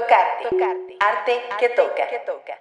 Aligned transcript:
Tocarte. 0.00 0.48
Tocarte. 0.48 0.96
Arte, 0.98 1.32
que, 1.58 1.68
toca. 1.70 2.08
que 2.08 2.18
toca. 2.20 2.58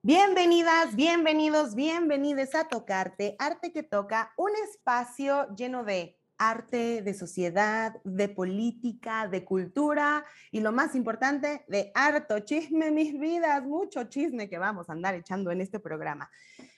Bienvenidas, 0.00 0.96
bienvenidos, 0.96 1.74
bienvenidos 1.74 2.54
a 2.54 2.66
Tocarte, 2.68 3.36
Arte 3.38 3.70
que 3.70 3.82
Toca, 3.82 4.32
un 4.38 4.50
espacio 4.64 5.54
lleno 5.54 5.84
de 5.84 6.18
arte, 6.38 7.02
de 7.02 7.12
sociedad, 7.12 8.00
de 8.02 8.30
política, 8.30 9.28
de 9.28 9.44
cultura 9.44 10.24
y 10.50 10.60
lo 10.60 10.72
más 10.72 10.94
importante, 10.94 11.66
de 11.68 11.92
harto 11.94 12.38
chisme, 12.40 12.90
mis 12.90 13.18
vidas, 13.18 13.62
mucho 13.62 14.04
chisme 14.04 14.48
que 14.48 14.56
vamos 14.56 14.88
a 14.88 14.94
andar 14.94 15.14
echando 15.14 15.50
en 15.50 15.60
este 15.60 15.80
programa. 15.80 16.30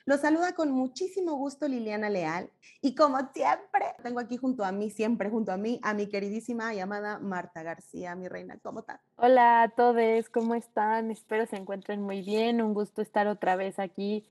Los 0.05 0.21
saluda 0.21 0.53
con 0.55 0.73
muchísimo 0.73 1.37
gusto 1.37 1.69
Liliana 1.69 2.11
Leal 2.11 2.51
y 2.81 2.97
como 2.97 3.19
siempre, 3.33 3.87
tengo 4.03 4.19
aquí 4.19 4.37
junto 4.37 4.65
a 4.65 4.73
mí, 4.73 4.91
siempre 4.91 5.31
junto 5.31 5.53
a 5.53 5.57
mí, 5.57 5.79
a 5.85 5.95
mi 5.95 6.09
queridísima 6.09 6.75
llamada 6.75 7.21
Marta 7.21 7.63
García, 7.63 8.17
mi 8.17 8.27
reina, 8.27 8.59
¿cómo 8.63 8.81
estás? 8.81 9.01
Hola 9.15 9.63
a 9.63 9.69
todos, 9.69 10.29
¿cómo 10.29 10.57
están? 10.57 11.13
Espero 11.13 11.47
se 11.47 11.57
encuentren 11.57 12.03
muy 12.03 12.23
bien, 12.23 12.61
un 12.61 12.75
gusto 12.75 13.01
estar 13.01 13.29
otra 13.29 13.55
vez 13.55 13.79
aquí 13.79 14.29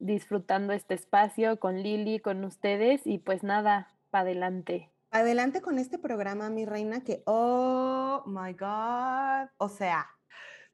disfrutando 0.00 0.72
este 0.72 0.94
espacio 0.94 1.60
con 1.60 1.80
Lili, 1.80 2.18
con 2.18 2.44
ustedes 2.44 3.06
y 3.06 3.18
pues 3.18 3.44
nada, 3.44 3.94
para 4.10 4.22
adelante. 4.22 4.90
Adelante 5.12 5.60
con 5.60 5.78
este 5.78 5.98
programa, 5.98 6.50
mi 6.50 6.64
reina, 6.64 7.04
que, 7.04 7.22
oh 7.26 8.24
my 8.26 8.52
God, 8.54 9.48
o 9.58 9.68
sea, 9.68 10.08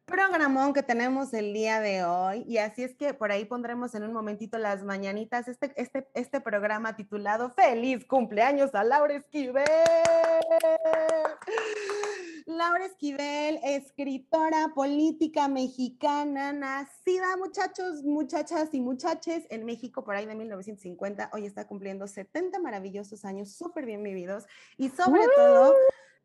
programón 0.08 0.72
que 0.72 0.82
tenemos 0.82 1.32
el 1.34 1.52
día 1.52 1.80
de 1.80 2.02
hoy. 2.02 2.42
Y 2.48 2.58
así 2.58 2.82
es 2.82 2.96
que 2.96 3.14
por 3.14 3.30
ahí 3.30 3.44
pondremos 3.44 3.94
en 3.94 4.02
un 4.02 4.12
momentito 4.12 4.58
las 4.58 4.82
mañanitas 4.82 5.46
este, 5.46 5.72
este, 5.76 6.08
este 6.14 6.40
programa 6.40 6.96
titulado 6.96 7.50
Feliz 7.50 8.04
cumpleaños 8.06 8.74
a 8.74 8.82
Laura 8.82 9.14
Esquivel. 9.14 9.64
Laura 12.46 12.86
Esquivel, 12.86 13.60
escritora 13.62 14.72
política 14.74 15.48
mexicana, 15.48 16.54
nacida, 16.54 17.36
muchachos, 17.36 18.02
muchachas 18.02 18.70
y 18.72 18.80
muchaches, 18.80 19.44
en 19.50 19.66
México 19.66 20.02
por 20.02 20.16
ahí 20.16 20.24
de 20.24 20.34
1950. 20.34 21.28
Hoy 21.34 21.44
está 21.44 21.66
cumpliendo 21.66 22.08
70 22.08 22.58
maravillosos 22.60 23.26
años, 23.26 23.52
súper 23.52 23.84
bien 23.84 24.02
vividos 24.02 24.46
y 24.78 24.88
sobre 24.88 25.24
todo 25.36 25.74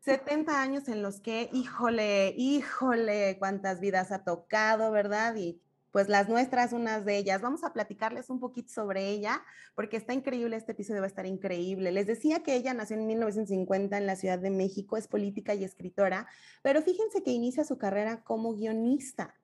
70 0.04 0.60
años 0.60 0.88
en 0.88 1.00
los 1.00 1.20
que, 1.20 1.48
híjole, 1.52 2.34
híjole, 2.36 3.38
cuántas 3.38 3.80
vidas 3.80 4.12
ha 4.12 4.22
tocado, 4.22 4.90
¿verdad? 4.90 5.34
Y 5.36 5.62
pues 5.92 6.08
las 6.10 6.28
nuestras, 6.28 6.74
unas 6.74 7.06
de 7.06 7.16
ellas. 7.16 7.40
Vamos 7.40 7.64
a 7.64 7.72
platicarles 7.72 8.28
un 8.28 8.38
poquito 8.38 8.70
sobre 8.70 9.08
ella, 9.08 9.42
porque 9.74 9.96
está 9.96 10.12
increíble, 10.12 10.56
este 10.56 10.72
episodio 10.72 11.00
va 11.00 11.06
a 11.06 11.08
estar 11.08 11.24
increíble. 11.24 11.90
Les 11.90 12.06
decía 12.06 12.42
que 12.42 12.54
ella 12.54 12.74
nació 12.74 12.96
en 12.96 13.06
1950 13.06 13.96
en 13.96 14.06
la 14.06 14.16
Ciudad 14.16 14.38
de 14.38 14.50
México, 14.50 14.98
es 14.98 15.08
política 15.08 15.54
y 15.54 15.64
escritora, 15.64 16.26
pero 16.62 16.82
fíjense 16.82 17.22
que 17.22 17.30
inicia 17.30 17.64
su 17.64 17.78
carrera 17.78 18.22
como 18.24 18.54
guionista. 18.54 19.34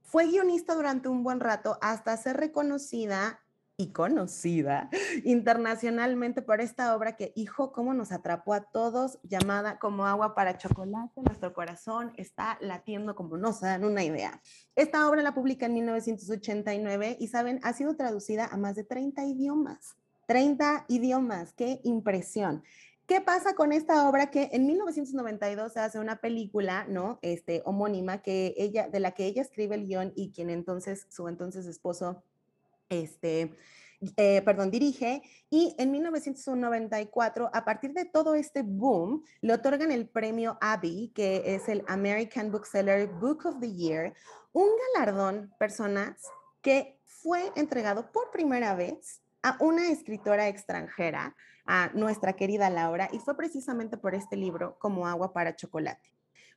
Fue 0.00 0.26
guionista 0.26 0.74
durante 0.74 1.08
un 1.08 1.22
buen 1.22 1.40
rato 1.40 1.78
hasta 1.82 2.16
ser 2.16 2.38
reconocida 2.38 3.42
y 3.76 3.92
conocida 3.92 4.90
internacionalmente 5.24 6.42
por 6.42 6.60
esta 6.60 6.94
obra 6.96 7.16
que, 7.16 7.32
hijo, 7.34 7.72
cómo 7.72 7.94
nos 7.94 8.12
atrapó 8.12 8.54
a 8.54 8.62
todos, 8.62 9.18
llamada 9.22 9.78
como 9.78 10.06
agua 10.06 10.34
para 10.34 10.58
chocolate. 10.58 11.22
Nuestro 11.22 11.52
corazón 11.52 12.12
está 12.16 12.58
latiendo 12.60 13.14
como 13.14 13.36
no 13.36 13.52
se 13.52 13.66
dan 13.66 13.84
una 13.84 14.04
idea. 14.04 14.40
Esta 14.76 15.08
obra 15.08 15.22
la 15.22 15.34
publica 15.34 15.66
en 15.66 15.74
1989 15.74 17.16
y, 17.18 17.28
saben, 17.28 17.60
ha 17.62 17.72
sido 17.72 17.96
traducida 17.96 18.46
a 18.46 18.56
más 18.56 18.76
de 18.76 18.84
30 18.84 19.24
idiomas. 19.24 19.96
30 20.26 20.86
idiomas, 20.88 21.52
qué 21.52 21.80
impresión. 21.82 22.62
¿Qué 23.06 23.20
pasa 23.20 23.54
con 23.54 23.72
esta 23.72 24.08
obra 24.08 24.30
que 24.30 24.48
en 24.52 24.64
1992 24.64 25.72
se 25.72 25.80
hace 25.80 25.98
una 25.98 26.20
película, 26.20 26.86
¿no? 26.88 27.18
Este 27.20 27.60
homónima 27.64 28.22
que 28.22 28.54
ella 28.56 28.88
de 28.88 29.00
la 29.00 29.10
que 29.10 29.26
ella 29.26 29.42
escribe 29.42 29.74
el 29.74 29.86
guion 29.86 30.12
y 30.14 30.30
quien 30.30 30.50
entonces 30.50 31.06
su 31.10 31.26
entonces 31.26 31.66
esposo 31.66 32.22
este, 32.92 33.50
eh, 34.16 34.42
perdón, 34.42 34.70
dirige, 34.70 35.22
y 35.48 35.74
en 35.78 35.90
1994, 35.92 37.50
a 37.52 37.64
partir 37.64 37.92
de 37.92 38.04
todo 38.04 38.34
este 38.34 38.62
boom, 38.62 39.24
le 39.40 39.54
otorgan 39.54 39.90
el 39.90 40.08
premio 40.08 40.58
Abby, 40.60 41.12
que 41.14 41.54
es 41.54 41.68
el 41.68 41.84
American 41.88 42.50
Bookseller 42.50 43.08
Book 43.08 43.46
of 43.46 43.60
the 43.60 43.72
Year, 43.72 44.14
un 44.52 44.68
galardón, 44.94 45.52
personas, 45.58 46.20
que 46.60 46.98
fue 47.04 47.52
entregado 47.56 48.10
por 48.12 48.30
primera 48.30 48.74
vez 48.74 49.22
a 49.42 49.56
una 49.60 49.90
escritora 49.90 50.48
extranjera, 50.48 51.34
a 51.64 51.90
nuestra 51.94 52.32
querida 52.34 52.70
Laura, 52.70 53.08
y 53.12 53.18
fue 53.18 53.36
precisamente 53.36 53.96
por 53.96 54.14
este 54.14 54.36
libro, 54.36 54.76
Como 54.78 55.06
agua 55.06 55.32
para 55.32 55.54
chocolate. 55.54 56.10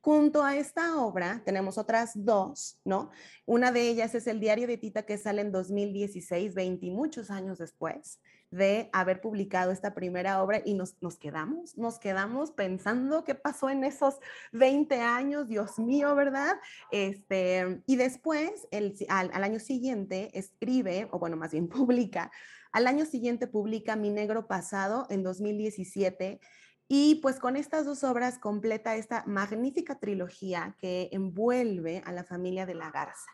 Junto 0.06 0.44
a 0.44 0.56
esta 0.56 1.04
obra 1.04 1.42
tenemos 1.46 1.80
otras 1.80 2.12
dos, 2.14 2.80
¿no? 2.86 3.10
Una 3.48 3.72
de 3.72 3.90
ellas 3.90 4.14
es 4.14 4.28
el 4.28 4.40
diario 4.40 4.68
de 4.68 4.78
Tita 4.78 5.02
que 5.02 5.18
sale 5.18 5.42
en 5.42 5.52
2016, 5.52 6.54
20 6.54 6.86
y 6.86 6.92
muchos 6.92 7.32
años 7.32 7.58
después 7.58 8.20
de 8.52 8.88
haber 8.94 9.20
publicado 9.20 9.72
esta 9.72 9.96
primera 9.96 10.44
obra 10.44 10.62
y 10.64 10.76
nos, 10.76 11.02
nos 11.02 11.18
quedamos, 11.18 11.76
nos 11.76 11.98
quedamos 11.98 12.52
pensando 12.52 13.24
qué 13.24 13.34
pasó 13.34 13.72
en 13.72 13.84
esos 13.84 14.20
20 14.52 15.02
años, 15.02 15.48
Dios 15.48 15.80
mío, 15.80 16.14
¿verdad? 16.14 16.54
Este, 16.92 17.82
y 17.88 17.96
después, 17.96 18.68
el, 18.70 18.94
al, 19.10 19.32
al 19.34 19.44
año 19.44 19.60
siguiente, 19.60 20.30
escribe, 20.38 21.10
o 21.14 21.18
bueno, 21.18 21.36
más 21.36 21.52
bien 21.52 21.68
publica, 21.68 22.32
al 22.72 22.86
año 22.86 23.06
siguiente 23.06 23.48
publica 23.48 23.96
Mi 23.96 24.12
Negro 24.12 24.46
Pasado 24.46 25.08
en 25.10 25.24
2017 25.24 26.40
y 26.88 27.16
pues 27.16 27.40
con 27.40 27.56
estas 27.56 27.86
dos 27.86 28.04
obras 28.04 28.38
completa 28.38 28.96
esta 28.96 29.24
magnífica 29.26 30.00
trilogía 30.00 30.76
que 30.80 31.10
envuelve 31.12 32.04
a 32.06 32.12
la 32.12 32.24
familia 32.24 32.66
de 32.66 32.76
la 32.76 32.92
Garza. 32.92 33.32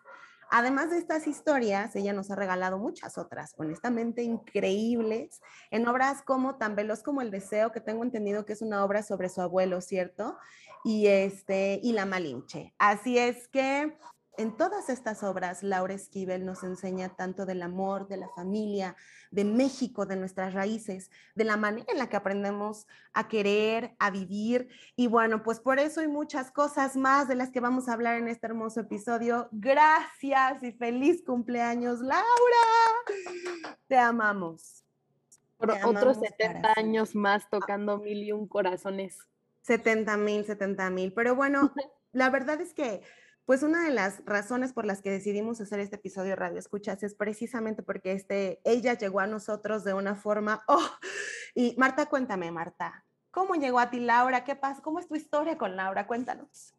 Además 0.54 0.90
de 0.90 0.98
estas 0.98 1.28
historias, 1.28 1.96
ella 1.96 2.12
nos 2.12 2.30
ha 2.30 2.36
regalado 2.36 2.78
muchas 2.78 3.18
otras, 3.18 3.54
honestamente 3.58 4.22
increíbles, 4.22 5.42
en 5.70 5.88
obras 5.88 6.22
como 6.24 6.58
Tan 6.58 6.76
veloz 6.76 7.04
como 7.04 7.22
el 7.22 7.32
deseo, 7.32 7.72
que 7.72 7.80
tengo 7.80 8.04
entendido 8.04 8.46
que 8.46 8.52
es 8.52 8.62
una 8.62 8.84
obra 8.84 9.02
sobre 9.02 9.30
su 9.30 9.42
abuelo, 9.42 9.80
¿cierto? 9.80 10.38
Y 10.84 11.08
este 11.08 11.80
y 11.82 11.94
La 11.94 12.06
Malinche. 12.06 12.74
Así 12.80 13.18
es 13.18 13.48
que 13.48 13.98
en 14.38 14.56
todas 14.56 14.90
estas 14.90 15.24
obras, 15.24 15.62
Laura 15.62 15.94
Esquivel 15.94 16.46
nos 16.46 16.64
enseña 16.64 17.10
tanto 17.10 17.46
del 17.46 17.62
amor, 17.62 18.08
de 18.08 18.18
la 18.18 18.30
familia, 18.30 18.96
de 19.30 19.44
México, 19.44 20.06
de 20.06 20.16
nuestras 20.16 20.54
raíces, 20.54 21.12
de 21.36 21.44
la 21.44 21.58
manera 21.58 21.92
en 21.92 21.98
la 21.98 22.08
que 22.08 22.16
aprendemos 22.16 22.88
a 23.14 23.28
querer, 23.28 23.96
a 24.00 24.10
vivir. 24.10 24.70
Y 24.96 25.08
bueno, 25.08 25.44
pues 25.44 25.60
por 25.60 25.80
eso 25.80 26.00
hay 26.02 26.08
muchas 26.08 26.52
cosas 26.52 26.96
más 26.96 27.28
de 27.28 27.36
las 27.36 27.52
que 27.52 27.60
vamos 27.60 27.90
a 27.90 27.94
hablar 27.94 28.18
en 28.18 28.28
este 28.28 28.48
hermoso 28.48 28.82
episodio. 28.82 29.50
Gracias 29.52 30.64
y 30.64 30.72
feliz 30.72 31.24
cumpleaños, 31.24 32.00
Laura. 32.00 32.24
Te 33.88 33.98
amamos. 33.98 34.86
Por 35.58 35.72
otros 35.72 36.18
70 36.18 36.74
años 36.78 37.16
más 37.16 37.48
tocando 37.50 38.00
mil 38.00 38.24
y 38.24 38.32
un 38.32 38.48
corazones. 38.48 39.18
70 39.62 40.18
mil, 40.18 40.46
70 40.46 40.90
mil. 40.90 41.14
Pero 41.14 41.36
bueno, 41.36 41.72
la 42.12 42.30
verdad 42.30 42.60
es 42.62 42.74
que 42.74 43.02
pues 43.46 43.64
una 43.64 43.84
de 43.84 43.92
las 43.92 44.24
razones 44.26 44.74
por 44.74 44.86
las 44.86 45.02
que 45.02 45.10
decidimos 45.12 45.60
hacer 45.62 45.80
este 45.80 45.96
episodio 45.96 46.36
Radio 46.36 46.60
Escuchas 46.60 47.02
es 47.04 47.16
precisamente 47.16 47.84
porque 47.84 48.14
este, 48.14 48.62
ella 48.64 48.98
llegó 48.98 49.20
a 49.20 49.28
nosotros 49.28 49.84
de 49.84 49.94
una 49.94 50.16
forma, 50.16 50.64
oh, 50.68 50.90
y 51.56 51.76
Marta, 51.78 52.08
cuéntame, 52.08 52.52
Marta, 52.52 53.06
¿cómo 53.32 53.56
llegó 53.56 53.80
a 53.80 53.90
ti 53.90 54.00
Laura? 54.00 54.44
¿Qué 54.44 54.56
pasa? 54.56 54.82
¿Cómo 54.82 55.00
es 55.00 55.08
tu 55.08 55.16
historia 55.16 55.58
con 55.58 55.76
Laura? 55.76 56.08
Cuéntanos. 56.08 56.74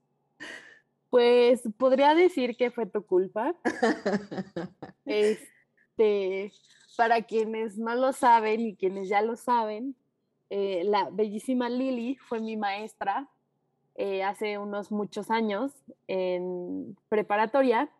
Pues 1.10 1.62
podría 1.76 2.14
decir 2.14 2.56
que 2.56 2.70
fue 2.70 2.86
tu 2.86 3.04
culpa. 3.04 3.54
este, 5.04 6.52
para 6.96 7.22
quienes 7.22 7.76
no 7.76 7.94
lo 7.94 8.12
saben 8.12 8.60
y 8.60 8.76
quienes 8.76 9.08
ya 9.08 9.20
lo 9.20 9.36
saben, 9.36 9.94
eh, 10.48 10.84
la 10.84 11.10
bellísima 11.10 11.68
Lili 11.68 12.16
fue 12.16 12.40
mi 12.40 12.56
maestra 12.56 13.28
eh, 13.94 14.22
hace 14.22 14.58
unos 14.58 14.90
muchos 14.90 15.30
años 15.30 15.72
en 16.08 16.96
preparatoria 17.08 17.90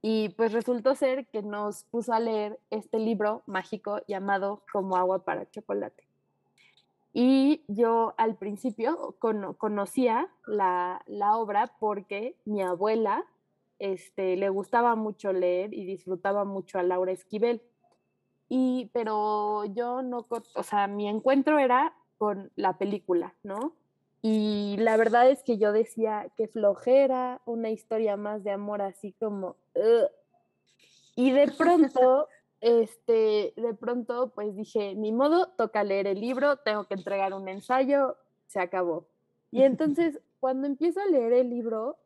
y 0.00 0.30
pues 0.30 0.52
resultó 0.52 0.94
ser 0.94 1.26
que 1.28 1.42
nos 1.42 1.84
puso 1.84 2.12
a 2.12 2.20
leer 2.20 2.58
este 2.70 2.98
libro 2.98 3.42
mágico 3.46 4.00
llamado 4.06 4.62
Como 4.72 4.96
agua 4.96 5.24
para 5.24 5.50
chocolate. 5.50 6.04
Y 7.12 7.62
yo 7.68 8.12
al 8.18 8.36
principio 8.36 9.16
conocía 9.58 10.28
la, 10.46 11.02
la, 11.06 11.36
obra 11.38 11.72
porque 11.78 12.36
mi 12.44 12.60
abuela 12.60 13.24
este, 13.78 14.36
le 14.36 14.48
gustaba 14.48 14.96
mucho 14.96 15.32
leer 15.32 15.72
y 15.72 15.84
disfrutaba 15.84 16.44
mucho 16.44 16.78
a 16.78 16.82
Laura 16.82 17.12
Esquivel. 17.12 17.62
Y, 18.48 18.90
pero 18.92 19.64
yo 19.64 20.02
no, 20.02 20.26
o 20.28 20.62
sea, 20.62 20.86
mi 20.86 21.08
encuentro 21.08 21.58
era 21.58 21.94
con 22.18 22.50
la 22.56 22.78
película, 22.78 23.34
¿no? 23.42 23.72
Y 24.26 24.78
la 24.78 24.96
verdad 24.96 25.28
es 25.28 25.42
que 25.42 25.58
yo 25.58 25.70
decía 25.70 26.32
que 26.34 26.48
flojera, 26.48 27.42
una 27.44 27.68
historia 27.68 28.16
más 28.16 28.42
de 28.42 28.52
amor 28.52 28.80
así 28.80 29.12
como... 29.20 29.56
Y 31.14 31.30
de 31.30 31.52
pronto, 31.52 32.28
este, 32.62 33.52
de 33.54 33.74
pronto, 33.78 34.32
pues 34.34 34.56
dije, 34.56 34.94
ni 34.94 35.12
modo, 35.12 35.48
toca 35.58 35.84
leer 35.84 36.06
el 36.06 36.22
libro, 36.22 36.56
tengo 36.56 36.84
que 36.84 36.94
entregar 36.94 37.34
un 37.34 37.50
ensayo, 37.50 38.16
se 38.46 38.60
acabó. 38.60 39.06
Y 39.50 39.62
entonces, 39.62 40.18
cuando 40.40 40.68
empiezo 40.68 41.02
a 41.02 41.06
leer 41.06 41.34
el 41.34 41.50
libro, 41.50 41.98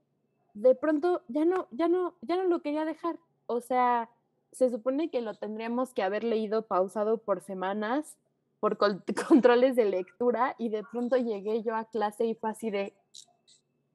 de 0.54 0.74
pronto 0.74 1.22
ya 1.28 1.44
no, 1.44 1.68
ya 1.70 1.86
no, 1.86 2.14
ya 2.22 2.34
no 2.34 2.42
lo 2.46 2.62
quería 2.62 2.84
dejar. 2.84 3.16
O 3.46 3.60
sea, 3.60 4.10
se 4.50 4.70
supone 4.70 5.08
que 5.08 5.20
lo 5.20 5.34
tendríamos 5.34 5.94
que 5.94 6.02
haber 6.02 6.24
leído 6.24 6.62
pausado 6.62 7.18
por 7.18 7.42
semanas, 7.42 8.16
por 8.60 8.78
controles 9.28 9.76
de 9.76 9.84
lectura, 9.84 10.55
y 10.58 10.69
de 10.69 10.82
pronto 10.82 11.16
llegué 11.16 11.62
yo 11.62 11.75
a 11.76 11.84
clase 11.84 12.26
y 12.26 12.34
fue 12.34 12.50
así 12.50 12.70
de, 12.70 12.94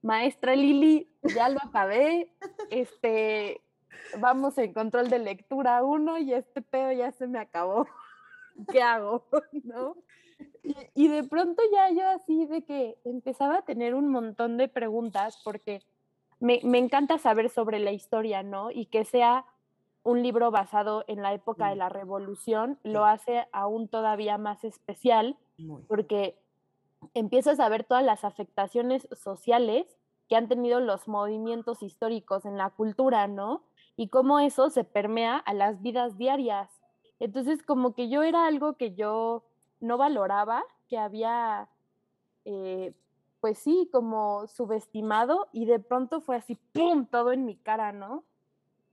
maestra 0.04 0.56
Lili, 0.56 1.10
ya 1.36 1.50
lo 1.50 1.60
acabé, 1.64 2.30
este, 2.70 3.62
vamos 4.20 4.58
en 4.58 4.74
control 4.74 5.10
de 5.10 5.20
lectura 5.20 5.84
uno 5.84 6.18
y 6.18 6.34
este 6.34 6.62
pedo 6.62 6.92
ya 6.92 7.12
se 7.12 7.26
me 7.26 7.40
acabó. 7.40 7.88
¿Qué 8.72 8.82
hago? 8.82 9.26
¿No? 9.64 9.96
Y, 10.94 11.08
de 11.08 11.24
pronto 11.24 11.62
ya 11.74 11.90
yo 11.92 12.08
así 12.10 12.46
de 12.46 12.64
que 12.64 12.98
empezaba 13.06 13.60
a 13.60 13.66
tener 13.66 13.96
un 13.96 14.10
montón 14.10 14.58
de 14.58 14.68
preguntas 14.68 15.42
porque 15.44 15.82
me, 16.40 16.60
me, 16.64 16.80
encanta 16.80 17.18
saber 17.18 17.50
sobre 17.50 17.80
la 17.80 17.92
historia, 17.92 18.44
¿no? 18.44 18.72
Y 18.72 18.86
que 18.88 19.06
sea 19.06 19.46
un 20.04 20.22
libro 20.22 20.52
basado 20.52 21.04
en 21.08 21.22
la 21.22 21.34
época 21.34 21.70
de 21.70 21.76
la 21.76 21.90
revolución 21.90 22.80
lo 22.84 23.06
hace 23.06 23.48
aún 23.52 23.88
todavía 23.88 24.38
más 24.38 24.64
especial 24.64 25.38
porque 25.88 26.38
empiezas 27.14 27.60
a 27.60 27.70
ver 27.70 27.84
todas 27.84 28.04
las 28.04 28.24
afectaciones 28.24 29.08
sociales 29.12 29.98
que 30.28 30.36
han 30.36 30.48
tenido 30.48 30.80
los 30.80 31.08
movimientos 31.08 31.84
históricos 31.84 32.46
en 32.46 32.58
la 32.58 32.70
cultura, 32.70 33.28
¿no? 33.28 33.64
Y 33.96 34.08
cómo 34.08 34.40
eso 34.40 34.70
se 34.70 34.84
permea 34.84 35.38
a 35.38 35.54
las 35.54 35.82
vidas 35.82 36.18
diarias. 36.18 36.70
Entonces, 37.20 37.62
como 37.64 37.94
que 37.94 38.10
yo 38.10 38.24
era 38.24 38.48
algo 38.48 38.76
que 38.76 38.96
yo 38.96 39.44
no 39.80 39.98
valoraba, 39.98 40.64
que 40.88 40.98
había, 40.98 41.70
eh, 42.46 42.94
pues 43.40 43.60
sí, 43.60 43.90
como 43.92 44.48
subestimado 44.48 45.50
y 45.52 45.66
de 45.66 45.80
pronto 45.80 46.22
fue 46.22 46.38
así, 46.38 46.56
¡pum!, 46.74 47.06
todo 47.06 47.32
en 47.32 47.46
mi 47.46 47.58
cara, 47.58 47.92
¿no? 47.92 48.24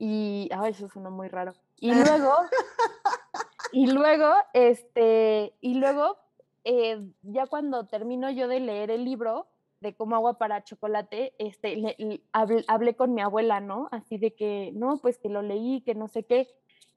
Y, 0.03 0.49
ay, 0.51 0.71
eso 0.71 0.89
suena 0.89 1.11
muy 1.11 1.27
raro. 1.27 1.53
Y 1.79 1.93
luego, 1.93 2.33
y 3.71 3.85
luego, 3.85 4.33
este, 4.51 5.53
y 5.61 5.75
luego, 5.75 6.17
eh, 6.63 7.07
ya 7.21 7.45
cuando 7.45 7.85
termino 7.85 8.31
yo 8.31 8.47
de 8.47 8.61
leer 8.61 8.89
el 8.89 9.05
libro 9.05 9.45
de 9.79 9.93
cómo 9.93 10.15
agua 10.15 10.39
para 10.39 10.63
chocolate, 10.63 11.35
este, 11.37 12.23
hablé, 12.31 12.95
con 12.95 13.13
mi 13.13 13.21
abuela, 13.21 13.59
¿no? 13.59 13.89
Así 13.91 14.17
de 14.17 14.33
que, 14.33 14.71
no, 14.73 14.97
pues 14.97 15.19
que 15.19 15.29
lo 15.29 15.43
leí, 15.43 15.81
que 15.81 15.93
no 15.93 16.07
sé 16.07 16.23
qué. 16.23 16.47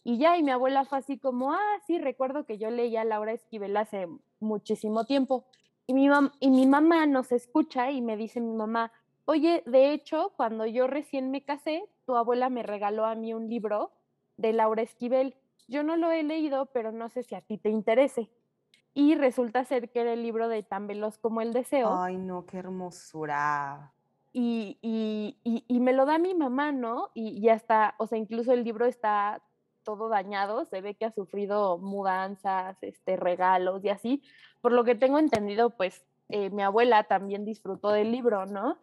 Y 0.02 0.16
ya, 0.16 0.38
y 0.38 0.42
mi 0.42 0.52
abuela 0.52 0.86
fue 0.86 0.96
así 0.96 1.18
como, 1.18 1.52
ah, 1.52 1.78
sí, 1.86 1.98
recuerdo 1.98 2.46
que 2.46 2.56
yo 2.56 2.70
leía 2.70 3.02
a 3.02 3.04
Laura 3.04 3.32
Esquivel 3.32 3.76
hace 3.76 4.08
muchísimo 4.40 5.04
tiempo. 5.04 5.44
Y 5.86 5.92
mi, 5.92 6.08
y 6.40 6.48
mi 6.48 6.66
mamá 6.66 7.04
nos 7.04 7.32
escucha 7.32 7.90
y 7.90 8.00
me 8.00 8.16
dice 8.16 8.40
mi 8.40 8.54
mamá, 8.54 8.92
oye, 9.24 9.62
de 9.66 9.92
hecho, 9.92 10.32
cuando 10.36 10.66
yo 10.66 10.86
recién 10.86 11.30
me 11.30 11.44
casé, 11.44 11.84
tu 12.06 12.16
abuela 12.16 12.50
me 12.50 12.62
regaló 12.62 13.04
a 13.04 13.14
mí 13.14 13.34
un 13.34 13.48
libro 13.48 13.92
de 14.36 14.52
Laura 14.52 14.82
Esquivel. 14.82 15.34
Yo 15.68 15.82
no 15.82 15.96
lo 15.96 16.10
he 16.10 16.22
leído, 16.22 16.66
pero 16.66 16.92
no 16.92 17.08
sé 17.08 17.22
si 17.22 17.34
a 17.34 17.40
ti 17.40 17.58
te 17.58 17.70
interese. 17.70 18.30
Y 18.92 19.16
resulta 19.16 19.64
ser 19.64 19.90
que 19.90 20.00
era 20.00 20.12
el 20.12 20.22
libro 20.22 20.48
de 20.48 20.62
Tan 20.62 20.86
veloz 20.86 21.18
como 21.18 21.40
el 21.40 21.52
deseo. 21.52 21.92
Ay, 21.92 22.16
no, 22.16 22.46
qué 22.46 22.58
hermosura. 22.58 23.92
Y, 24.32 24.78
y, 24.82 25.36
y, 25.44 25.80
me 25.80 25.92
lo 25.92 26.06
da 26.06 26.18
mi 26.18 26.34
mamá, 26.34 26.72
¿no? 26.72 27.10
Y 27.14 27.40
ya 27.40 27.54
está, 27.54 27.94
o 27.98 28.08
sea, 28.08 28.18
incluso 28.18 28.52
el 28.52 28.64
libro 28.64 28.84
está 28.84 29.40
todo 29.84 30.08
dañado, 30.08 30.64
se 30.64 30.80
ve 30.80 30.94
que 30.94 31.04
ha 31.04 31.12
sufrido 31.12 31.78
mudanzas, 31.78 32.76
este, 32.82 33.16
regalos 33.16 33.84
y 33.84 33.90
así. 33.90 34.22
Por 34.60 34.72
lo 34.72 34.82
que 34.82 34.96
tengo 34.96 35.18
entendido, 35.20 35.70
pues 35.70 36.04
eh, 36.30 36.50
mi 36.50 36.62
abuela 36.62 37.04
también 37.04 37.44
disfrutó 37.44 37.90
del 37.90 38.10
libro, 38.10 38.46
¿no? 38.46 38.78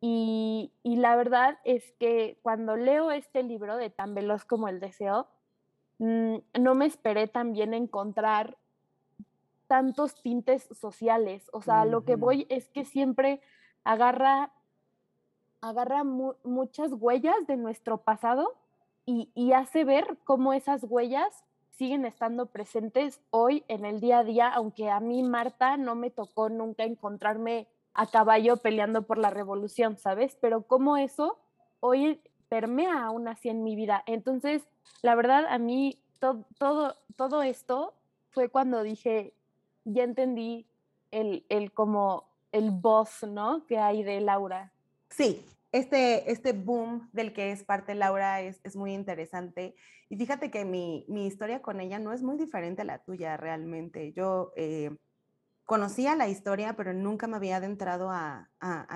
Y, 0.00 0.72
y, 0.82 0.96
la 0.96 1.14
verdad 1.14 1.58
es 1.64 1.92
que 1.98 2.38
cuando 2.42 2.76
leo 2.76 3.10
este 3.10 3.42
libro 3.42 3.76
de 3.76 3.90
Tan 3.90 4.14
veloz 4.14 4.46
como 4.46 4.68
el 4.68 4.80
deseo, 4.80 5.26
mm, 5.98 6.36
no 6.58 6.74
me 6.74 6.86
esperé 6.86 7.28
también 7.28 7.74
encontrar 7.74 8.56
tantos 9.70 10.20
tintes 10.20 10.68
sociales. 10.72 11.48
O 11.52 11.62
sea, 11.62 11.84
lo 11.84 12.04
que 12.04 12.16
voy 12.16 12.44
es 12.48 12.68
que 12.68 12.84
siempre 12.84 13.40
agarra, 13.84 14.50
agarra 15.60 16.02
muchas 16.02 16.90
huellas 16.92 17.46
de 17.46 17.56
nuestro 17.56 17.98
pasado 17.98 18.56
y, 19.06 19.52
hace 19.52 19.84
ver 19.84 20.18
cómo 20.24 20.52
esas 20.54 20.82
huellas 20.82 21.44
siguen 21.70 22.04
estando 22.04 22.46
presentes 22.46 23.20
hoy 23.30 23.64
en 23.68 23.84
el 23.84 24.00
día 24.00 24.18
a 24.18 24.24
día, 24.24 24.48
aunque 24.48 24.90
a 24.90 24.98
mí, 24.98 25.22
Marta, 25.22 25.76
no 25.76 25.94
me 25.94 26.10
tocó 26.10 26.48
nunca 26.48 26.82
encontrarme 26.82 27.68
a 27.94 28.06
caballo 28.06 28.56
peleando 28.58 29.02
por 29.02 29.18
la 29.18 29.30
revolución, 29.30 29.96
¿sabes? 29.96 30.36
Pero 30.40 30.62
cómo 30.62 30.96
eso 30.96 31.38
hoy 31.80 32.20
permea 32.48 33.04
aún 33.04 33.28
así 33.28 33.48
en 33.48 33.62
mi 33.62 33.76
vida. 33.76 34.02
Entonces, 34.06 34.62
la 35.02 35.14
verdad, 35.14 35.46
a 35.48 35.58
mí 35.58 35.98
todo, 36.18 36.96
todo 37.16 37.42
esto 37.42 37.94
fue 38.30 38.48
cuando 38.48 38.82
dije, 38.82 39.34
ya 39.84 40.04
entendí 40.04 40.66
el, 41.10 41.44
el 41.48 41.72
como 41.72 42.24
el 42.52 42.70
voz, 42.70 43.22
¿no? 43.22 43.66
Que 43.66 43.78
hay 43.78 44.02
de 44.02 44.20
Laura. 44.20 44.72
Sí, 45.08 45.44
este, 45.72 46.30
este 46.30 46.52
boom 46.52 47.08
del 47.12 47.32
que 47.32 47.52
es 47.52 47.64
parte 47.64 47.94
Laura 47.94 48.40
es, 48.40 48.60
es 48.64 48.76
muy 48.76 48.92
interesante. 48.92 49.74
Y 50.08 50.16
fíjate 50.16 50.50
que 50.50 50.64
mi, 50.64 51.04
mi, 51.08 51.26
historia 51.26 51.62
con 51.62 51.80
ella 51.80 51.98
no 51.98 52.12
es 52.12 52.22
muy 52.22 52.36
diferente 52.36 52.82
a 52.82 52.84
la 52.84 52.98
tuya 52.98 53.36
realmente. 53.36 54.12
Yo 54.12 54.52
eh, 54.56 54.90
conocía 55.70 56.16
la 56.16 56.26
historia, 56.26 56.74
pero 56.74 56.92
nunca 56.92 57.28
me 57.28 57.36
había 57.36 57.58
adentrado 57.58 58.10
a, 58.10 58.48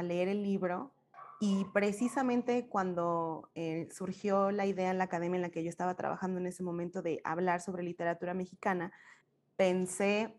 leer 0.03 0.27
el 0.27 0.43
libro. 0.43 0.93
Y 1.39 1.67
precisamente 1.73 2.67
cuando 2.67 3.49
eh, 3.55 3.87
surgió 3.93 4.51
la 4.51 4.67
idea 4.67 4.91
en 4.91 4.99
la 4.99 5.05
academia 5.05 5.37
en 5.37 5.43
la 5.43 5.51
que 5.51 5.63
yo 5.63 5.69
estaba 5.69 5.95
trabajando 5.95 6.41
en 6.41 6.49
ese 6.49 6.65
momento 6.65 7.01
de 7.01 7.21
hablar 7.23 7.61
sobre 7.61 7.85
literatura 7.85 8.35
mexicana, 8.35 8.91
pensé, 9.55 10.35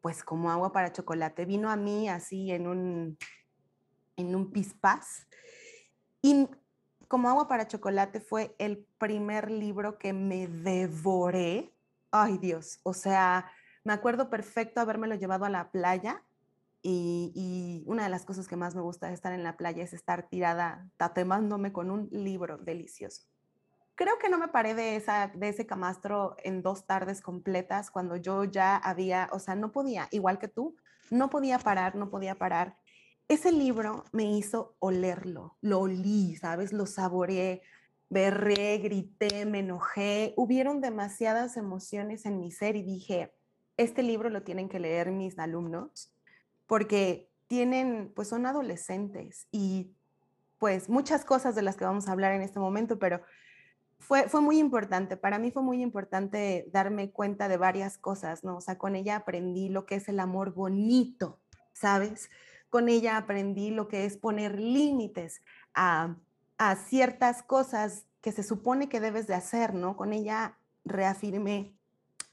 pues 0.00 0.24
como 0.24 0.50
agua 0.50 0.72
para 0.72 0.90
chocolate, 0.90 1.44
vino 1.44 1.70
a 1.70 1.76
mí 1.76 2.08
así 2.08 2.50
en 2.50 2.66
un, 2.66 3.16
en 4.16 4.34
un 4.34 4.52
y 6.20 6.48
como 7.06 7.28
agua 7.28 7.46
para 7.46 7.68
chocolate 7.68 8.18
fue 8.18 8.56
el 8.58 8.88
primer 8.98 9.52
libro 9.52 9.98
que 9.98 10.12
me 10.12 10.48
devoré. 10.48 11.72
Ay 12.10 12.38
Dios, 12.38 12.80
o 12.82 12.92
sea, 12.92 13.52
me 13.84 13.92
acuerdo 13.92 14.30
perfecto 14.30 14.80
habérmelo 14.80 15.14
llevado 15.14 15.44
a 15.44 15.50
la 15.50 15.70
playa 15.70 16.22
y, 16.82 17.82
una 17.86 18.04
de 18.04 18.08
las 18.08 18.24
cosas 18.24 18.48
que 18.48 18.56
más 18.56 18.74
me 18.74 18.80
gusta 18.80 19.08
de 19.08 19.14
estar 19.14 19.32
en 19.32 19.42
la 19.42 19.56
playa 19.56 19.82
es 19.82 19.92
estar 19.92 20.28
tirada, 20.28 20.88
tatemándome 20.96 21.72
con 21.72 21.90
un 21.90 22.08
libro 22.10 22.56
delicioso. 22.56 23.24
Creo 23.94 24.18
que 24.18 24.30
no 24.30 24.38
me 24.38 24.48
paré 24.48 24.74
de, 24.74 24.96
esa, 24.96 25.28
de 25.34 25.48
ese 25.48 25.66
camastro 25.66 26.36
en 26.42 26.62
dos 26.62 26.86
tardes 26.86 27.20
completas 27.20 27.90
cuando 27.90 28.16
yo 28.16 28.44
ya 28.44 28.76
había, 28.76 29.28
o 29.32 29.38
sea, 29.38 29.56
no 29.56 29.72
podía, 29.72 30.08
igual 30.10 30.38
que 30.38 30.48
tú, 30.48 30.76
no 31.10 31.28
podía 31.28 31.58
parar, 31.58 31.96
no 31.96 32.08
podía 32.08 32.36
parar 32.36 32.76
ese 33.30 33.52
libro 33.52 34.04
me 34.10 34.24
hizo 34.24 34.74
olerlo, 34.80 35.56
lo 35.60 35.78
olí, 35.82 36.34
¿sabes? 36.34 36.72
Lo 36.72 36.84
saboreé, 36.84 37.62
berré, 38.08 38.78
grité, 38.78 39.46
me 39.46 39.60
enojé, 39.60 40.34
hubieron 40.36 40.80
demasiadas 40.80 41.56
emociones 41.56 42.26
en 42.26 42.40
mi 42.40 42.50
ser 42.50 42.74
y 42.74 42.82
dije, 42.82 43.32
este 43.82 44.02
libro 44.02 44.28
lo 44.30 44.42
tienen 44.42 44.68
que 44.68 44.78
leer 44.78 45.10
mis 45.10 45.38
alumnos 45.38 46.12
porque 46.66 47.30
tienen, 47.46 48.12
pues 48.14 48.28
son 48.28 48.46
adolescentes 48.46 49.48
y 49.50 49.92
pues 50.58 50.88
muchas 50.88 51.24
cosas 51.24 51.54
de 51.54 51.62
las 51.62 51.76
que 51.76 51.84
vamos 51.84 52.06
a 52.06 52.12
hablar 52.12 52.32
en 52.32 52.42
este 52.42 52.60
momento, 52.60 52.98
pero 52.98 53.22
fue, 53.98 54.28
fue 54.28 54.40
muy 54.40 54.58
importante, 54.58 55.16
para 55.16 55.38
mí 55.38 55.50
fue 55.50 55.62
muy 55.62 55.82
importante 55.82 56.68
darme 56.72 57.10
cuenta 57.10 57.48
de 57.48 57.56
varias 57.56 57.96
cosas, 57.98 58.44
¿no? 58.44 58.58
O 58.58 58.60
sea, 58.60 58.78
con 58.78 58.94
ella 58.94 59.16
aprendí 59.16 59.68
lo 59.68 59.86
que 59.86 59.96
es 59.96 60.08
el 60.08 60.20
amor 60.20 60.54
bonito, 60.54 61.40
¿sabes? 61.72 62.30
Con 62.68 62.88
ella 62.88 63.16
aprendí 63.16 63.70
lo 63.70 63.88
que 63.88 64.04
es 64.04 64.16
poner 64.16 64.60
límites 64.60 65.42
a, 65.74 66.16
ciertas 66.88 67.42
cosas 67.42 68.04
que 68.20 68.32
se 68.32 68.42
supone 68.42 68.90
que 68.90 69.00
debes 69.00 69.26
de 69.26 69.34
hacer, 69.34 69.72
¿no? 69.72 69.96
Con 69.96 70.12
ella 70.12 70.58
reafirmé 70.84 71.74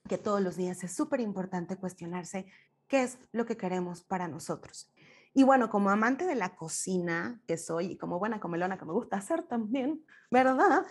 que 0.07 0.17
todos 0.17 0.41
los 0.41 0.55
días 0.55 0.83
es 0.83 0.95
súper 0.95 1.19
importante 1.19 1.77
cuestionarse 1.77 2.45
qué 2.87 3.03
es 3.03 3.19
lo 3.31 3.45
que 3.45 3.57
queremos 3.57 4.03
para 4.03 4.27
nosotros. 4.27 4.91
Y 5.33 5.43
bueno, 5.43 5.69
como 5.69 5.91
amante 5.91 6.25
de 6.25 6.33
la 6.33 6.55
cocina 6.55 7.39
que 7.45 7.57
soy 7.57 7.91
y 7.91 7.97
como 7.97 8.17
buena 8.17 8.39
comelona 8.39 8.79
que 8.79 8.85
me 8.85 8.93
gusta 8.93 9.17
hacer 9.17 9.43
también, 9.43 10.03
¿verdad? 10.31 10.83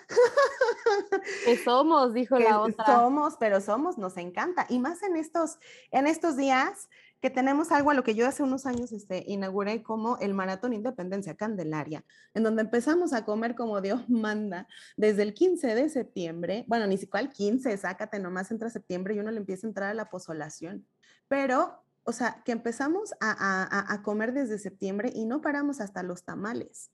Que 1.44 1.56
somos, 1.58 2.14
dijo 2.14 2.38
la 2.38 2.60
otra. 2.60 2.84
Somos, 2.86 3.36
pero 3.40 3.60
somos, 3.60 3.98
nos 3.98 4.16
encanta. 4.16 4.66
Y 4.68 4.78
más 4.78 5.02
en 5.02 5.16
estos, 5.16 5.58
en 5.90 6.06
estos 6.06 6.36
días 6.36 6.88
que 7.26 7.30
tenemos 7.30 7.72
algo 7.72 7.90
a 7.90 7.94
lo 7.94 8.04
que 8.04 8.14
yo 8.14 8.24
hace 8.24 8.44
unos 8.44 8.66
años 8.66 8.92
este, 8.92 9.24
inauguré 9.26 9.82
como 9.82 10.16
el 10.18 10.32
Maratón 10.32 10.72
Independencia 10.72 11.34
Candelaria, 11.34 12.04
en 12.34 12.44
donde 12.44 12.62
empezamos 12.62 13.12
a 13.12 13.24
comer 13.24 13.56
como 13.56 13.80
Dios 13.80 14.00
manda 14.08 14.68
desde 14.96 15.24
el 15.24 15.34
15 15.34 15.74
de 15.74 15.88
septiembre, 15.88 16.64
bueno, 16.68 16.86
ni 16.86 16.96
siquiera 16.96 17.18
el 17.18 17.32
15, 17.32 17.76
sácate 17.78 18.20
nomás 18.20 18.52
entra 18.52 18.70
septiembre 18.70 19.16
y 19.16 19.18
uno 19.18 19.32
le 19.32 19.38
empieza 19.38 19.66
a 19.66 19.70
entrar 19.70 19.90
a 19.90 19.94
la 19.94 20.08
posolación, 20.08 20.86
pero 21.26 21.82
o 22.04 22.12
sea, 22.12 22.42
que 22.44 22.52
empezamos 22.52 23.12
a, 23.20 23.92
a 23.92 24.02
comer 24.04 24.32
desde 24.32 24.60
septiembre 24.60 25.10
y 25.12 25.24
no 25.24 25.40
paramos 25.40 25.80
hasta 25.80 26.04
los 26.04 26.22
tamales. 26.22 26.92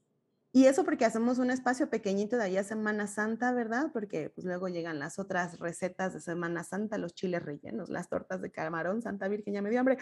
Y 0.54 0.66
eso 0.66 0.84
porque 0.84 1.06
hacemos 1.06 1.38
un 1.38 1.50
espacio 1.50 1.88
pequeñito 1.88 2.36
de 2.36 2.44
allá 2.44 2.62
Semana 2.62 3.06
Santa, 3.06 3.52
¿verdad? 3.52 3.90
Porque 3.90 4.28
pues 4.28 4.44
luego 4.44 4.68
llegan 4.68 4.98
las 4.98 5.18
otras 5.18 5.58
recetas 5.58 6.12
de 6.12 6.20
Semana 6.20 6.62
Santa, 6.62 6.98
los 6.98 7.14
chiles 7.14 7.42
rellenos, 7.42 7.88
las 7.88 8.10
tortas 8.10 8.42
de 8.42 8.52
camarón, 8.52 9.00
Santa 9.00 9.28
Virgen, 9.28 9.54
ya 9.54 9.62
me 9.62 9.70
dio 9.70 9.80
hambre. 9.80 9.96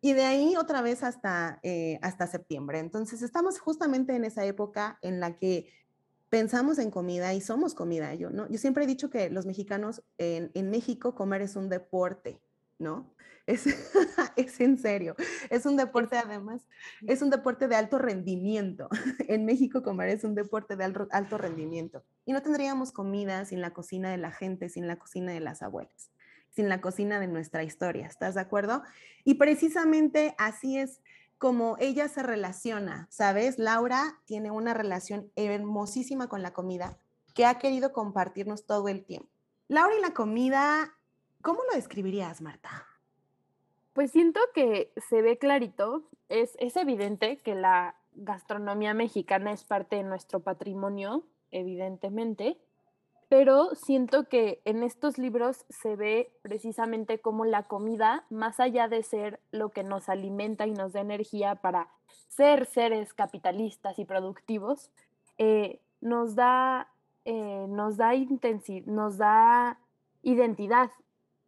Y 0.00 0.14
de 0.14 0.22
ahí 0.22 0.56
otra 0.56 0.80
vez 0.80 1.02
hasta, 1.02 1.60
eh, 1.62 1.98
hasta 2.00 2.26
septiembre. 2.26 2.78
Entonces 2.78 3.20
estamos 3.20 3.58
justamente 3.58 4.16
en 4.16 4.24
esa 4.24 4.46
época 4.46 4.98
en 5.02 5.20
la 5.20 5.36
que 5.36 5.70
pensamos 6.30 6.78
en 6.78 6.90
comida 6.90 7.34
y 7.34 7.42
somos 7.42 7.74
comida. 7.74 8.14
Yo, 8.14 8.30
¿no? 8.30 8.48
yo 8.48 8.56
siempre 8.56 8.84
he 8.84 8.86
dicho 8.86 9.10
que 9.10 9.28
los 9.28 9.44
mexicanos 9.44 10.02
en, 10.16 10.50
en 10.54 10.70
México 10.70 11.14
comer 11.14 11.42
es 11.42 11.54
un 11.54 11.68
deporte, 11.68 12.40
¿no? 12.78 13.14
Es, 13.46 13.64
es 14.36 14.60
en 14.60 14.78
serio, 14.78 15.14
es 15.50 15.66
un 15.66 15.76
deporte 15.76 16.16
además, 16.16 16.66
es 17.06 17.22
un 17.22 17.30
deporte 17.30 17.68
de 17.68 17.76
alto 17.76 17.98
rendimiento. 17.98 18.88
En 19.28 19.44
México 19.44 19.82
comer 19.82 20.08
es 20.08 20.24
un 20.24 20.34
deporte 20.34 20.76
de 20.76 20.84
alto, 20.84 21.06
alto 21.10 21.38
rendimiento. 21.38 22.04
Y 22.24 22.32
no 22.32 22.42
tendríamos 22.42 22.92
comida 22.92 23.44
sin 23.44 23.60
la 23.60 23.72
cocina 23.72 24.10
de 24.10 24.18
la 24.18 24.32
gente, 24.32 24.68
sin 24.68 24.86
la 24.86 24.98
cocina 24.98 25.32
de 25.32 25.40
las 25.40 25.62
abuelas, 25.62 26.10
sin 26.50 26.68
la 26.68 26.80
cocina 26.80 27.20
de 27.20 27.28
nuestra 27.28 27.62
historia. 27.62 28.06
¿Estás 28.06 28.34
de 28.34 28.40
acuerdo? 28.40 28.82
Y 29.24 29.34
precisamente 29.34 30.34
así 30.38 30.78
es 30.78 31.00
como 31.38 31.76
ella 31.78 32.08
se 32.08 32.22
relaciona, 32.22 33.06
¿sabes? 33.10 33.58
Laura 33.58 34.18
tiene 34.24 34.50
una 34.50 34.74
relación 34.74 35.30
hermosísima 35.36 36.28
con 36.28 36.42
la 36.42 36.52
comida 36.52 36.98
que 37.34 37.44
ha 37.44 37.58
querido 37.58 37.92
compartirnos 37.92 38.66
todo 38.66 38.88
el 38.88 39.04
tiempo. 39.04 39.28
Laura 39.68 39.94
y 39.96 40.00
la 40.00 40.14
comida, 40.14 40.95
¿cómo 41.46 41.60
lo 41.70 41.76
describirías, 41.76 42.42
Marta? 42.42 42.88
Pues 43.92 44.10
siento 44.10 44.40
que 44.52 44.92
se 44.96 45.22
ve 45.22 45.38
clarito, 45.38 46.02
es, 46.28 46.56
es 46.58 46.74
evidente 46.74 47.36
que 47.36 47.54
la 47.54 47.94
gastronomía 48.14 48.94
mexicana 48.94 49.52
es 49.52 49.62
parte 49.62 49.94
de 49.94 50.02
nuestro 50.02 50.40
patrimonio, 50.40 51.22
evidentemente, 51.52 52.58
pero 53.28 53.76
siento 53.76 54.28
que 54.28 54.60
en 54.64 54.82
estos 54.82 55.18
libros 55.18 55.64
se 55.68 55.94
ve 55.94 56.32
precisamente 56.42 57.20
cómo 57.20 57.44
la 57.44 57.62
comida, 57.62 58.26
más 58.28 58.58
allá 58.58 58.88
de 58.88 59.04
ser 59.04 59.38
lo 59.52 59.70
que 59.70 59.84
nos 59.84 60.08
alimenta 60.08 60.66
y 60.66 60.72
nos 60.72 60.94
da 60.94 61.00
energía 61.00 61.54
para 61.54 61.88
ser 62.26 62.66
seres 62.66 63.14
capitalistas 63.14 64.00
y 64.00 64.04
productivos, 64.04 64.90
eh, 65.38 65.80
nos 66.00 66.34
da, 66.34 66.88
eh, 67.24 67.66
nos 67.68 67.96
da, 67.96 68.14
nos 68.86 69.16
da 69.16 69.78
identidad, 70.22 70.90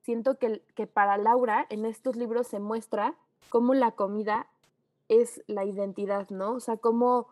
siento 0.09 0.39
que, 0.39 0.63
que 0.75 0.87
para 0.87 1.19
Laura 1.19 1.67
en 1.69 1.85
estos 1.85 2.17
libros 2.17 2.47
se 2.47 2.61
muestra 2.61 3.15
cómo 3.51 3.75
la 3.75 3.91
comida 3.91 4.47
es 5.09 5.45
la 5.49 5.67
identidad, 5.67 6.31
¿no? 6.31 6.53
O 6.53 6.61
sea, 6.61 6.79
cómo 6.79 7.27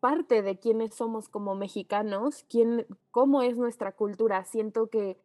parte 0.00 0.40
de 0.40 0.58
quiénes 0.58 0.94
somos 0.94 1.28
como 1.28 1.54
mexicanos, 1.54 2.46
quién, 2.48 2.86
cómo 3.10 3.42
es 3.42 3.58
nuestra 3.58 3.92
cultura. 3.92 4.42
Siento 4.46 4.88
que, 4.88 5.18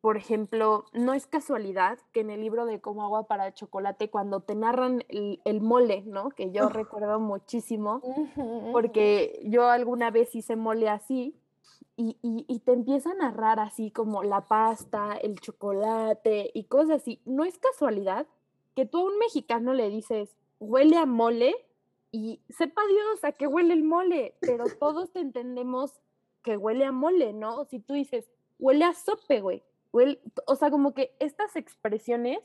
por 0.00 0.16
ejemplo, 0.16 0.84
no 0.92 1.14
es 1.14 1.26
casualidad 1.26 1.98
que 2.12 2.20
en 2.20 2.30
el 2.30 2.42
libro 2.42 2.64
de 2.64 2.80
Como 2.80 3.02
agua 3.02 3.26
para 3.26 3.52
chocolate, 3.52 4.08
cuando 4.08 4.38
te 4.38 4.54
narran 4.54 5.02
el, 5.08 5.60
mole, 5.60 6.04
¿no? 6.06 6.30
Que 6.30 6.52
yo 6.52 6.68
recuerdo 6.68 7.18
muchísimo, 7.18 8.02
porque 8.70 9.42
yo 9.46 9.66
alguna 9.68 10.12
vez 10.12 10.32
hice 10.36 10.54
mole 10.54 10.88
así, 10.88 11.34
y, 11.96 12.58
te 12.64 12.72
empieza 12.72 13.10
a 13.10 13.14
narrar 13.14 13.60
así 13.60 13.90
como 13.90 14.22
la 14.22 14.46
pasta, 14.46 15.16
el 15.16 15.38
chocolate 15.40 16.50
y 16.54 16.64
cosas 16.64 17.02
así. 17.02 17.20
No 17.24 17.44
es 17.44 17.58
casualidad 17.58 18.26
que 18.74 18.86
tú 18.86 18.98
a 18.98 19.04
un 19.04 19.18
mexicano 19.18 19.74
le 19.74 19.90
dices, 19.90 20.34
huele 20.58 20.96
a 20.96 21.06
mole 21.06 21.54
y 22.12 22.40
sepa 22.48 22.82
Dios 22.86 23.24
a 23.24 23.32
qué 23.32 23.46
huele 23.46 23.74
el 23.74 23.84
mole, 23.84 24.34
pero 24.40 24.64
todos 24.80 25.12
te 25.12 25.20
entendemos 25.20 26.00
que 26.42 26.56
huele 26.56 26.84
a 26.84 26.92
mole, 26.92 27.32
¿no? 27.32 27.64
Si 27.66 27.80
tú 27.80 27.94
dices, 27.94 28.30
huele 28.58 28.84
a 28.84 28.94
sope, 28.94 29.40
güey. 29.40 29.62
o 30.46 30.56
sea, 30.56 30.70
como 30.70 30.94
que 30.94 31.14
estas 31.18 31.56
expresiones, 31.56 32.38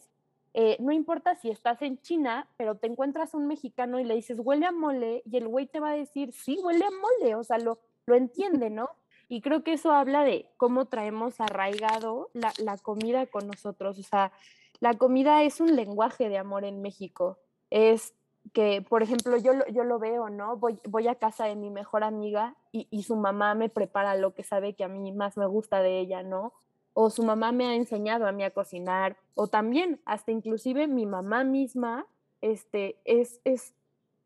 eh, 0.54 0.78
no 0.80 0.92
importa 0.92 1.36
si 1.36 1.50
estás 1.50 1.82
en 1.82 2.02
China, 2.02 2.50
pero 2.58 2.76
te 2.76 2.88
encuentras 2.88 3.34
a 3.34 3.38
un 3.38 3.48
mexicano 3.48 4.00
y 4.00 4.04
le 4.04 4.16
dices, 4.16 4.40
huele 4.40 4.66
a 4.66 4.72
mole, 4.72 5.24
y 5.26 5.38
el 5.38 5.48
güey 5.48 5.68
te 5.68 5.80
va 5.80 5.92
a 5.92 5.96
decir, 5.96 6.34
sí, 6.34 6.60
huele 6.62 6.84
a 6.84 6.92
mole, 6.92 7.36
o 7.36 7.44
sea, 7.44 7.58
lo, 7.58 7.80
lo 8.06 8.16
entiende, 8.16 8.70
¿no? 8.70 8.90
Y 9.28 9.42
creo 9.42 9.64
que 9.64 9.74
eso 9.74 9.92
habla 9.92 10.24
de 10.24 10.48
cómo 10.58 10.86
traemos 10.86 11.40
arraigado 11.40 12.30
la, 12.34 12.54
la, 12.58 12.78
comida 12.78 13.26
con 13.26 13.48
nosotros. 13.48 13.98
O 14.00 14.04
sea, 14.04 14.32
la 14.80 14.94
comida 14.94 15.44
es 15.44 15.62
un 15.62 15.76
lenguaje 15.76 16.30
de 16.30 16.38
amor 16.38 16.64
en 16.66 16.82
México. 16.82 17.40
Es 17.70 18.14
que, 18.54 18.86
por 18.88 19.04
ejemplo, 19.04 19.38
yo, 19.38 19.54
yo 19.72 19.84
lo 19.84 20.00
veo, 20.00 20.30
¿no? 20.30 20.58
Voy, 20.58 20.80
voy 20.88 21.08
a 21.08 21.16
casa 21.16 21.46
de 21.46 21.56
mi 21.56 21.70
mejor 21.70 22.04
amiga 22.04 22.56
y, 22.72 22.88
y, 22.92 23.04
su 23.04 23.16
mamá 23.16 23.56
me 23.56 23.70
prepara 23.70 24.16
lo 24.16 24.34
que 24.34 24.44
sabe 24.44 24.74
que 24.74 24.84
a 24.84 24.88
mí 24.88 25.12
más 25.12 25.38
me 25.38 25.48
gusta 25.48 25.82
de 25.82 26.00
ella, 26.00 26.24
¿no? 26.24 26.54
O 26.94 27.10
su 27.10 27.24
mamá 27.24 27.52
me 27.52 27.68
ha 27.68 27.76
enseñado 27.76 28.28
a 28.28 28.32
mí 28.32 28.44
a 28.44 28.52
cocinar, 28.52 29.18
o 29.34 29.48
también, 29.48 30.00
hasta 30.06 30.32
inclusive 30.32 30.88
mi 30.88 31.06
mamá 31.06 31.44
misma, 31.44 32.06
este, 32.42 32.98
es, 33.04 33.42
es, 33.44 33.74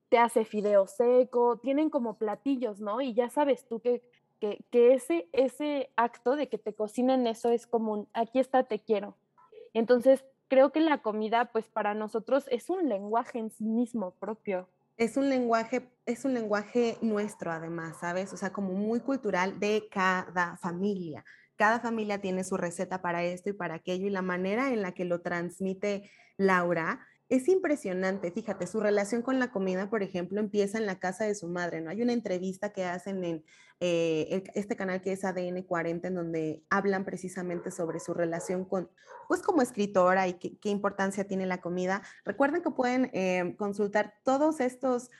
te 0.09 0.17
hace 0.17 0.43
fideo 0.43 0.87
seco, 0.87 1.57
tienen 1.57 1.89
como 1.89 2.17
platillos, 2.17 2.79
¿no? 2.79 3.01
Y 3.01 3.13
ya 3.13 3.29
sabes 3.29 3.65
tú 3.65 3.79
que 3.79 4.01
que, 4.39 4.63
ese, 4.71 5.27
ese 5.33 5.89
acto 5.95 6.35
de 6.35 6.47
que 6.47 6.57
te 6.57 6.73
cocinen 6.73 7.27
eso 7.27 7.49
es 7.49 7.67
común. 7.67 8.07
Aquí 8.13 8.39
está, 8.39 8.63
te 8.63 8.79
quiero. 8.79 9.15
Entonces, 9.73 10.25
creo 10.47 10.71
que 10.71 10.79
la 10.79 11.01
comida, 11.01 11.51
pues 11.51 11.67
para 11.67 11.93
nosotros 11.93 12.45
es 12.49 12.69
un 12.69 12.89
lenguaje 12.89 13.39
en 13.39 13.51
sí 13.51 13.65
mismo 13.65 14.11
propio. 14.11 14.67
Es 14.97 15.15
un 15.15 15.29
lenguaje, 15.29 15.89
es 16.05 16.25
un 16.25 16.33
lenguaje 16.33 16.97
nuestro 17.01 17.51
además, 17.51 17.97
¿sabes? 17.99 18.33
O 18.33 18.37
sea, 18.37 18.51
como 18.51 18.73
muy 18.73 18.99
cultural 18.99 19.59
de 19.59 19.87
cada 19.89 20.57
familia. 20.57 21.23
Cada 21.55 21.79
familia 21.79 22.19
tiene 22.19 22.43
su 22.43 22.57
receta 22.57 23.01
para 23.01 23.23
esto 23.23 23.49
y 23.49 23.53
para 23.53 23.75
aquello 23.75 24.07
y 24.07 24.09
la 24.09 24.21
manera 24.21 24.73
en 24.73 24.81
la 24.81 24.93
que 24.93 25.05
lo 25.05 25.21
transmite 25.21 26.09
Laura 26.37 27.05
es 27.29 27.47
impresionante, 27.47 28.31
fíjate, 28.31 28.65
su 28.65 28.79
relación 28.79 29.21
con 29.21 29.39
la 29.39 29.51
comida, 29.51 29.87
por 29.89 30.01
ejemplo, 30.01 30.39
empieza 30.39 30.79
en 30.79 30.87
la 30.87 30.99
casa 30.99 31.25
de 31.25 31.35
su 31.35 31.47
madre, 31.47 31.79
¿no? 31.79 31.91
Hay 31.91 32.01
una 32.01 32.13
entrevista 32.13 32.73
que 32.73 32.85
hacen 32.85 33.23
en 33.23 33.45
eh, 33.79 34.43
este 34.55 34.75
canal 34.75 34.99
que 35.01 35.11
es 35.11 35.23
ADN 35.23 35.61
40, 35.61 36.07
en 36.07 36.15
donde 36.15 36.63
hablan 36.71 37.05
precisamente 37.05 37.69
sobre 37.69 37.99
su 37.99 38.15
relación 38.15 38.65
con, 38.65 38.89
pues 39.27 39.43
como 39.43 39.61
escritora 39.61 40.27
y 40.27 40.33
qué, 40.33 40.69
importancia 40.69 41.27
tiene 41.27 41.45
la 41.45 41.61
comida. 41.61 42.01
Recuerden 42.25 42.63
que 42.63 42.71
pueden 42.71 43.11
eh, 43.13 43.55
consultar 43.59 44.15
todos 44.23 44.59
estos 44.59 45.11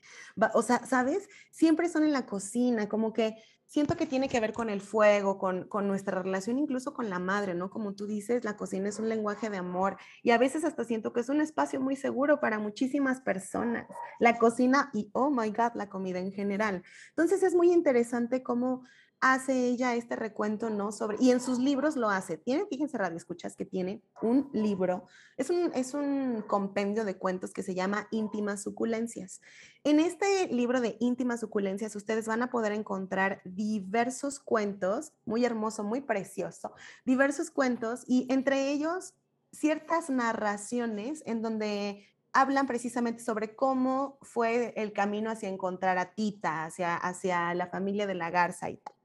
O 0.55 0.63
sea, 0.63 0.87
¿sabes? 0.87 1.29
Siempre 1.51 1.89
son 1.89 2.05
en 2.05 2.13
la 2.13 2.25
cocina, 2.25 2.89
como 2.89 3.13
que 3.13 3.43
siento 3.73 3.97
que 3.97 4.05
tiene 4.05 4.29
que 4.29 4.39
ver 4.39 4.53
con 4.53 4.69
el 4.69 4.83
fuego, 4.83 5.39
con, 5.39 5.67
con, 5.67 5.89
nuestra 5.89 6.21
relación 6.21 6.59
incluso 6.59 6.93
con 6.93 7.09
la 7.09 7.19
madre, 7.19 7.55
¿no? 7.55 7.71
Como 7.71 7.95
tú 7.95 8.07
dices, 8.07 8.45
la 8.45 8.55
cocina 8.55 8.91
es 8.91 8.99
un 8.99 9.09
lenguaje 9.09 9.49
de 9.49 9.57
amor 9.57 9.97
y 10.23 10.33
a 10.33 10.37
veces 10.37 10.67
hasta 10.67 10.85
siento 10.85 11.15
que 11.15 11.21
es 11.21 11.31
un 11.31 11.41
espacio 11.41 11.81
muy 11.81 11.97
seguro 11.97 12.39
para 12.39 12.59
muchísimas 12.59 13.23
personas. 13.23 13.87
La 14.21 14.37
cocina 14.37 14.91
y, 14.93 15.09
oh 15.15 15.31
my 15.31 15.49
God, 15.49 15.73
la 15.75 15.89
comida 15.89 16.19
en 16.19 16.33
general. 16.33 16.83
Entonces 17.17 17.43
es 17.43 17.55
muy 17.55 17.73
interesante 17.73 18.43
cómo 18.43 18.85
hace 19.23 19.69
ella 19.69 19.95
este 19.95 20.17
recuento, 20.17 20.69
¿no? 20.69 20.91
Sobre, 20.91 21.17
y 21.21 21.31
en 21.31 21.41
sus 21.41 21.61
libros 21.61 21.95
lo 21.95 22.11
hace. 22.11 22.37
Tiene, 22.39 22.67
fíjense, 22.67 22.99
Radio 22.99 23.17
Escuchas, 23.17 23.55
que 23.55 23.65
tiene 23.65 24.03
un 24.21 24.51
libro, 24.53 25.07
es 25.37 25.49
un, 25.49 25.71
es 25.75 25.95
un 25.95 26.43
compendio 26.43 27.05
de 27.05 27.17
cuentos 27.17 27.53
que 27.53 27.63
se 27.63 27.75
llama 27.75 28.09
Íntimas 28.11 28.65
Suculencias. 28.65 29.41
En 29.85 30.01
este 30.01 30.49
libro 30.49 30.81
de 30.81 30.97
Íntimas 30.99 31.39
Suculencias, 31.39 31.95
ustedes 31.95 32.27
van 32.27 32.43
a 32.43 32.51
poder 32.51 32.73
encontrar 32.73 33.41
diversos 33.45 34.41
cuentos, 34.41 35.13
muy 35.25 35.45
hermoso, 35.45 35.85
muy 35.85 36.01
precioso, 36.01 36.73
diversos 37.05 37.53
cuentos 37.53 38.03
y 38.09 38.27
entre 38.29 38.73
ellos 38.73 39.15
ciertas 39.53 40.11
narraciones 40.11 41.23
en 41.27 41.43
donde 41.43 42.09
hablan 42.33 42.67
precisamente 42.67 43.23
sobre 43.23 43.55
cómo 43.55 44.19
fue 44.23 44.75
el 44.77 44.93
camino 44.93 45.31
hacia 45.31 45.49
encontrar 45.49 45.99
a 45.99 46.13
Tita, 46.15 46.65
hacia, 46.65 46.97
hacia 46.97 47.55
la 47.55 47.69
familia 47.69 48.09
de 48.09 48.15
la 48.15 48.31
Garza 48.31 48.69
y 48.69 48.79
tal 48.79 48.97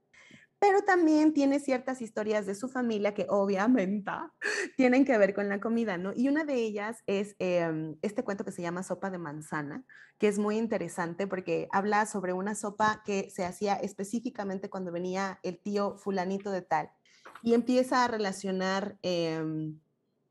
pero 0.59 0.81
también 0.81 1.33
tiene 1.33 1.59
ciertas 1.59 2.01
historias 2.01 2.45
de 2.45 2.55
su 2.55 2.67
familia 2.67 3.13
que 3.13 3.27
obviamente 3.29 4.11
tienen 4.77 5.05
que 5.05 5.17
ver 5.17 5.33
con 5.33 5.49
la 5.49 5.59
comida, 5.59 5.97
¿no? 5.97 6.13
Y 6.15 6.29
una 6.29 6.43
de 6.43 6.55
ellas 6.55 7.03
es 7.05 7.35
em, 7.39 7.95
este 8.01 8.23
cuento 8.23 8.43
que 8.43 8.51
se 8.51 8.61
llama 8.61 8.83
Sopa 8.83 9.09
de 9.09 9.17
Manzana, 9.17 9.83
que 10.17 10.27
es 10.27 10.39
muy 10.39 10.57
interesante 10.57 11.27
porque 11.27 11.67
habla 11.71 12.05
sobre 12.05 12.33
una 12.33 12.55
sopa 12.55 13.03
que 13.05 13.29
se 13.29 13.45
hacía 13.45 13.75
específicamente 13.75 14.69
cuando 14.69 14.91
venía 14.91 15.39
el 15.43 15.59
tío 15.59 15.97
fulanito 15.97 16.51
de 16.51 16.61
tal 16.61 16.91
y 17.43 17.53
empieza 17.53 18.03
a 18.03 18.07
relacionar... 18.07 18.97
Em, 19.01 19.79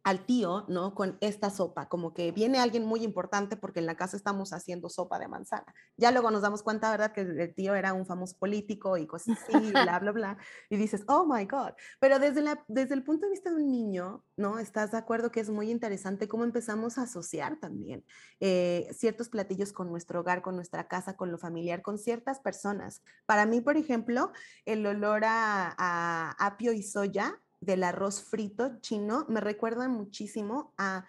al 0.07 0.25
tío, 0.25 0.65
¿no? 0.69 0.95
Con 0.95 1.19
esta 1.21 1.51
sopa, 1.51 1.89
como 1.89 2.15
que 2.15 2.31
viene 2.31 2.61
alguien 2.61 2.87
muy 2.87 3.03
importante 3.03 3.57
porque 3.57 3.81
en 3.81 3.87
la 3.87 3.97
casa 3.97 4.17
estamos 4.17 4.53
haciendo 4.53 4.89
sopa 4.89 5.19
de 5.19 5.27
manzana. 5.27 5.67
Ya 5.97 6.13
luego 6.13 6.31
nos 6.31 6.43
damos 6.43 6.63
cuenta, 6.63 6.93
¿verdad? 6.93 7.13
Que 7.13 7.23
el 7.23 7.53
tío 7.57 7.75
era 7.75 7.93
un 7.93 8.07
famoso 8.07 8.37
político 8.39 8.97
y 8.99 9.09
cosas 9.09 9.37
así, 9.43 9.73
bla, 9.73 9.99
bla, 9.99 10.13
bla. 10.13 10.39
Y 10.71 10.77
dices, 10.77 11.03
oh 11.09 11.27
my 11.27 11.45
God. 11.47 11.73
Pero 11.99 12.21
desde, 12.21 12.41
la, 12.41 12.65
desde 12.69 12.95
el 12.95 13.03
punto 13.03 13.27
de 13.27 13.33
vista 13.33 13.51
de 13.51 13.57
un 13.57 13.69
niño, 13.69 14.25
¿no? 14.37 14.61
¿Estás 14.61 14.93
de 14.93 14.99
acuerdo 14.99 15.33
que 15.33 15.41
es 15.41 15.51
muy 15.51 15.73
interesante 15.73 16.29
cómo 16.29 16.45
empezamos 16.45 16.99
a 16.99 17.03
asociar 17.03 17.59
también 17.59 18.05
eh, 18.39 18.87
ciertos 18.93 19.29
platillos 19.29 19.73
con 19.73 19.91
nuestro 19.91 20.21
hogar, 20.21 20.41
con 20.41 20.55
nuestra 20.55 20.87
casa, 20.87 21.17
con 21.17 21.33
lo 21.33 21.39
familiar, 21.39 21.83
con 21.83 21.99
ciertas 21.99 22.39
personas? 22.39 23.03
Para 23.27 23.45
mí, 23.45 23.61
por 23.61 23.77
ejemplo, 23.77 24.31
el 24.67 24.87
olor 24.87 25.25
a, 25.25 25.75
a 25.77 26.31
apio 26.39 26.73
y 26.73 26.85
soya 26.85 27.41
del 27.61 27.85
arroz 27.85 28.23
frito 28.23 28.81
chino 28.81 29.27
me 29.29 29.41
recuerda 29.41 29.89
muchísimo 29.89 30.75
a 30.79 31.07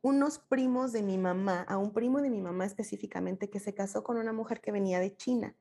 unos 0.00 0.38
primos 0.38 0.92
de 0.92 1.02
mi 1.02 1.18
mamá, 1.18 1.62
a 1.62 1.76
un 1.76 1.92
primo 1.92 2.20
de 2.20 2.30
mi 2.30 2.40
mamá 2.40 2.64
específicamente 2.64 3.50
que 3.50 3.60
se 3.60 3.74
casó 3.74 4.04
con 4.04 4.16
una 4.16 4.32
mujer 4.32 4.60
que 4.60 4.72
venía 4.72 5.00
de 5.00 5.16
China. 5.16 5.56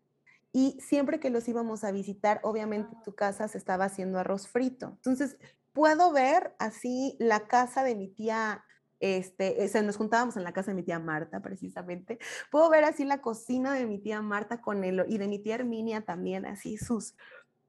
Y 0.53 0.79
siempre 0.79 1.19
que 1.19 1.29
los 1.29 1.47
íbamos 1.47 1.83
a 1.83 1.91
visitar, 1.91 2.39
obviamente 2.43 2.95
tu 3.03 3.13
casa 3.15 3.47
se 3.47 3.57
estaba 3.57 3.85
haciendo 3.85 4.19
arroz 4.19 4.47
frito. 4.47 4.87
Entonces, 4.87 5.37
puedo 5.73 6.11
ver 6.11 6.55
así 6.59 7.15
la 7.19 7.47
casa 7.47 7.83
de 7.83 7.95
mi 7.95 8.07
tía 8.07 8.63
este, 8.99 9.67
se 9.67 9.83
nos 9.83 9.97
juntábamos 9.97 10.37
en 10.37 10.43
la 10.43 10.53
casa 10.53 10.71
de 10.71 10.75
mi 10.75 10.83
tía 10.83 10.99
Marta, 10.99 11.41
precisamente. 11.41 12.17
Puedo 12.51 12.69
ver 12.69 12.83
así 12.83 13.05
la 13.05 13.21
cocina 13.21 13.73
de 13.73 13.85
mi 13.85 13.99
tía 13.99 14.21
Marta 14.21 14.61
con 14.61 14.83
el, 14.83 15.05
y 15.07 15.17
de 15.17 15.27
mi 15.27 15.39
tía 15.39 15.55
Herminia 15.55 16.01
también, 16.01 16.45
así 16.45 16.77
sus, 16.77 17.15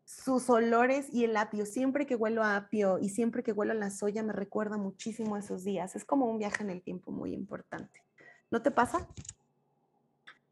sus 0.08 0.48
olores 0.48 1.12
y 1.12 1.24
el 1.24 1.36
apio. 1.36 1.66
Siempre 1.66 2.06
que 2.06 2.16
huelo 2.16 2.42
a 2.42 2.56
apio 2.56 2.98
y 2.98 3.10
siempre 3.10 3.42
que 3.42 3.52
huelo 3.52 3.72
a 3.72 3.76
la 3.76 3.90
soya 3.90 4.22
me 4.22 4.32
recuerda 4.32 4.78
muchísimo 4.78 5.34
a 5.34 5.40
esos 5.40 5.64
días. 5.64 5.94
Es 5.94 6.06
como 6.06 6.24
un 6.24 6.38
viaje 6.38 6.64
en 6.64 6.70
el 6.70 6.80
tiempo 6.80 7.12
muy 7.12 7.34
importante. 7.34 8.02
¿No 8.50 8.62
te 8.62 8.70
pasa? 8.70 9.06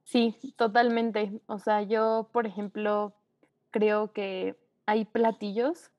Sí, 0.04 0.36
totalmente. 0.58 1.40
O 1.46 1.58
sea, 1.58 1.80
yo, 1.80 2.28
por 2.34 2.46
ejemplo, 2.46 3.14
creo 3.70 4.12
que 4.12 4.60
hay 4.84 5.06
platillos 5.06 5.90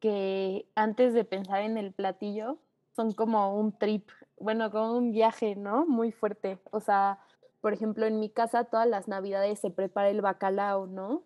que 0.00 0.66
antes 0.74 1.12
de 1.12 1.24
pensar 1.24 1.60
en 1.60 1.76
el 1.76 1.92
platillo 1.92 2.58
son 2.96 3.12
como 3.12 3.54
un 3.54 3.76
trip, 3.76 4.08
bueno, 4.38 4.70
como 4.70 4.96
un 4.96 5.12
viaje, 5.12 5.56
¿no? 5.56 5.84
Muy 5.84 6.10
fuerte. 6.10 6.58
O 6.70 6.80
sea, 6.80 7.18
por 7.60 7.74
ejemplo, 7.74 8.06
en 8.06 8.18
mi 8.18 8.30
casa 8.30 8.64
todas 8.64 8.88
las 8.88 9.08
navidades 9.08 9.58
se 9.58 9.70
prepara 9.70 10.08
el 10.08 10.22
bacalao, 10.22 10.86
¿no? 10.86 11.22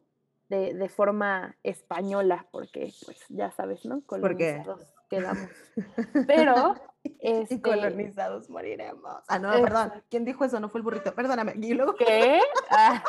De, 0.48 0.74
de, 0.74 0.88
forma 0.88 1.56
española, 1.62 2.46
porque 2.50 2.92
pues 3.04 3.24
ya 3.28 3.50
sabes, 3.50 3.84
¿no? 3.84 4.02
Colonizados 4.06 4.94
quedamos. 5.08 5.48
Pero 6.26 6.74
este, 7.20 7.54
y 7.54 7.60
colonizados 7.60 8.48
moriremos. 8.50 9.22
Ah, 9.26 9.38
no, 9.38 9.50
perdón. 9.50 9.92
¿Quién 10.10 10.24
dijo 10.24 10.44
eso? 10.44 10.60
No 10.60 10.68
fue 10.68 10.80
el 10.80 10.84
burrito. 10.84 11.14
Perdóname. 11.14 11.54
¿Y 11.56 11.74
luego? 11.74 11.94
¿Qué? 11.94 12.40
Ah, 12.70 13.02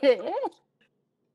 ¿Qué? 0.00 0.32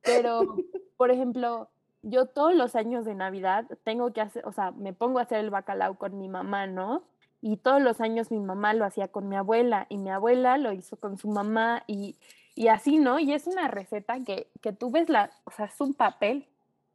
Pero, 0.01 0.57
por 0.97 1.11
ejemplo, 1.11 1.69
yo 2.01 2.25
todos 2.25 2.53
los 2.53 2.75
años 2.75 3.05
de 3.05 3.15
Navidad 3.15 3.65
tengo 3.83 4.11
que 4.11 4.21
hacer, 4.21 4.45
o 4.45 4.51
sea, 4.51 4.71
me 4.71 4.91
pongo 4.91 5.19
a 5.19 5.21
hacer 5.21 5.39
el 5.39 5.49
bacalao 5.49 5.97
con 5.97 6.17
mi 6.17 6.27
mamá, 6.27 6.67
¿no? 6.67 7.03
Y 7.41 7.57
todos 7.57 7.81
los 7.81 8.01
años 8.01 8.31
mi 8.31 8.39
mamá 8.39 8.73
lo 8.73 8.85
hacía 8.85 9.07
con 9.07 9.29
mi 9.29 9.37
abuela 9.37 9.85
y 9.89 9.97
mi 9.97 10.09
abuela 10.09 10.57
lo 10.57 10.73
hizo 10.73 10.97
con 10.97 11.17
su 11.17 11.29
mamá 11.29 11.83
y 11.87 12.17
y 12.55 12.67
así, 12.67 12.97
¿no? 12.97 13.19
Y 13.19 13.33
es 13.33 13.47
una 13.47 13.67
receta 13.67 14.23
que, 14.23 14.47
que 14.61 14.73
tú 14.73 14.91
ves, 14.91 15.09
la, 15.09 15.31
o 15.45 15.51
sea, 15.51 15.65
es 15.65 15.79
un 15.81 15.93
papel 15.93 16.47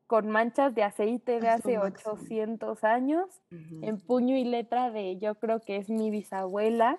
con 0.06 0.28
manchas 0.30 0.74
de 0.74 0.82
aceite 0.82 1.38
de 1.38 1.48
hace 1.48 1.78
800 1.78 2.82
años, 2.82 3.26
en 3.50 4.00
puño 4.00 4.36
y 4.36 4.44
letra 4.44 4.90
de, 4.90 5.18
yo 5.18 5.34
creo 5.34 5.60
que 5.60 5.76
es 5.76 5.90
mi 5.90 6.10
bisabuela, 6.10 6.98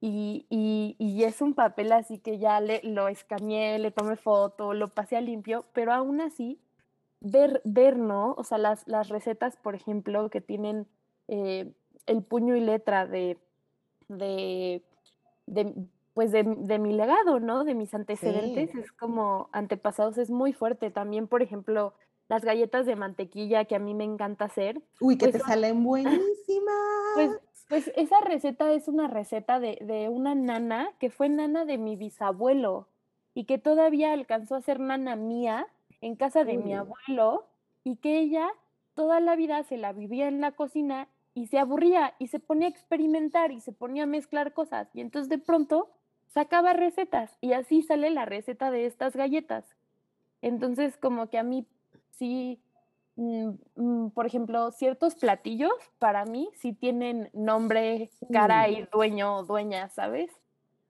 y, 0.00 0.46
y, 0.50 0.96
y 0.98 1.24
es 1.24 1.40
un 1.40 1.54
papel 1.54 1.92
así 1.92 2.18
que 2.18 2.38
ya 2.38 2.60
le, 2.60 2.82
lo 2.82 3.08
escaneé, 3.08 3.78
le 3.78 3.90
tomé 3.90 4.16
foto, 4.16 4.74
lo 4.74 4.88
pasé 4.88 5.16
a 5.16 5.22
limpio, 5.22 5.64
pero 5.72 5.92
aún 5.94 6.20
así, 6.20 6.60
ver, 7.20 7.62
ver 7.64 7.96
¿no? 7.96 8.34
O 8.36 8.44
sea, 8.44 8.58
las, 8.58 8.86
las 8.86 9.08
recetas, 9.08 9.56
por 9.56 9.74
ejemplo, 9.74 10.28
que 10.28 10.42
tienen 10.42 10.86
eh, 11.28 11.72
el 12.04 12.22
puño 12.22 12.54
y 12.54 12.60
letra 12.60 13.06
de, 13.06 13.38
de, 14.08 14.82
de, 15.46 15.74
pues 16.16 16.32
de, 16.32 16.44
mi 16.44 16.94
legado, 16.94 17.40
¿no? 17.40 17.64
De 17.64 17.74
mis 17.74 17.92
antecedentes, 17.92 18.74
es 18.74 18.90
como 18.90 19.50
antepasados, 19.52 20.16
es 20.16 20.30
muy 20.30 20.54
fuerte. 20.54 20.90
También, 20.90 21.28
por 21.28 21.42
ejemplo, 21.42 21.92
las 22.26 22.42
galletas 22.42 22.86
de 22.86 22.96
mantequilla 22.96 23.66
que 23.66 23.76
a 23.76 23.78
mí 23.78 23.92
me 23.92 24.04
encanta 24.04 24.46
hacer. 24.46 24.80
Uy, 24.98 25.18
que 25.18 25.26
pues 25.26 25.42
te 25.42 25.46
salen 25.46 25.84
buenísimas. 25.84 26.24
Pues, 27.16 27.30
pues 27.68 27.92
esa 27.96 28.18
receta 28.20 28.72
es 28.72 28.88
una 28.88 29.08
receta 29.08 29.60
de, 29.60 29.76
de, 29.82 30.08
una 30.08 30.34
nana 30.34 30.88
que 30.98 31.10
fue 31.10 31.28
nana 31.28 31.66
de 31.66 31.76
mi 31.76 31.96
bisabuelo 31.96 32.88
y 33.34 33.44
que 33.44 33.58
todavía 33.58 34.14
alcanzó 34.14 34.54
a 34.54 34.62
ser 34.62 34.80
nana 34.80 35.16
mía 35.16 35.66
en 36.00 36.16
casa 36.16 36.44
de 36.44 36.56
mi 36.56 36.72
abuelo 36.72 37.44
y 37.84 37.96
que 37.96 38.20
ella 38.20 38.48
toda 38.94 39.20
la 39.20 39.36
vida 39.36 39.62
se 39.64 39.76
la 39.76 39.92
vivía 39.92 40.28
en 40.28 40.40
la 40.40 40.52
cocina 40.52 41.08
y 41.34 41.48
se 41.48 41.58
aburría 41.58 42.14
y 42.18 42.28
se 42.28 42.40
ponía 42.40 42.68
a 42.68 42.70
experimentar 42.70 43.52
y 43.52 43.60
se 43.60 43.72
ponía 43.72 44.04
a 44.04 44.06
mezclar 44.06 44.54
cosas 44.54 44.88
y 44.94 45.02
entonces 45.02 45.28
de 45.28 45.36
pronto 45.36 45.90
sacaba 46.28 46.72
recetas 46.72 47.36
y 47.40 47.52
así 47.52 47.82
sale 47.82 48.10
la 48.10 48.24
receta 48.24 48.70
de 48.70 48.86
estas 48.86 49.16
galletas. 49.16 49.64
Entonces, 50.42 50.96
como 50.96 51.28
que 51.28 51.38
a 51.38 51.42
mí 51.42 51.66
sí, 52.10 52.60
mm, 53.16 53.50
mm, 53.76 54.10
por 54.10 54.26
ejemplo, 54.26 54.70
ciertos 54.72 55.14
platillos 55.14 55.72
para 55.98 56.24
mí 56.24 56.50
sí 56.54 56.72
tienen 56.72 57.30
nombre, 57.32 58.10
cara 58.32 58.68
y 58.68 58.86
dueño 58.92 59.36
o 59.38 59.44
dueña, 59.44 59.88
¿sabes? 59.88 60.30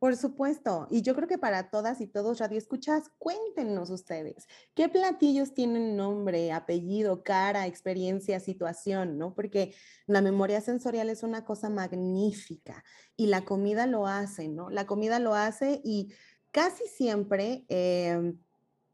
Por 0.06 0.14
supuesto, 0.14 0.86
y 0.88 1.02
yo 1.02 1.16
creo 1.16 1.26
que 1.26 1.36
para 1.36 1.68
todas 1.68 2.00
y 2.00 2.06
todos 2.06 2.38
radio 2.38 2.58
escuchas, 2.58 3.10
cuéntenos 3.18 3.90
ustedes, 3.90 4.46
¿qué 4.76 4.88
platillos 4.88 5.52
tienen 5.52 5.96
nombre, 5.96 6.52
apellido, 6.52 7.24
cara, 7.24 7.66
experiencia, 7.66 8.38
situación, 8.38 9.18
¿no? 9.18 9.34
Porque 9.34 9.74
la 10.06 10.22
memoria 10.22 10.60
sensorial 10.60 11.10
es 11.10 11.24
una 11.24 11.44
cosa 11.44 11.70
magnífica 11.70 12.84
y 13.16 13.26
la 13.26 13.44
comida 13.44 13.88
lo 13.88 14.06
hace, 14.06 14.46
¿no? 14.46 14.70
La 14.70 14.86
comida 14.86 15.18
lo 15.18 15.34
hace 15.34 15.80
y 15.82 16.14
casi 16.52 16.84
siempre 16.86 17.64
em, 17.68 18.38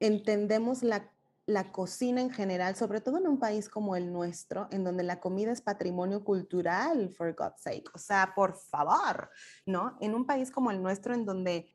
entendemos 0.01 0.83
la 0.83 1.13
la 1.47 1.73
cocina 1.73 2.21
en 2.21 2.31
general, 2.31 2.77
sobre 2.77 3.01
todo 3.01 3.19
en 3.19 3.27
un 3.27 3.39
país 3.39 3.69
como 3.69 3.97
el 3.97 4.13
nuestro, 4.13 4.69
en 4.71 4.85
donde 4.85 5.03
la 5.03 5.19
comida 5.19 5.51
es 5.53 5.61
patrimonio 5.61 6.25
cultural, 6.25 7.11
for 7.11 7.35
God's 7.35 7.63
sake, 7.63 7.91
o 7.95 7.99
sea, 7.99 8.33
por 8.35 8.55
favor, 8.57 9.31
¿no? 9.67 9.97
En 10.01 10.15
un 10.15 10.25
país 10.25 10.51
como 10.51 10.71
el 10.71 10.83
nuestro, 10.83 11.15
en 11.15 11.25
donde 11.25 11.75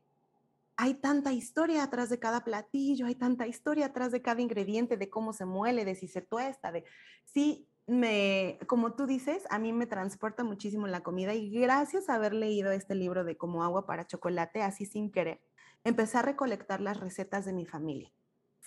hay 0.76 0.94
tanta 0.94 1.32
historia 1.32 1.82
atrás 1.82 2.08
de 2.08 2.18
cada 2.18 2.44
platillo, 2.44 3.06
hay 3.06 3.16
tanta 3.16 3.46
historia 3.46 3.86
atrás 3.86 4.12
de 4.12 4.22
cada 4.22 4.40
ingrediente, 4.40 4.96
de 4.96 5.10
cómo 5.10 5.32
se 5.32 5.44
muele, 5.44 5.84
de 5.84 5.94
si 5.94 6.08
se 6.08 6.22
tuesta, 6.22 6.72
de 6.72 6.84
sí, 7.24 7.68
me, 7.86 8.58
como 8.66 8.94
tú 8.94 9.06
dices, 9.06 9.44
a 9.50 9.58
mí 9.58 9.72
me 9.72 9.86
transporta 9.86 10.44
muchísimo 10.44 10.86
la 10.86 11.02
comida 11.02 11.34
y 11.34 11.50
gracias 11.50 12.08
a 12.08 12.14
haber 12.14 12.34
leído 12.34 12.70
este 12.70 12.94
libro 12.94 13.24
de 13.24 13.36
Como 13.36 13.64
agua 13.64 13.86
para 13.86 14.06
chocolate, 14.06 14.62
así 14.62 14.86
sin 14.86 15.10
querer, 15.10 15.40
empecé 15.84 16.18
a 16.18 16.22
recolectar 16.22 16.80
las 16.80 17.00
recetas 17.00 17.44
de 17.44 17.54
mi 17.54 17.66
familia 17.66 18.12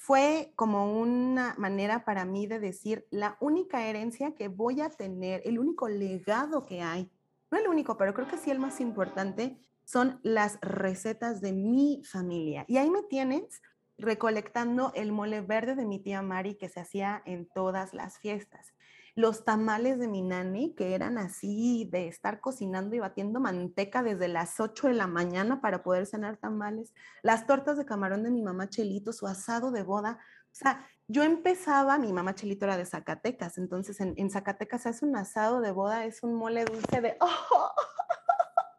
fue 0.02 0.52
como 0.56 1.00
una 1.00 1.54
manera 1.60 2.06
para 2.06 2.26
mí 2.26 2.48
de 2.48 2.60
decir 2.60 3.06
la 3.12 3.38
única 3.40 3.86
herencia 3.86 4.34
que 4.34 4.48
voy 4.48 4.82
a 4.82 4.90
tener, 4.90 5.44
el 5.46 5.60
único 5.60 5.88
legado 5.90 6.66
que 6.66 6.82
hay, 6.82 7.08
no 7.52 7.60
el 7.60 7.68
único, 7.68 7.98
pero 7.98 8.16
creo 8.16 8.28
que 8.28 8.40
sí 8.40 8.50
el 8.50 8.58
más 8.58 8.82
importante, 8.82 9.60
son 9.84 10.20
las 10.24 10.60
recetas 10.62 11.40
de 11.40 11.54
mi 11.54 12.02
familia. 12.04 12.66
Y 12.68 12.78
ahí 12.78 12.90
me 12.90 13.04
tienes 13.04 13.62
recolectando 14.00 14.92
el 14.96 15.12
mole 15.12 15.42
verde 15.42 15.76
de 15.76 15.86
mi 15.86 16.00
tía 16.00 16.24
Mari 16.24 16.56
que 16.56 16.68
se 16.68 16.80
hacía 16.80 17.22
en 17.28 17.46
todas 17.46 17.94
las 17.94 18.18
fiestas. 18.18 18.74
Los 19.16 19.44
tamales 19.44 20.00
de 20.00 20.08
mi 20.08 20.22
nani, 20.22 20.74
que 20.76 20.96
eran 20.96 21.18
así 21.18 21.88
de 21.92 22.08
estar 22.08 22.40
cocinando 22.40 22.96
y 22.96 23.00
batiendo 23.00 23.40
manteca 23.40 24.04
desde 24.04 24.28
las 24.28 24.60
8 24.60 24.88
de 24.88 24.94
la 24.94 25.08
mañana 25.08 25.62
para 25.62 25.84
poder 25.84 26.06
cenar 26.06 26.38
tamales. 26.38 26.94
Las 27.22 27.48
tortas 27.48 27.78
de 27.78 27.86
camarón 27.86 28.24
de 28.24 28.32
mi 28.32 28.42
mamá 28.42 28.70
Chelito, 28.70 29.14
su 29.14 29.28
asado 29.28 29.72
de 29.72 29.84
boda. 29.84 30.20
O 30.52 30.56
sea, 30.56 30.88
yo 31.08 31.24
empezaba, 31.24 31.98
mi 31.98 32.14
mamá 32.14 32.36
Chelito 32.36 32.66
era 32.66 32.78
de 32.78 32.86
Zacatecas, 32.86 33.58
entonces 33.58 34.00
en, 34.00 34.30
Zacatecas 34.30 34.84
se 34.84 34.90
hace 34.90 35.06
un 35.06 35.16
asado 35.16 35.62
de 35.62 35.72
boda, 35.72 36.06
es 36.06 36.24
un 36.24 36.36
mole 36.36 36.66
dulce 36.66 37.02
de, 37.02 37.18
¡oh! 37.22 37.72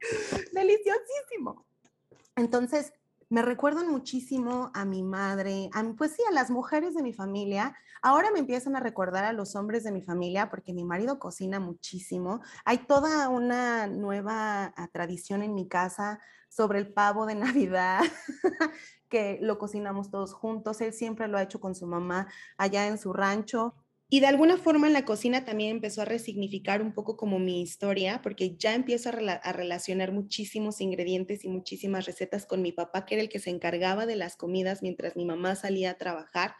deliciosísimo. 0.52 1.66
Entonces, 2.36 2.92
me 3.32 3.40
recuerdan 3.40 3.90
muchísimo 3.90 4.70
a 4.74 4.84
mi 4.84 5.02
madre, 5.02 5.70
a, 5.72 5.82
pues 5.96 6.12
sí, 6.12 6.22
a 6.28 6.34
las 6.34 6.50
mujeres 6.50 6.94
de 6.94 7.02
mi 7.02 7.14
familia. 7.14 7.74
Ahora 8.02 8.30
me 8.30 8.40
empiezan 8.40 8.76
a 8.76 8.80
recordar 8.80 9.24
a 9.24 9.32
los 9.32 9.56
hombres 9.56 9.84
de 9.84 9.90
mi 9.90 10.02
familia 10.02 10.50
porque 10.50 10.74
mi 10.74 10.84
marido 10.84 11.18
cocina 11.18 11.58
muchísimo. 11.58 12.42
Hay 12.66 12.86
toda 12.86 13.30
una 13.30 13.86
nueva 13.86 14.74
ah, 14.76 14.88
tradición 14.92 15.42
en 15.42 15.54
mi 15.54 15.66
casa 15.66 16.20
sobre 16.50 16.78
el 16.78 16.92
pavo 16.92 17.24
de 17.24 17.34
Navidad, 17.36 18.02
que 19.08 19.38
lo 19.40 19.58
cocinamos 19.58 20.10
todos 20.10 20.34
juntos. 20.34 20.82
Él 20.82 20.92
siempre 20.92 21.26
lo 21.26 21.38
ha 21.38 21.42
hecho 21.42 21.58
con 21.58 21.74
su 21.74 21.86
mamá 21.86 22.28
allá 22.58 22.86
en 22.86 22.98
su 22.98 23.14
rancho. 23.14 23.81
Y 24.14 24.20
de 24.20 24.26
alguna 24.26 24.58
forma 24.58 24.88
en 24.88 24.92
la 24.92 25.06
cocina 25.06 25.46
también 25.46 25.70
empezó 25.70 26.02
a 26.02 26.04
resignificar 26.04 26.82
un 26.82 26.92
poco 26.92 27.16
como 27.16 27.38
mi 27.38 27.62
historia, 27.62 28.20
porque 28.22 28.58
ya 28.58 28.74
empiezo 28.74 29.08
a, 29.08 29.52
relacionar 29.52 30.12
muchísimos 30.12 30.82
ingredientes 30.82 31.46
y 31.46 31.48
muchísimas 31.48 32.04
recetas 32.04 32.44
con 32.44 32.60
mi 32.60 32.72
papá, 32.72 33.06
que 33.06 33.14
era 33.14 33.22
el 33.22 33.30
que 33.30 33.38
se 33.38 33.48
encargaba 33.48 34.04
de 34.04 34.16
las 34.16 34.36
comidas 34.36 34.82
mientras 34.82 35.16
mi 35.16 35.24
mamá 35.24 35.54
salía 35.54 35.92
a 35.92 35.96
trabajar. 35.96 36.56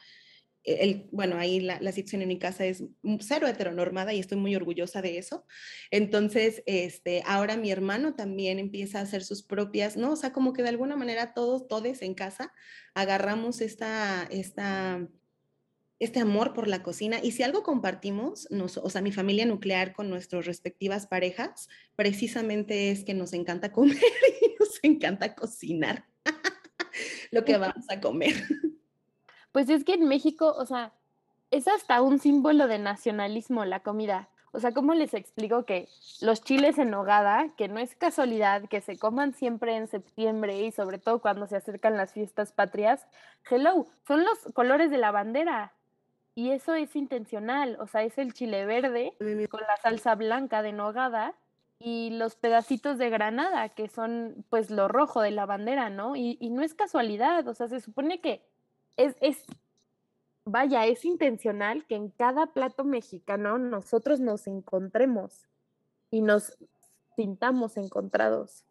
E, 0.64 0.82
el, 0.82 1.08
bueno, 1.12 1.36
ahí 1.36 1.60
la, 1.60 1.78
la, 1.78 1.92
situación 1.92 2.22
en 2.22 2.28
mi 2.28 2.38
casa 2.38 2.64
es 2.64 2.84
cero 3.20 3.46
heteronormada 3.46 4.14
y 4.14 4.20
estoy 4.20 4.38
muy 4.38 4.56
orgullosa 4.56 5.02
de 5.02 5.18
eso. 5.18 5.44
Entonces, 5.90 6.62
este, 6.64 7.22
ahora 7.26 7.58
mi 7.58 7.70
hermano 7.70 8.14
también 8.14 8.60
empieza 8.60 8.98
a 8.98 9.02
hacer 9.02 9.24
sus 9.24 9.42
propias, 9.42 9.98
¿no? 9.98 10.12
O 10.12 10.16
sea, 10.16 10.32
como 10.32 10.54
que 10.54 10.62
de 10.62 10.70
alguna 10.70 10.96
manera 10.96 11.34
todos, 11.34 11.68
todos 11.68 12.00
en 12.00 12.14
casa 12.14 12.50
agarramos 12.94 13.60
esta, 13.60 14.26
esta 14.30 15.06
este 16.04 16.18
amor 16.18 16.52
por 16.52 16.66
la 16.66 16.82
cocina. 16.82 17.18
Y 17.22 17.30
si 17.30 17.44
algo 17.44 17.62
compartimos, 17.62 18.48
o 18.50 18.90
sea, 18.90 19.00
mi 19.02 19.12
familia 19.12 19.46
nuclear 19.46 19.92
con 19.92 20.10
nuestras 20.10 20.46
respectivas 20.46 21.06
parejas, 21.06 21.68
precisamente 21.94 22.90
es 22.90 23.04
que 23.04 23.14
nos 23.14 23.32
encanta 23.32 23.70
comer 23.70 23.96
y 24.42 24.54
nos 24.58 24.82
encanta 24.82 25.36
cocinar 25.36 26.04
lo 27.30 27.44
que 27.44 27.56
vamos 27.56 27.84
a 27.88 28.00
comer. 28.00 28.34
Pues 29.52 29.68
es 29.68 29.84
que 29.84 29.94
en 29.94 30.08
México, 30.08 30.52
o 30.58 30.66
sea, 30.66 30.92
es 31.52 31.68
hasta 31.68 32.02
un 32.02 32.18
símbolo 32.18 32.66
de 32.66 32.80
nacionalismo 32.80 33.64
la 33.64 33.84
comida. 33.84 34.28
O 34.50 34.58
sea, 34.58 34.72
¿cómo 34.72 34.94
les 34.94 35.14
explico 35.14 35.64
que 35.64 35.88
los 36.20 36.42
chiles 36.42 36.78
en 36.78 36.90
nogada, 36.90 37.54
que 37.56 37.68
no 37.68 37.78
es 37.78 37.94
casualidad 37.94 38.68
que 38.68 38.80
se 38.80 38.98
coman 38.98 39.34
siempre 39.34 39.76
en 39.76 39.86
septiembre 39.86 40.62
y 40.62 40.72
sobre 40.72 40.98
todo 40.98 41.20
cuando 41.20 41.46
se 41.46 41.56
acercan 41.56 41.96
las 41.96 42.12
fiestas 42.12 42.52
patrias, 42.52 43.06
hello, 43.48 43.86
son 44.06 44.24
los 44.24 44.52
colores 44.52 44.90
de 44.90 44.98
la 44.98 45.12
bandera. 45.12 45.72
Y 46.34 46.50
eso 46.50 46.74
es 46.74 46.96
intencional, 46.96 47.76
o 47.78 47.86
sea, 47.86 48.04
es 48.04 48.16
el 48.16 48.32
chile 48.32 48.64
verde 48.64 49.14
con 49.50 49.60
la 49.60 49.76
salsa 49.82 50.14
blanca 50.14 50.62
de 50.62 50.72
nogada 50.72 51.34
y 51.78 52.10
los 52.10 52.36
pedacitos 52.36 52.96
de 52.96 53.10
granada, 53.10 53.68
que 53.70 53.88
son 53.88 54.46
pues 54.48 54.70
lo 54.70 54.88
rojo 54.88 55.20
de 55.20 55.30
la 55.30 55.44
bandera, 55.44 55.90
¿no? 55.90 56.16
Y, 56.16 56.38
no 56.50 56.62
es 56.62 56.74
casualidad, 56.74 57.46
o 57.48 57.54
sea, 57.54 57.68
se 57.68 57.80
supone 57.80 58.20
que 58.20 58.42
es, 58.96 59.14
es, 59.20 59.44
vaya, 60.44 60.86
es 60.86 61.04
intencional 61.04 61.84
que 61.86 61.96
en 61.96 62.08
cada 62.08 62.46
plato 62.46 62.84
mexicano 62.84 63.58
nosotros 63.58 64.20
nos 64.20 64.46
encontremos 64.46 65.48
y 66.10 66.22
nos 66.22 66.56
sintamos 67.14 67.76
encontrados. 67.76 68.64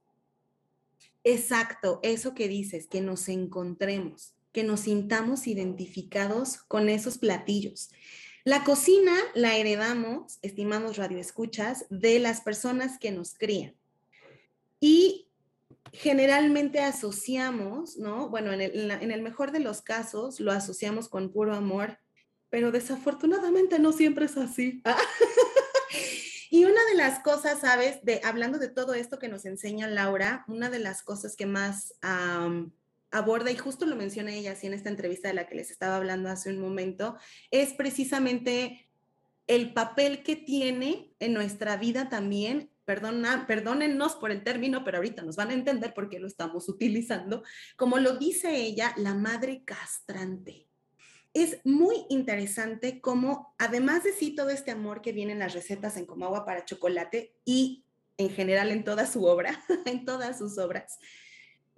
Exacto, 1.24 2.00
eso 2.02 2.34
que 2.34 2.47
dices, 2.47 2.88
que 2.88 3.02
nos 3.02 3.30
encontremos 3.30 4.34
que 4.51 4.63
nos 4.63 4.81
sintamos 4.81 5.47
identificados 5.47 6.57
con 6.57 6.89
esos 6.89 7.17
platillos. 7.17 7.89
La 8.43 8.63
cocina 8.63 9.13
la 9.35 9.55
heredamos, 9.55 10.39
estimados 10.41 10.97
radioescuchas, 10.97 11.85
de 11.89 12.19
las 12.19 12.41
personas 12.41 12.97
que 12.97 13.11
nos 13.11 13.35
crían. 13.35 13.75
Y 14.79 15.27
generalmente 15.93 16.79
asociamos, 16.79 17.97
¿no? 17.97 18.29
Bueno, 18.29 18.51
en 18.51 18.61
el, 19.11 19.21
mejor 19.21 19.51
de 19.51 19.59
los 19.59 19.81
casos 19.81 20.39
lo 20.39 20.51
asociamos 20.51 21.07
con 21.07 21.31
puro 21.31 21.53
amor, 21.53 21.99
pero 22.49 22.71
desafortunadamente 22.71 23.77
no 23.77 23.91
siempre 23.91 24.25
es 24.25 24.37
así. 24.37 24.81
y 26.49 26.65
una 26.65 26.83
de 26.85 26.95
las 26.95 27.19
cosas, 27.19 27.59
¿sabes? 27.59 28.03
De, 28.03 28.21
hablando 28.23 28.57
de 28.57 28.69
todo 28.69 28.95
esto 28.95 29.19
que 29.19 29.29
nos 29.29 29.45
enseña 29.45 29.87
Laura, 29.87 30.45
una 30.47 30.71
de 30.71 30.79
las 30.79 31.03
cosas 31.03 31.35
que 31.35 31.45
más 31.45 31.93
aborda, 33.12 33.52
y 33.52 33.58
justo 33.58 33.86
lo 33.86 33.95
menciona 33.95 34.34
ella 34.34 34.54
así 34.54 34.67
en 34.67 34.74
esta 34.74 34.89
entrevista 34.89 35.28
de 35.28 35.34
la 35.34 35.47
que 35.47 35.56
les 35.56 35.69
estaba 35.69 35.97
hablando 35.97 36.30
hace 36.30 36.50
un 36.50 36.60
momento, 36.60 37.17
es 37.52 37.74
precisamente 37.74 38.88
el 39.47 39.74
papel 39.74 40.24
que 40.24 40.36
tiene 40.36 41.13
en 41.19 41.34
nuestra 41.34 41.76
vida 41.78 42.10
también, 42.10 42.71
perdona, 42.86 43.45
perdónennos 43.47 44.15
por 44.15 44.32
el 44.32 44.43
término, 44.43 44.84
pero 44.84 44.97
ahorita 44.97 45.24
nos 45.24 45.36
van 45.36 45.50
a 45.50 45.54
entender 45.54 45.93
por 45.93 46.10
qué 46.10 46.19
lo 46.19 46.28
estamos 46.28 46.69
utilizando, 46.69 47.43
como 47.76 48.00
lo 48.00 48.17
dice 48.17 48.56
ella, 48.56 48.93
la 48.97 49.13
madre 49.13 49.63
castrante. 49.65 50.67
Es 51.34 51.60
muy 51.63 51.95
interesante 52.10 53.00
cómo, 53.00 53.56
además 53.58 54.04
de 54.04 54.12
sí 54.12 54.36
todo 54.36 54.50
este 54.50 54.71
amor 54.71 55.02
que 55.02 55.13
viene 55.13 55.32
en 55.32 55.39
las 55.39 55.54
recetas 55.54 55.95
en 55.95 56.06
Como 56.06 56.26
Agua 56.26 56.45
para 56.45 56.65
Chocolate 56.65 57.34
y 57.45 57.86
en 58.17 58.30
general 58.30 58.71
en 58.71 58.84
toda 58.84 59.06
su 59.06 59.26
obra, 59.26 59.63
en 59.86 60.06
todas 60.06 60.38
sus 60.38 60.58
obras, 60.58 61.00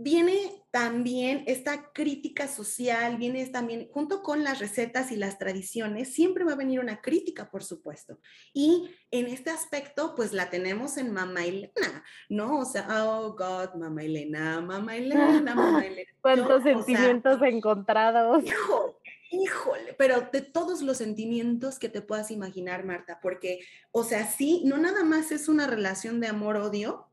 viene 0.03 0.65
también 0.71 1.43
esta 1.47 1.91
crítica 1.93 2.47
social, 2.47 3.17
viene 3.17 3.45
también, 3.47 3.89
junto 3.91 4.21
con 4.21 4.43
las 4.43 4.59
recetas 4.59 5.11
y 5.11 5.15
las 5.15 5.39
tradiciones, 5.39 6.13
siempre 6.13 6.43
va 6.43 6.53
a 6.53 6.57
venir 6.57 6.79
una 6.79 7.01
crítica, 7.01 7.49
por 7.49 7.63
supuesto. 7.63 8.19
Y 8.53 8.89
en 9.11 9.27
este 9.27 9.49
aspecto, 9.49 10.13
pues 10.15 10.33
la 10.33 10.49
tenemos 10.49 10.97
en 10.97 11.13
Mamá 11.13 11.45
Elena, 11.45 12.03
¿no? 12.27 12.59
O 12.59 12.65
sea, 12.65 12.87
oh 13.05 13.31
God, 13.35 13.75
Mamá 13.75 14.03
Elena, 14.03 14.61
Mamá 14.61 14.97
Elena, 14.97 15.55
Mamá 15.55 15.81
Elena. 15.85 16.11
¿Cuántos 16.21 16.63
sentimientos 16.63 17.41
encontrados? 17.41 18.43
Híjole, 18.43 18.95
híjole, 19.31 19.93
pero 19.97 20.27
de 20.31 20.41
todos 20.41 20.81
los 20.81 20.97
sentimientos 20.97 21.79
que 21.79 21.89
te 21.89 22.01
puedas 22.01 22.29
imaginar, 22.29 22.83
Marta, 22.83 23.19
porque, 23.21 23.59
o 23.91 24.03
sea, 24.03 24.27
sí, 24.27 24.63
no 24.65 24.77
nada 24.77 25.03
más 25.03 25.31
es 25.31 25.47
una 25.47 25.65
relación 25.67 26.19
de 26.19 26.27
amor-odio, 26.27 27.07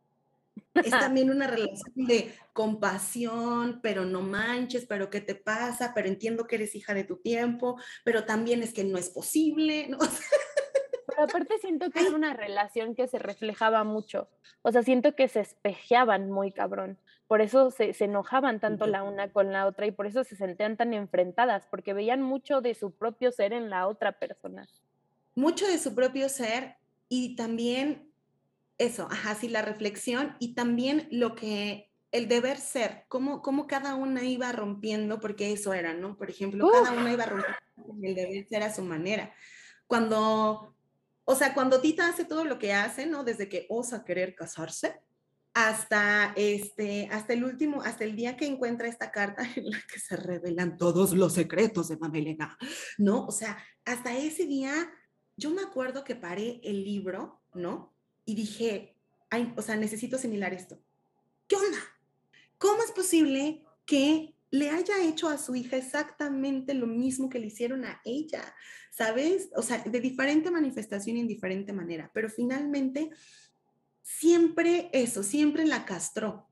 es 0.74 0.90
también 1.14 1.30
una 1.30 1.46
relación 1.46 1.92
de 1.94 2.34
compasión, 2.52 3.80
pero 3.82 4.04
no 4.04 4.22
manches, 4.22 4.86
pero 4.86 5.10
¿qué 5.10 5.20
te 5.20 5.34
pasa? 5.34 5.92
Pero 5.94 6.08
entiendo 6.08 6.46
que 6.46 6.56
eres 6.56 6.74
hija 6.74 6.94
de 6.94 7.04
tu 7.04 7.16
tiempo, 7.16 7.80
pero 8.04 8.24
también 8.24 8.62
es 8.62 8.72
que 8.72 8.84
no 8.84 8.98
es 8.98 9.10
posible, 9.10 9.88
¿no? 9.88 9.98
Pero 11.06 11.24
aparte 11.24 11.58
siento 11.58 11.90
que 11.90 11.98
es 11.98 12.10
una 12.10 12.34
relación 12.34 12.94
que 12.94 13.08
se 13.08 13.18
reflejaba 13.18 13.82
mucho, 13.82 14.28
o 14.62 14.70
sea, 14.70 14.84
siento 14.84 15.16
que 15.16 15.26
se 15.26 15.40
espejeaban 15.40 16.30
muy 16.30 16.52
cabrón, 16.52 16.98
por 17.26 17.40
eso 17.40 17.72
se, 17.72 17.94
se 17.94 18.04
enojaban 18.04 18.60
tanto 18.60 18.86
la 18.86 19.02
una 19.02 19.32
con 19.32 19.52
la 19.52 19.66
otra 19.66 19.86
y 19.86 19.90
por 19.90 20.06
eso 20.06 20.22
se 20.22 20.36
sentían 20.36 20.76
tan 20.76 20.94
enfrentadas, 20.94 21.66
porque 21.66 21.94
veían 21.94 22.22
mucho 22.22 22.60
de 22.60 22.74
su 22.74 22.92
propio 22.92 23.32
ser 23.32 23.52
en 23.52 23.70
la 23.70 23.88
otra 23.88 24.20
persona. 24.20 24.68
Mucho 25.34 25.66
de 25.66 25.78
su 25.78 25.96
propio 25.96 26.28
ser 26.28 26.76
y 27.08 27.34
también 27.34 28.09
eso, 28.80 29.08
ajá, 29.10 29.34
sí, 29.34 29.48
la 29.48 29.60
reflexión 29.60 30.36
y 30.40 30.54
también 30.54 31.06
lo 31.10 31.34
que 31.34 31.90
el 32.12 32.28
deber 32.28 32.56
ser, 32.56 33.04
cómo, 33.08 33.42
cómo 33.42 33.66
cada 33.66 33.94
una 33.94 34.24
iba 34.24 34.50
rompiendo, 34.52 35.20
porque 35.20 35.52
eso 35.52 35.74
era, 35.74 35.92
¿no? 35.92 36.16
Por 36.16 36.30
ejemplo, 36.30 36.66
cada 36.70 36.92
una 36.92 37.12
iba 37.12 37.26
rompiendo 37.26 37.58
el 38.02 38.14
deber 38.14 38.48
ser 38.48 38.62
a 38.62 38.74
su 38.74 38.82
manera. 38.82 39.34
Cuando, 39.86 40.74
o 41.24 41.34
sea, 41.34 41.52
cuando 41.52 41.82
Tita 41.82 42.08
hace 42.08 42.24
todo 42.24 42.44
lo 42.44 42.58
que 42.58 42.72
hace, 42.72 43.04
¿no? 43.04 43.22
Desde 43.22 43.50
que 43.50 43.66
osa 43.68 44.02
querer 44.02 44.34
casarse 44.34 44.98
hasta 45.52 46.32
este, 46.36 47.06
hasta 47.12 47.34
el 47.34 47.44
último, 47.44 47.82
hasta 47.82 48.04
el 48.04 48.16
día 48.16 48.36
que 48.36 48.46
encuentra 48.46 48.88
esta 48.88 49.10
carta 49.10 49.42
en 49.56 49.70
la 49.70 49.78
que 49.92 50.00
se 50.00 50.16
revelan 50.16 50.78
todos 50.78 51.12
los 51.12 51.34
secretos 51.34 51.88
de 51.88 51.98
Mamelena, 51.98 52.56
¿no? 52.96 53.26
O 53.26 53.30
sea, 53.30 53.62
hasta 53.84 54.16
ese 54.16 54.46
día, 54.46 54.90
yo 55.36 55.50
me 55.50 55.60
acuerdo 55.60 56.02
que 56.02 56.16
paré 56.16 56.60
el 56.64 56.82
libro, 56.82 57.42
¿no? 57.52 57.94
Y 58.30 58.34
dije, 58.34 58.96
Ay, 59.30 59.52
o 59.56 59.62
sea, 59.62 59.76
necesito 59.76 60.16
asimilar 60.16 60.52
esto. 60.52 60.82
¿Qué 61.46 61.54
onda? 61.54 61.78
¿Cómo 62.58 62.82
es 62.82 62.90
posible 62.90 63.64
que 63.86 64.34
le 64.50 64.70
haya 64.70 65.02
hecho 65.04 65.28
a 65.28 65.38
su 65.38 65.54
hija 65.54 65.76
exactamente 65.76 66.74
lo 66.74 66.88
mismo 66.88 67.28
que 67.28 67.38
le 67.38 67.46
hicieron 67.46 67.84
a 67.84 68.00
ella, 68.04 68.42
¿sabes? 68.90 69.48
O 69.54 69.62
sea, 69.62 69.78
de 69.78 70.00
diferente 70.00 70.50
manifestación 70.50 71.16
y 71.16 71.20
en 71.20 71.28
diferente 71.28 71.72
manera, 71.72 72.10
pero 72.12 72.28
finalmente 72.28 73.10
siempre 74.02 74.90
eso, 74.92 75.22
siempre 75.22 75.64
la 75.64 75.84
castró, 75.84 76.48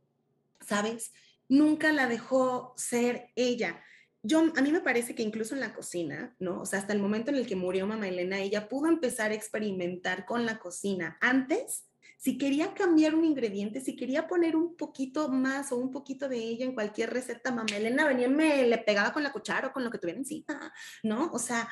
¿sabes? 0.65 1.13
Nunca 1.49 1.91
la 1.91 2.07
dejó 2.07 2.75
ser 2.77 3.33
ella. 3.35 3.83
Yo, 4.23 4.41
a 4.41 4.63
mí 4.63 4.73
me 4.73 4.81
parece 4.81 5.15
que 5.15 5.23
incluso 5.23 5.55
en 5.55 5.61
la 5.61 5.73
cocina, 5.73 6.35
¿no? 6.39 6.63
O 6.63 6.67
sea, 6.67 6.81
hasta 6.81 6.93
el 6.93 7.01
momento 7.01 7.31
en 7.31 7.37
el 7.37 7.47
que 7.47 7.57
murió 7.57 7.87
mamá 7.87 8.09
Elena, 8.09 8.41
ella 8.41 8.69
pudo 8.69 8.89
empezar 8.89 9.31
a 9.31 9.35
experimentar 9.35 10.27
con 10.27 10.45
la 10.45 10.59
cocina 10.59 11.17
antes 11.21 11.89
si 12.19 12.37
quería 12.37 12.75
cambiar 12.75 13.15
un 13.15 13.25
ingrediente, 13.25 13.81
si 13.81 13.95
quería 13.95 14.27
poner 14.27 14.57
un 14.57 14.77
poquito 14.77 15.29
más 15.29 15.71
o 15.71 15.77
un 15.77 15.93
poquito 15.93 16.29
de 16.29 16.37
ella 16.37 16.65
en 16.65 16.75
cualquier 16.75 17.11
receta, 17.11 17.53
mamá 17.53 17.77
Elena 17.77 18.09
venía 18.09 18.27
y 18.27 18.31
me 18.31 18.67
le 18.67 18.79
pegaba 18.79 19.13
con 19.13 19.23
la 19.23 19.33
cuchara 19.33 19.69
o 19.69 19.73
con 19.73 19.85
lo 19.85 19.91
que 19.91 19.99
tuviera 19.99 20.19
encima, 20.19 20.73
¿no? 21.05 21.31
O 21.33 21.39
sea, 21.39 21.69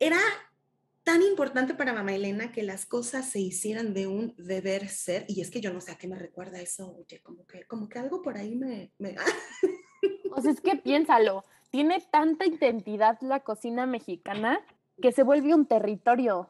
era 0.00 0.18
tan 1.04 1.22
importante 1.22 1.74
para 1.74 1.92
mamá 1.92 2.12
Elena 2.12 2.50
que 2.50 2.64
las 2.64 2.84
cosas 2.84 3.30
se 3.30 3.38
hicieran 3.38 3.94
de 3.94 4.08
un 4.08 4.34
deber 4.36 4.88
ser, 4.88 5.24
y 5.28 5.40
es 5.40 5.50
que 5.52 5.60
yo 5.60 5.72
no 5.72 5.80
sé 5.80 5.92
a 5.92 5.98
qué 5.98 6.08
me 6.08 6.18
recuerda 6.18 6.60
eso, 6.60 6.96
oye, 6.96 7.22
como 7.22 7.46
que, 7.46 7.64
como 7.68 7.88
que 7.88 8.00
algo 8.00 8.22
por 8.22 8.36
ahí 8.36 8.56
me... 8.56 8.92
me... 8.98 9.14
o 10.32 10.42
sea, 10.42 10.50
es 10.50 10.60
que 10.60 10.76
piénsalo, 10.76 11.44
tiene 11.70 12.00
tanta 12.10 12.46
identidad 12.46 13.18
la 13.20 13.40
cocina 13.40 13.86
mexicana 13.86 14.60
que 15.00 15.12
se 15.12 15.22
vuelve 15.22 15.54
un 15.54 15.66
territorio. 15.66 16.48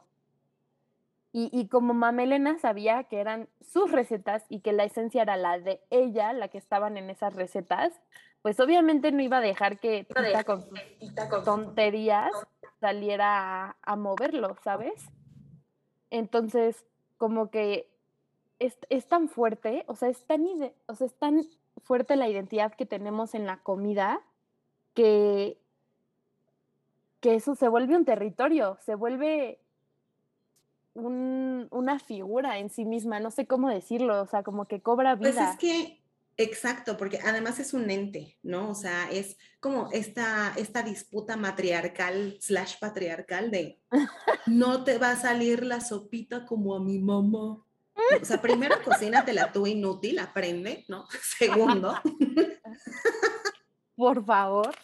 Y, 1.33 1.69
como 1.69 1.95
Mamelena 1.95 2.59
sabía 2.59 3.05
que 3.05 3.21
eran 3.21 3.49
sus 3.61 3.93
recetas 3.93 4.45
y 4.49 4.61
que 4.61 4.73
la 4.73 4.83
esencia 4.83 5.23
era 5.23 5.37
la 5.37 5.61
de 5.61 5.81
ella, 5.89 6.33
la 6.33 6.49
que 6.49 6.59
estaban 6.59 6.97
en 6.97 7.09
esas 7.09 7.37
recetas, 7.37 7.93
pues 8.43 8.59
obviamente 8.59 9.13
no 9.13 9.23
iba 9.23 9.37
a 9.37 9.41
dejar 9.41 9.79
que 9.79 10.03
Tita 10.03 10.43
con 10.43 10.63
sus 10.63 11.45
tonterías 11.45 12.33
saliera 12.81 13.77
a, 13.81 13.97
moverlo, 13.97 14.57
¿sabes? 14.65 15.07
Entonces, 16.11 16.85
como 17.17 17.49
que 17.53 17.89
es, 18.59 19.07
tan 19.07 19.29
fuerte, 19.29 19.85
o 19.87 19.95
sea, 19.95 20.09
es 20.09 20.25
tan, 20.25 20.45
o 20.87 20.95
sea, 20.97 21.07
es 21.07 21.15
tan 21.15 21.47
fuerte 21.85 22.17
la 22.17 22.29
identidad 22.29 22.75
que 22.75 22.87
tenemos 22.87 23.37
en 23.37 23.47
la 23.47 23.59
comida 23.59 24.21
que, 24.95 25.59
que 27.21 27.35
eso 27.35 27.55
se 27.55 27.69
vuelve 27.69 27.97
un 27.97 28.05
territorio, 28.05 28.79
se 28.85 28.95
vuelve 28.95 29.61
una 30.95 31.99
figura 31.99 32.59
en 32.59 32.71
sí 32.71 32.85
misma, 32.85 33.21
no 33.21 33.31
sé 33.31 33.47
cómo 33.47 33.69
decirlo, 33.69 34.21
o 34.23 34.27
sea, 34.27 34.43
como 34.43 34.67
que 34.67 34.81
cobra 34.81 35.15
vida. 35.15 35.33
Pues 35.33 35.51
es 35.51 35.57
que, 35.59 36.03
exacto, 36.37 36.97
porque 36.97 37.21
además 37.25 37.61
es 37.61 37.73
un 37.75 37.91
ente, 37.91 38.37
¿no? 38.43 38.71
O 38.71 38.75
sea, 38.75 39.11
es 39.11 39.37
como 39.61 39.89
esta, 39.93 40.53
esta 40.57 40.83
disputa 40.83 41.37
matriarcal 41.37 42.37
slash 42.41 42.79
patriarcal 42.81 43.51
de 43.51 43.81
no 44.47 44.85
te 44.85 44.99
va 44.99 45.13
a 45.13 45.17
salir 45.17 45.65
la 45.65 45.81
sopita 45.81 46.45
como 46.45 46.75
a 46.75 46.81
mi 46.81 46.99
mamá. 46.99 47.65
O 48.21 48.25
sea, 48.25 48.41
primero 48.41 48.77
la 49.33 49.53
tú 49.53 49.67
inútil, 49.67 50.19
aprende, 50.19 50.85
¿no? 50.89 51.07
Segundo. 51.39 51.95
Por 54.01 54.25
favor. 54.25 54.75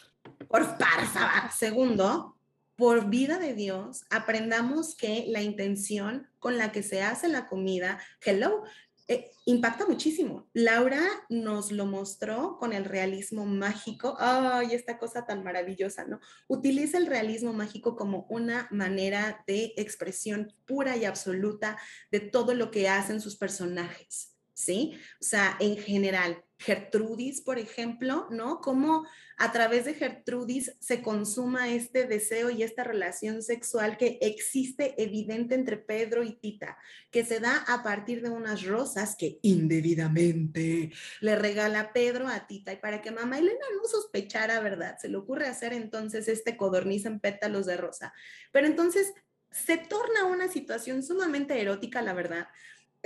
Por 0.46 0.62
favor. 0.76 1.50
Segundo, 1.50 2.36
por 2.76 3.08
vida 3.08 3.38
de 3.38 3.54
Dios, 3.54 4.04
aprendamos 4.10 4.94
que 4.94 5.24
la 5.28 5.40
intención 5.40 6.28
con 6.38 6.58
la 6.58 6.70
que 6.70 6.82
se 6.82 7.00
hace 7.00 7.28
la 7.28 7.48
comida, 7.48 7.98
hello, 8.20 8.64
eh, 9.08 9.30
impacta 9.46 9.86
muchísimo. 9.86 10.50
Laura 10.52 11.00
nos 11.30 11.72
lo 11.72 11.86
mostró 11.86 12.58
con 12.58 12.74
el 12.74 12.84
realismo 12.84 13.46
mágico. 13.46 14.18
Ay, 14.18 14.74
esta 14.74 14.98
cosa 14.98 15.24
tan 15.24 15.42
maravillosa, 15.42 16.04
¿no? 16.04 16.20
Utiliza 16.46 16.98
el 16.98 17.06
realismo 17.06 17.54
mágico 17.54 17.96
como 17.96 18.26
una 18.28 18.68
manera 18.70 19.42
de 19.46 19.72
expresión 19.78 20.52
pura 20.66 20.94
y 20.98 21.06
absoluta 21.06 21.78
de 22.10 22.20
todo 22.20 22.52
lo 22.52 22.70
que 22.70 22.90
hacen 22.90 23.22
sus 23.22 23.36
personajes, 23.36 24.36
¿sí? 24.52 24.92
O 25.22 25.24
sea, 25.24 25.56
en 25.58 25.78
general, 25.78 26.44
Gertrudis, 26.58 27.42
por 27.42 27.58
ejemplo, 27.58 28.26
¿no? 28.30 28.60
Cómo 28.60 29.06
a 29.36 29.52
través 29.52 29.84
de 29.84 29.94
Gertrudis 29.94 30.74
se 30.80 31.02
consuma 31.02 31.68
este 31.68 32.06
deseo 32.06 32.48
y 32.48 32.62
esta 32.62 32.82
relación 32.82 33.42
sexual 33.42 33.98
que 33.98 34.18
existe 34.22 34.94
evidente 35.02 35.54
entre 35.54 35.76
Pedro 35.76 36.22
y 36.22 36.32
Tita, 36.32 36.78
que 37.10 37.24
se 37.24 37.40
da 37.40 37.58
a 37.68 37.82
partir 37.82 38.22
de 38.22 38.30
unas 38.30 38.64
rosas 38.64 39.16
que 39.16 39.38
indebidamente 39.42 40.92
le 41.20 41.36
regala 41.36 41.92
Pedro 41.92 42.28
a 42.28 42.46
Tita 42.46 42.72
y 42.72 42.76
para 42.76 43.02
que 43.02 43.10
mamá 43.10 43.38
Elena 43.38 43.66
no 43.76 43.86
sospechara, 43.86 44.60
¿verdad? 44.60 44.96
Se 44.98 45.08
le 45.08 45.18
ocurre 45.18 45.48
hacer 45.48 45.74
entonces 45.74 46.28
este 46.28 46.56
codorniz 46.56 47.04
en 47.04 47.20
pétalos 47.20 47.66
de 47.66 47.76
rosa. 47.76 48.14
Pero 48.52 48.66
entonces 48.66 49.12
se 49.50 49.76
torna 49.76 50.24
una 50.24 50.48
situación 50.48 51.02
sumamente 51.02 51.60
erótica, 51.60 52.02
la 52.02 52.12
verdad, 52.12 52.48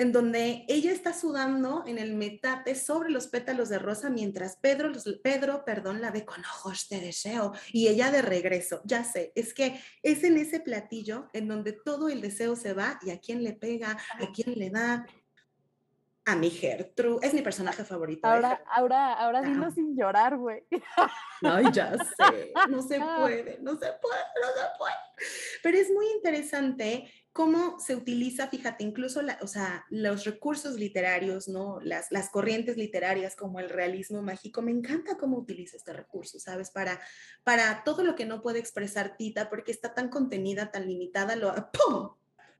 en 0.00 0.12
donde 0.12 0.64
ella 0.66 0.92
está 0.92 1.12
sudando 1.12 1.84
en 1.86 1.98
el 1.98 2.14
metate 2.14 2.74
sobre 2.74 3.10
los 3.10 3.26
pétalos 3.26 3.68
de 3.68 3.78
rosa 3.78 4.08
mientras 4.08 4.56
Pedro, 4.56 4.90
Pedro, 5.22 5.62
perdón, 5.66 6.00
la 6.00 6.10
ve 6.10 6.24
con 6.24 6.40
ojos 6.40 6.88
de 6.88 7.02
deseo 7.02 7.52
y 7.70 7.88
ella 7.88 8.10
de 8.10 8.22
regreso. 8.22 8.80
Ya 8.84 9.04
sé, 9.04 9.30
es 9.34 9.52
que 9.52 9.78
es 10.02 10.24
en 10.24 10.38
ese 10.38 10.60
platillo 10.60 11.28
en 11.34 11.48
donde 11.48 11.74
todo 11.74 12.08
el 12.08 12.22
deseo 12.22 12.56
se 12.56 12.72
va 12.72 12.98
y 13.02 13.10
a 13.10 13.20
quién 13.20 13.44
le 13.44 13.52
pega, 13.52 13.90
a 13.90 14.32
quién 14.32 14.58
le 14.58 14.70
da. 14.70 15.06
A 16.26 16.36
mi 16.36 16.50
Gertrude, 16.50 17.26
es 17.26 17.34
mi 17.34 17.42
personaje 17.42 17.84
favorito. 17.84 18.26
¿eh? 18.26 18.30
Ahora, 18.30 18.62
ahora, 18.70 19.12
ahora 19.14 19.42
dilo 19.42 19.70
sin 19.70 19.96
llorar, 19.96 20.36
güey. 20.36 20.62
Ay, 21.42 21.66
ya 21.72 21.96
sé, 21.98 22.52
no 22.68 22.82
se 22.82 23.00
puede, 23.00 23.58
no 23.60 23.72
se 23.72 23.86
puede, 24.00 24.24
no 24.40 24.48
se 24.48 24.78
puede. 24.78 24.94
Pero 25.62 25.78
es 25.78 25.90
muy 25.90 26.06
interesante 26.14 27.10
cómo 27.32 27.78
se 27.78 27.94
utiliza, 27.94 28.48
fíjate, 28.48 28.82
incluso 28.82 29.20
o 29.40 29.46
sea, 29.46 29.84
los 29.88 30.24
recursos 30.24 30.76
literarios, 30.76 31.48
¿no? 31.48 31.80
Las, 31.80 32.10
las 32.10 32.28
corrientes 32.30 32.76
literarias 32.76 33.36
como 33.36 33.60
el 33.60 33.70
realismo 33.70 34.20
mágico, 34.22 34.62
me 34.62 34.72
encanta 34.72 35.16
cómo 35.16 35.38
utiliza 35.38 35.76
este 35.76 35.92
recurso, 35.92 36.40
¿sabes? 36.40 36.70
Para, 36.70 37.00
para 37.44 37.84
todo 37.84 38.02
lo 38.02 38.16
que 38.16 38.26
no 38.26 38.42
puede 38.42 38.58
expresar 38.58 39.16
Tita, 39.16 39.48
porque 39.48 39.70
está 39.70 39.94
tan 39.94 40.08
contenida, 40.08 40.72
tan 40.72 40.86
limitada, 40.86 41.36
lo, 41.36 41.54
¡pum! 41.72 42.10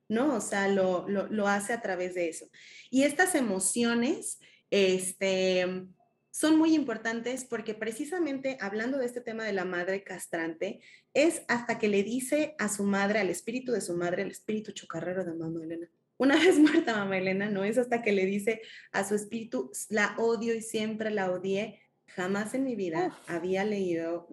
¿no? 0.08 0.36
O 0.36 0.40
sea, 0.40 0.68
lo, 0.68 1.08
lo, 1.08 1.26
lo 1.28 1.48
hace 1.48 1.72
a 1.72 1.80
través 1.80 2.14
de 2.14 2.28
eso. 2.28 2.48
Y 2.90 3.04
estas 3.04 3.34
emociones, 3.34 4.38
este, 4.70 5.86
son 6.30 6.58
muy 6.58 6.74
importantes 6.74 7.44
porque 7.44 7.74
precisamente 7.74 8.56
hablando 8.60 8.98
de 8.98 9.06
este 9.06 9.20
tema 9.20 9.44
de 9.44 9.52
la 9.52 9.64
madre 9.64 10.04
castrante, 10.04 10.80
es 11.12 11.42
hasta 11.48 11.78
que 11.78 11.88
le 11.88 12.02
dice 12.02 12.54
a 12.58 12.68
su 12.68 12.84
madre, 12.84 13.18
al 13.18 13.30
espíritu 13.30 13.72
de 13.72 13.80
su 13.80 13.94
madre, 13.96 14.22
al 14.22 14.30
espíritu 14.30 14.72
chocarrero 14.72 15.24
de 15.24 15.34
mamá 15.34 15.62
Elena. 15.62 15.88
Una 16.16 16.36
vez 16.44 16.58
muerta 16.58 16.96
mamá 16.96 17.18
Elena, 17.18 17.50
no 17.50 17.64
es 17.64 17.78
hasta 17.78 18.02
que 18.02 18.12
le 18.12 18.26
dice 18.26 18.62
a 18.92 19.04
su 19.04 19.14
espíritu, 19.14 19.70
la 19.88 20.14
odio 20.18 20.54
y 20.54 20.62
siempre 20.62 21.10
la 21.10 21.30
odié. 21.32 21.80
Jamás 22.06 22.54
en 22.54 22.64
mi 22.64 22.74
vida 22.74 23.16
había 23.26 23.64
leído. 23.64 24.28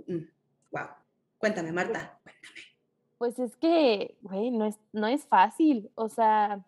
wow. 0.72 0.84
Mm, 0.84 0.88
Cuéntame, 1.38 1.72
Marta. 1.72 2.20
Cuéntame. 2.24 2.78
Pues 3.18 3.40
es 3.40 3.56
que, 3.58 4.18
güey, 4.22 4.52
no 4.52 4.66
es, 4.66 4.76
no 4.94 5.08
es 5.08 5.26
fácil. 5.26 5.90
O 5.96 6.10
sea, 6.10 6.64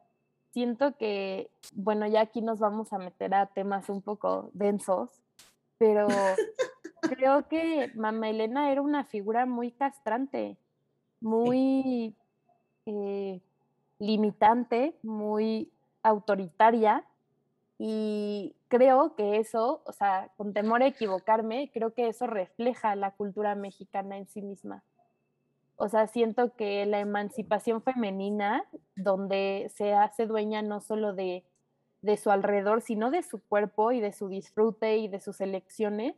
siento 0.52 0.96
que, 0.98 1.50
bueno, 1.74 2.08
ya 2.08 2.22
aquí 2.22 2.42
nos 2.42 2.60
vamos 2.60 2.94
a 2.94 2.98
meter 2.98 3.34
a 3.34 3.48
temas 3.48 3.90
un 3.90 4.02
poco 4.02 4.50
densos, 4.54 5.10
pero 5.78 6.08
creo 7.02 7.48
que 7.48 7.92
Mamá 7.96 8.30
Elena 8.30 8.72
era 8.72 8.82
una 8.82 9.04
figura 9.06 9.46
muy 9.46 9.72
castrante, 9.72 10.58
muy 11.22 12.16
eh, 12.86 13.42
limitante, 14.00 14.96
muy 15.04 15.72
autoritaria. 16.04 17.06
Y 17.78 18.56
creo 18.68 19.16
que 19.16 19.38
eso, 19.38 19.82
o 19.86 19.94
sea, 19.94 20.32
con 20.36 20.54
temor 20.54 20.84
a 20.84 20.88
equivocarme, 20.88 21.72
creo 21.74 21.94
que 21.94 22.10
eso 22.10 22.28
refleja 22.28 22.96
la 22.96 23.12
cultura 23.12 23.56
mexicana 23.56 24.18
en 24.18 24.28
sí 24.28 24.42
misma. 24.42 24.84
O 25.82 25.88
sea, 25.88 26.08
siento 26.08 26.54
que 26.58 26.86
la 26.86 27.00
emancipación 27.00 27.82
femenina, 27.82 28.66
donde 28.98 29.72
se 29.74 29.94
hace 29.94 30.26
dueña 30.26 30.62
no 30.62 30.82
solo 30.82 31.14
de, 31.14 31.46
de 32.02 32.18
su 32.18 32.32
alrededor, 32.32 32.82
sino 32.82 33.12
de 33.12 33.24
su 33.24 33.42
cuerpo 33.42 33.94
y 33.94 34.02
de 34.02 34.12
su 34.12 34.28
disfrute 34.28 34.98
y 34.98 35.08
de 35.08 35.22
sus 35.22 35.40
elecciones, 35.40 36.16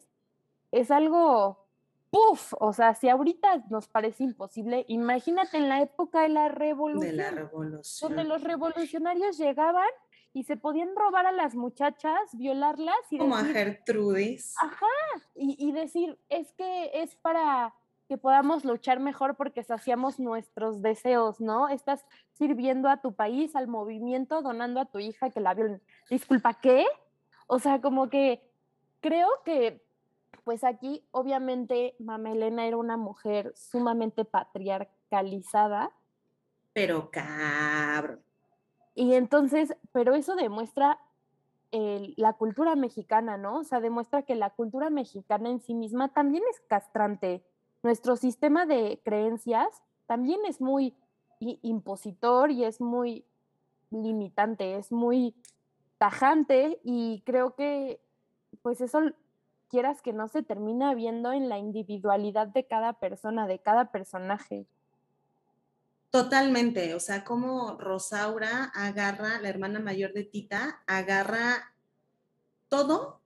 es 0.72 0.90
algo, 0.90 1.68
¡puf! 2.10 2.56
O 2.60 2.74
sea, 2.74 2.96
si 2.96 3.08
ahorita 3.08 3.66
nos 3.70 3.88
parece 3.88 4.24
imposible, 4.24 4.84
imagínate 4.88 5.58
en 5.58 5.70
la 5.70 5.84
época 5.84 6.24
de 6.24 6.30
la 6.30 6.48
revolución. 6.50 7.16
De 7.16 7.24
la 7.24 7.30
revolución. 7.30 8.16
Donde 8.16 8.24
los 8.28 8.44
revolucionarios 8.44 9.38
llegaban 9.38 9.90
y 10.34 10.46
se 10.46 10.58
podían 10.58 10.96
robar 10.96 11.28
a 11.28 11.32
las 11.32 11.54
muchachas, 11.54 12.20
violarlas 12.34 12.96
y 13.12 13.20
Como 13.20 13.36
a 13.36 13.44
Gertrudis. 13.44 14.56
Ajá, 14.60 14.88
y, 15.36 15.56
y 15.60 15.72
decir, 15.72 16.18
es 16.30 16.52
que 16.54 16.90
es 16.96 17.16
para 17.18 17.76
que 18.12 18.18
podamos 18.18 18.66
luchar 18.66 19.00
mejor 19.00 19.38
porque 19.38 19.64
saciamos 19.64 20.20
nuestros 20.20 20.82
deseos, 20.82 21.40
¿no? 21.40 21.70
Estás 21.70 22.06
sirviendo 22.34 22.90
a 22.90 22.98
tu 22.98 23.14
país, 23.14 23.56
al 23.56 23.70
movimiento, 23.70 24.42
donando 24.42 24.82
a 24.82 24.86
tu 24.86 25.00
hija 25.00 25.30
que 25.30 25.40
la 25.40 25.54
violen. 25.54 25.82
Disculpa, 26.10 26.56
¿qué? 26.56 26.86
O 27.48 27.58
sea, 27.58 27.80
como 27.80 28.10
que 28.10 28.46
creo 29.00 29.30
que 29.46 29.82
pues 30.44 30.66
aquí 30.66 31.08
obviamente 31.12 31.96
Mama 32.00 32.34
Elena 32.34 32.66
era 32.66 32.76
una 32.76 32.98
mujer 32.98 33.54
sumamente 33.56 34.26
patriarcalizada. 34.26 35.94
Pero 36.74 37.12
cabrón. 37.12 38.20
Y 38.94 39.14
entonces, 39.14 39.74
pero 39.94 40.16
eso 40.16 40.36
demuestra 40.36 41.00
la 41.72 42.34
cultura 42.34 42.76
mexicana, 42.76 43.38
¿no? 43.38 43.60
O 43.60 43.64
sea, 43.64 43.80
demuestra 43.80 44.24
que 44.24 44.36
la 44.36 44.50
cultura 44.50 44.90
mexicana 44.90 45.50
en 45.50 45.62
sí 45.62 45.74
misma 45.74 46.10
también 46.10 46.44
es 46.52 46.60
castrante. 46.68 47.46
Nuestro 47.84 48.16
sistema 48.16 48.66
de 48.66 49.02
creencias 49.04 49.68
también 50.06 50.40
es 50.48 50.62
muy 50.62 50.96
impositor 51.40 52.52
y 52.52 52.64
es 52.64 52.80
muy 52.80 53.26
limitante, 53.90 54.76
es 54.76 54.92
muy 54.92 55.36
tajante 55.98 56.80
y 56.84 57.22
creo 57.26 57.56
que 57.56 58.00
pues 58.62 58.82
eso 58.82 59.00
quieras 59.70 60.02
que 60.02 60.14
no 60.14 60.28
se 60.28 60.44
termina 60.44 60.94
viendo 60.94 61.32
en 61.32 61.50
la 61.50 61.58
individualidad 61.58 62.48
de 62.48 62.68
cada 62.68 62.94
persona, 62.94 63.48
de 63.48 63.60
cada 63.60 63.92
personaje. 63.92 64.68
Totalmente, 66.10 66.94
o 66.94 67.00
sea, 67.00 67.24
como 67.24 67.78
Rosaura 67.78 68.66
agarra, 68.76 69.40
la 69.40 69.48
hermana 69.48 69.80
mayor 69.80 70.12
de 70.12 70.26
Tita, 70.26 70.84
agarra 70.86 71.74
todo 72.68 73.21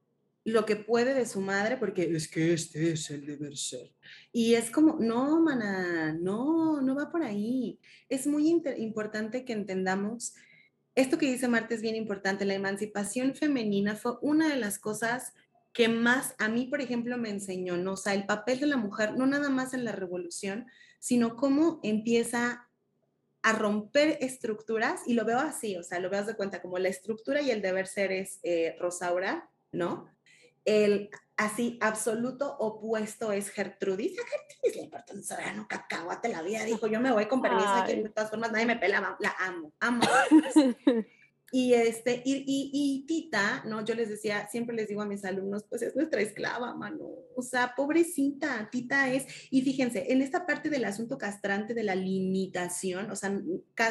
lo 0.45 0.65
que 0.67 0.75
puede 0.75 1.15
de 1.15 1.25
su 1.25 1.41
madre, 1.41 1.75
porque 1.75 2.03
es 2.15 2.27
que 2.27 2.53
este 2.53 2.91
es 2.91 3.09
el 3.09 3.25
deber 3.25 3.57
ser. 3.57 3.91
Y 4.31 4.53
es 4.53 4.69
como, 4.69 4.97
no, 4.99 5.41
mana, 5.41 6.13
no, 6.13 6.81
no 6.81 6.95
va 6.95 7.09
por 7.09 7.23
ahí. 7.23 7.79
Es 8.09 8.27
muy 8.27 8.47
importante 8.77 9.43
que 9.43 9.53
entendamos, 9.53 10.35
esto 10.93 11.17
que 11.17 11.31
dice 11.31 11.47
Marta 11.47 11.73
es 11.73 11.81
bien 11.81 11.95
importante, 11.95 12.45
la 12.45 12.53
emancipación 12.53 13.33
femenina 13.33 13.95
fue 13.95 14.19
una 14.21 14.47
de 14.47 14.57
las 14.57 14.77
cosas 14.77 15.33
que 15.73 15.89
más 15.89 16.35
a 16.37 16.47
mí, 16.47 16.67
por 16.67 16.79
ejemplo, 16.79 17.17
me 17.17 17.31
enseñó, 17.31 17.75
¿no? 17.75 17.93
O 17.93 17.97
sea, 17.97 18.13
el 18.13 18.27
papel 18.27 18.59
de 18.59 18.67
la 18.67 18.77
mujer, 18.77 19.17
no 19.17 19.25
nada 19.25 19.49
más 19.49 19.73
en 19.73 19.83
la 19.83 19.93
revolución, 19.93 20.67
sino 20.99 21.35
cómo 21.35 21.79
empieza 21.81 22.69
a 23.41 23.51
romper 23.53 24.19
estructuras, 24.21 25.01
y 25.07 25.15
lo 25.15 25.25
veo 25.25 25.39
así, 25.39 25.75
o 25.75 25.83
sea, 25.83 25.99
lo 25.99 26.09
veo 26.09 26.23
de 26.23 26.35
cuenta 26.35 26.61
como 26.61 26.77
la 26.77 26.89
estructura 26.89 27.41
y 27.41 27.49
el 27.49 27.61
deber 27.61 27.87
ser 27.87 28.11
es 28.11 28.39
eh, 28.43 28.75
Rosaura, 28.79 29.49
¿no? 29.71 30.14
El 30.65 31.09
así 31.37 31.77
absoluto 31.81 32.57
opuesto 32.57 33.31
es 33.31 33.49
Gertrudis. 33.49 34.17
A 34.19 34.23
Gertrudis 34.27 34.75
le 34.75 34.83
importa 34.83 35.13
un 35.13 35.23
soberano 35.23 35.67
cacahuate 35.67 36.29
la 36.29 36.41
vida, 36.41 36.63
dijo, 36.63 36.87
yo 36.87 36.99
me 36.99 37.11
voy 37.11 37.27
con 37.27 37.41
permiso, 37.41 37.69
aquí 37.69 38.01
de 38.01 38.09
todas 38.09 38.29
formas 38.29 38.51
nadie 38.51 38.65
me 38.65 38.77
pela, 38.77 39.15
la 39.19 39.35
amo, 39.39 39.73
amo. 39.79 40.01
Y, 41.51 41.73
este, 41.73 42.21
y, 42.25 42.43
y, 42.47 43.05
Tita, 43.05 43.63
¿no? 43.65 43.85
Yo 43.85 43.95
les 43.95 44.09
decía, 44.09 44.45
siempre 44.49 44.75
les 44.75 44.89
digo 44.89 45.01
a 45.01 45.05
mis 45.05 45.23
alumnos, 45.23 45.63
pues 45.69 45.83
es 45.83 45.95
nuestra 45.95 46.19
esclava, 46.19 46.75
mano. 46.75 47.07
O 47.33 47.41
sea, 47.41 47.75
pobrecita, 47.77 48.67
Tita 48.69 49.13
es. 49.13 49.25
Y 49.51 49.61
fíjense, 49.61 50.11
en 50.11 50.21
esta 50.21 50.45
parte 50.45 50.69
del 50.69 50.83
asunto 50.83 51.17
castrante 51.17 51.73
de 51.73 51.83
la 51.83 51.95
limitación, 51.95 53.09
o 53.09 53.15
sea, 53.15 53.39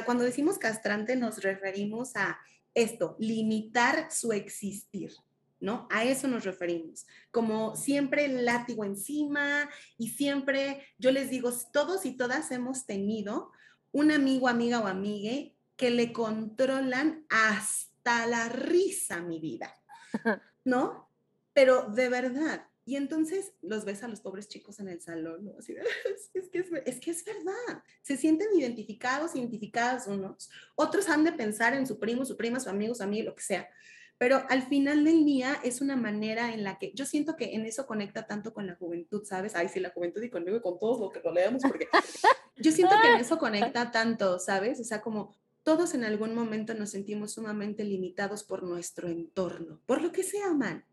cuando 0.04 0.24
decimos 0.24 0.58
castrante 0.58 1.16
nos 1.16 1.42
referimos 1.42 2.14
a 2.16 2.38
esto, 2.74 3.16
limitar 3.18 4.10
su 4.10 4.32
existir. 4.32 5.12
¿No? 5.60 5.88
A 5.90 6.04
eso 6.04 6.28
nos 6.28 6.44
referimos. 6.44 7.06
Como 7.30 7.76
siempre 7.76 8.26
el 8.26 8.44
látigo 8.44 8.84
encima 8.84 9.68
y 9.98 10.10
siempre, 10.10 10.86
yo 10.98 11.10
les 11.10 11.30
digo, 11.30 11.52
todos 11.72 12.04
y 12.06 12.16
todas 12.16 12.50
hemos 12.50 12.86
tenido 12.86 13.50
un 13.92 14.10
amigo, 14.10 14.48
amiga 14.48 14.80
o 14.80 14.86
amigue 14.86 15.56
que 15.76 15.90
le 15.90 16.12
controlan 16.12 17.26
hasta 17.28 18.26
la 18.26 18.48
risa 18.48 19.20
mi 19.20 19.40
vida, 19.40 19.74
¿no? 20.64 21.10
Pero 21.52 21.88
de 21.90 22.08
verdad. 22.08 22.66
Y 22.86 22.96
entonces 22.96 23.54
los 23.62 23.84
ves 23.84 24.02
a 24.02 24.08
los 24.08 24.20
pobres 24.20 24.48
chicos 24.48 24.78
en 24.78 24.88
el 24.88 25.00
salón, 25.00 25.46
¿no? 25.46 25.54
Así 25.58 25.74
es, 26.34 26.48
que 26.50 26.58
es, 26.84 27.00
que 27.00 27.10
es 27.10 27.24
verdad. 27.24 27.82
Se 28.02 28.16
sienten 28.16 28.48
identificados, 28.54 29.34
identificadas 29.34 30.06
unos. 30.06 30.50
Otros 30.74 31.08
han 31.08 31.24
de 31.24 31.32
pensar 31.32 31.74
en 31.74 31.86
su 31.86 31.98
primo, 31.98 32.24
su 32.24 32.36
prima, 32.36 32.60
su 32.60 32.68
amigo, 32.68 32.94
su 32.94 33.02
amigo, 33.02 33.30
lo 33.30 33.34
que 33.34 33.42
sea. 33.42 33.68
Pero 34.18 34.44
al 34.48 34.62
final 34.62 35.04
del 35.04 35.24
día 35.24 35.58
es 35.64 35.80
una 35.80 35.96
manera 35.96 36.54
en 36.54 36.62
la 36.62 36.78
que 36.78 36.92
yo 36.94 37.04
siento 37.04 37.36
que 37.36 37.54
en 37.54 37.66
eso 37.66 37.86
conecta 37.86 38.26
tanto 38.26 38.54
con 38.54 38.66
la 38.66 38.76
juventud, 38.76 39.24
¿sabes? 39.24 39.56
Ay, 39.56 39.68
sí, 39.68 39.80
la 39.80 39.90
juventud 39.90 40.22
y 40.22 40.30
conmigo 40.30 40.56
y 40.56 40.60
con 40.60 40.78
todos 40.78 41.00
los 41.00 41.10
que 41.12 41.20
lo 41.20 41.32
leemos, 41.32 41.62
porque 41.62 41.88
yo 42.56 42.70
siento 42.70 42.94
que 43.02 43.08
en 43.08 43.20
eso 43.20 43.38
conecta 43.38 43.90
tanto, 43.90 44.38
¿sabes? 44.38 44.80
O 44.80 44.84
sea, 44.84 45.00
como 45.00 45.34
todos 45.64 45.94
en 45.94 46.04
algún 46.04 46.34
momento 46.34 46.74
nos 46.74 46.90
sentimos 46.90 47.32
sumamente 47.32 47.84
limitados 47.84 48.44
por 48.44 48.62
nuestro 48.62 49.08
entorno, 49.08 49.80
por 49.86 50.00
lo 50.00 50.12
que 50.12 50.22
sea, 50.22 50.52
man. 50.52 50.84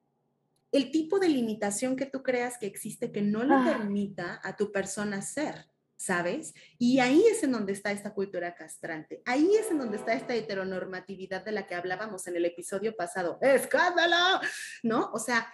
El 0.72 0.90
tipo 0.90 1.20
de 1.20 1.28
limitación 1.28 1.98
que 1.98 2.06
tú 2.06 2.24
creas 2.24 2.58
que 2.58 2.66
existe 2.66 3.12
que 3.12 3.22
no 3.22 3.44
le 3.44 3.54
ah. 3.54 3.64
permita 3.66 4.40
a 4.42 4.56
tu 4.56 4.72
persona 4.72 5.22
ser, 5.22 5.68
¿sabes? 6.02 6.56
Y 6.80 7.00
ahí 7.00 7.24
es 7.32 7.44
en 7.44 7.52
donde 7.52 7.74
está 7.74 7.92
esta 7.92 8.14
cultura 8.14 8.56
castrante. 8.56 9.22
Ahí 9.26 9.56
es 9.56 9.70
en 9.70 9.78
donde 9.78 9.98
está 9.98 10.14
esta 10.14 10.34
heteronormatividad 10.34 11.46
de 11.46 11.52
la 11.52 11.68
que 11.68 11.76
hablábamos 11.76 12.26
en 12.26 12.36
el 12.38 12.46
episodio 12.46 12.96
pasado. 12.96 13.38
¡Escándalo! 13.40 14.42
¿No? 14.82 15.12
O 15.14 15.20
sea, 15.20 15.54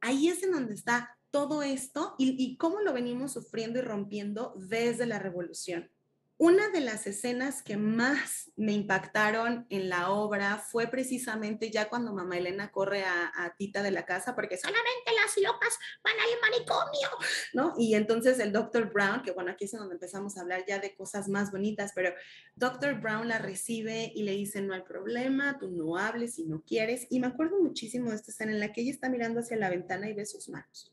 ahí 0.00 0.28
es 0.28 0.42
en 0.42 0.52
donde 0.52 0.74
está 0.74 1.16
todo 1.30 1.62
esto 1.62 2.14
y, 2.18 2.36
y 2.38 2.58
cómo 2.58 2.82
lo 2.82 2.92
venimos 2.92 3.32
sufriendo 3.32 3.78
y 3.78 3.82
rompiendo 3.82 4.52
desde 4.56 5.06
la 5.06 5.18
revolución. 5.18 5.90
Una 6.38 6.70
de 6.70 6.80
las 6.80 7.06
escenas 7.06 7.62
que 7.62 7.76
más 7.76 8.50
me 8.56 8.72
impactaron 8.72 9.66
en 9.70 9.88
la 9.88 10.10
obra 10.10 10.58
fue 10.58 10.88
precisamente 10.88 11.70
ya 11.70 11.88
cuando 11.88 12.12
mamá 12.12 12.36
Elena 12.36 12.72
corre 12.72 13.04
a, 13.04 13.54
Tita 13.56 13.82
de 13.82 13.90
la 13.90 14.04
casa 14.06 14.34
porque 14.34 14.56
solamente 14.56 15.12
las 15.14 15.36
locas 15.36 15.78
van 16.02 16.14
al 16.18 16.50
manicomio, 16.50 17.08
¿no? 17.52 17.74
Y 17.78 17.94
entonces 17.94 18.40
el 18.40 18.52
Dr. 18.52 18.92
Brown, 18.92 19.22
que 19.22 19.30
bueno, 19.30 19.52
aquí 19.52 19.66
es 19.66 19.72
donde 19.72 19.94
empezamos 19.94 20.36
a 20.36 20.40
hablar 20.40 20.64
ya 20.66 20.78
de 20.78 20.94
cosas 20.96 21.28
más 21.28 21.52
bonitas, 21.52 21.92
pero 21.94 22.12
Dr. 22.56 23.00
Brown 23.00 23.28
la 23.28 23.38
recibe 23.38 24.10
y 24.14 24.24
le 24.24 24.32
dice, 24.32 24.62
no 24.62 24.74
hay 24.74 24.82
problema, 24.82 25.58
tú 25.58 25.70
no 25.70 25.96
hables 25.96 26.34
si 26.34 26.44
no 26.44 26.62
quieres. 26.66 27.06
Y 27.10 27.20
me 27.20 27.28
acuerdo 27.28 27.60
muchísimo 27.60 28.10
de 28.10 28.16
esta 28.16 28.32
escena 28.32 28.52
en 28.52 28.60
la 28.60 28.72
que 28.72 28.80
ella 28.80 28.90
está 28.90 29.08
mirando 29.08 29.40
hacia 29.40 29.56
la 29.56 29.70
ventana 29.70 30.08
y 30.08 30.14
ve 30.14 30.26
sus 30.26 30.48
manos. 30.48 30.92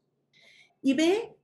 Y 0.82 0.93
ve 0.93 1.38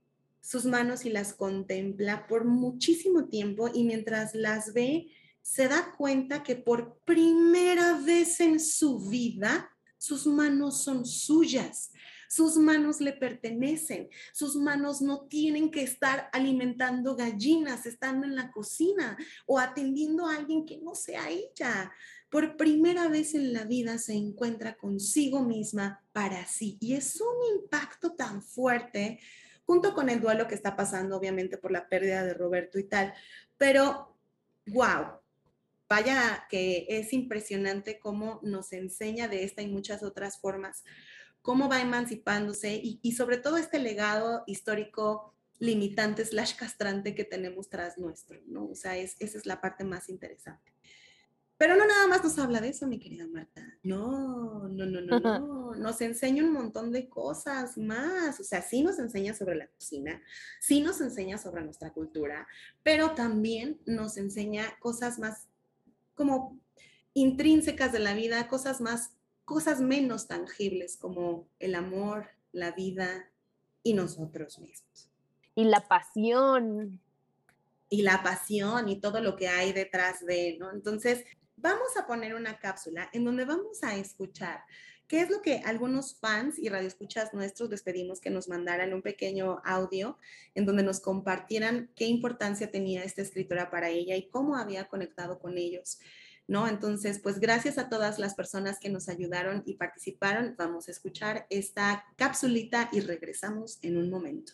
sus 0.45 0.65
manos 0.65 1.05
y 1.05 1.09
las 1.09 1.33
contempla 1.33 2.27
por 2.27 2.45
muchísimo 2.45 3.25
tiempo 3.25 3.67
y 3.73 3.83
mientras 3.83 4.35
las 4.35 4.73
ve, 4.73 5.07
se 5.41 5.67
da 5.67 5.95
cuenta 5.97 6.43
que 6.43 6.55
por 6.55 6.99
primera 7.03 7.97
vez 7.97 8.39
en 8.39 8.59
su 8.59 8.99
vida, 9.09 9.71
sus 9.97 10.27
manos 10.27 10.83
son 10.83 11.03
suyas. 11.05 11.91
Sus 12.29 12.57
manos 12.57 13.01
le 13.01 13.13
pertenecen, 13.13 14.09
sus 14.33 14.55
manos 14.55 15.01
no 15.01 15.21
tienen 15.27 15.71
que 15.71 15.83
estar 15.83 16.29
alimentando 16.33 17.15
gallinas, 17.15 17.85
estando 17.85 18.25
en 18.25 18.35
la 18.35 18.51
cocina 18.51 19.17
o 19.45 19.57
atendiendo 19.57 20.27
a 20.27 20.35
alguien 20.35 20.65
que 20.65 20.77
no 20.77 20.95
sea 20.95 21.29
ella. 21.29 21.91
Por 22.29 22.57
primera 22.57 23.07
vez 23.07 23.35
en 23.35 23.53
la 23.53 23.63
vida 23.63 23.97
se 23.97 24.13
encuentra 24.13 24.75
consigo 24.75 25.43
misma 25.43 26.03
para 26.11 26.45
sí. 26.45 26.77
Y 26.81 26.93
es 26.93 27.19
un 27.21 27.61
impacto 27.61 28.13
tan 28.13 28.43
fuerte 28.43 29.19
junto 29.65 29.93
con 29.93 30.09
el 30.09 30.21
duelo 30.21 30.47
que 30.47 30.55
está 30.55 30.75
pasando, 30.75 31.17
obviamente, 31.17 31.57
por 31.57 31.71
la 31.71 31.89
pérdida 31.89 32.23
de 32.23 32.33
Roberto 32.33 32.79
y 32.79 32.83
tal. 32.83 33.13
Pero, 33.57 34.15
wow, 34.67 35.19
vaya 35.89 36.45
que 36.49 36.85
es 36.89 37.13
impresionante 37.13 37.99
cómo 37.99 38.39
nos 38.43 38.73
enseña 38.73 39.27
de 39.27 39.43
esta 39.43 39.61
y 39.61 39.67
muchas 39.67 40.03
otras 40.03 40.39
formas, 40.39 40.83
cómo 41.41 41.69
va 41.69 41.81
emancipándose 41.81 42.79
y, 42.81 43.11
sobre 43.13 43.37
todo 43.37 43.57
este 43.57 43.79
legado 43.79 44.43
histórico 44.47 45.33
limitante 45.59 46.25
slash 46.25 46.55
castrante 46.55 47.15
que 47.15 47.23
tenemos 47.23 47.69
tras 47.69 47.97
nuestro, 47.97 48.39
¿no? 48.47 48.67
O 48.67 48.75
sea, 48.75 48.97
es, 48.97 49.15
esa 49.19 49.37
es 49.37 49.45
la 49.45 49.61
parte 49.61 49.83
más 49.83 50.09
interesante. 50.09 50.74
Pero 51.57 51.77
no 51.77 51.87
nada 51.87 52.07
más 52.07 52.23
nos 52.23 52.37
habla 52.37 52.59
de 52.59 52.69
eso, 52.69 52.85
mi 52.85 52.99
querida 52.99 53.27
Marta. 53.27 53.65
No, 53.81 54.67
no, 54.67 54.85
no, 54.85 55.01
no, 55.01 55.19
no. 55.39 55.75
Nos 55.75 56.01
enseña 56.01 56.43
un 56.43 56.51
montón 56.51 56.91
de 56.91 57.07
cosas 57.07 57.77
más. 57.77 58.39
O 58.39 58.43
sea, 58.43 58.61
sí 58.61 58.83
nos 58.83 58.99
enseña 58.99 59.33
sobre 59.33 59.55
la 59.55 59.67
cocina, 59.67 60.21
sí 60.59 60.81
nos 60.81 60.99
enseña 60.99 61.37
sobre 61.37 61.63
nuestra 61.63 61.93
cultura, 61.93 62.47
pero 62.83 63.15
también 63.15 63.79
nos 63.85 64.17
enseña 64.17 64.77
cosas 64.79 65.17
más 65.17 65.47
como 66.13 66.59
intrínsecas 67.13 67.91
de 67.91 67.99
la 67.99 68.13
vida, 68.13 68.47
cosas 68.47 68.81
más, 68.81 69.11
cosas 69.45 69.79
menos 69.79 70.27
tangibles 70.27 70.97
como 70.97 71.47
el 71.59 71.75
amor, 71.75 72.27
la 72.51 72.71
vida 72.71 73.29
y 73.83 73.93
nosotros 73.93 74.59
mismos. 74.59 75.09
Y 75.55 75.63
la 75.63 75.87
pasión. 75.87 76.99
Y 77.89 78.01
la 78.01 78.23
pasión 78.23 78.89
y 78.89 78.99
todo 78.99 79.21
lo 79.21 79.37
que 79.37 79.47
hay 79.47 79.71
detrás 79.71 80.25
de, 80.25 80.57
¿no? 80.59 80.71
Entonces, 80.71 81.23
vamos 81.65 81.97
a 81.97 82.05
poner 82.05 82.35
una 82.35 82.59
cápsula 82.59 83.09
en 83.11 83.25
donde 83.25 83.43
vamos 83.43 83.83
a 83.83 83.95
escuchar 83.95 84.59
qué 85.07 85.21
es 85.21 85.31
lo 85.31 85.41
que 85.41 85.63
algunos 85.65 86.15
fans 86.19 86.59
y 86.59 86.69
radioescuchas 86.69 87.33
nuestros 87.33 87.71
les 87.71 87.81
pedimos 87.81 88.21
que 88.21 88.29
nos 88.29 88.47
mandaran 88.47 88.93
un 88.93 89.01
pequeño 89.01 89.63
audio 89.65 90.19
en 90.53 90.67
donde 90.67 90.83
nos 90.83 90.99
compartieran 90.99 91.89
qué 91.95 92.05
importancia 92.05 92.69
tenía 92.69 93.03
esta 93.03 93.23
escritora 93.23 93.71
para 93.71 93.89
ella 93.89 94.15
y 94.15 94.29
cómo 94.29 94.57
había 94.57 94.87
conectado 94.87 95.39
con 95.39 95.57
ellos. 95.57 95.97
¿no? 96.47 96.67
Entonces, 96.67 97.17
pues 97.17 97.39
gracias 97.39 97.79
a 97.79 97.89
todas 97.89 98.19
las 98.19 98.35
personas 98.35 98.79
que 98.79 98.89
nos 98.89 99.09
ayudaron 99.09 99.63
y 99.65 99.73
participaron. 99.73 100.53
Vamos 100.59 100.87
a 100.87 100.91
escuchar 100.91 101.47
esta 101.49 102.05
capsulita 102.15 102.89
y 102.91 102.99
regresamos 102.99 103.79
en 103.81 103.97
un 103.97 104.11
momento. 104.11 104.53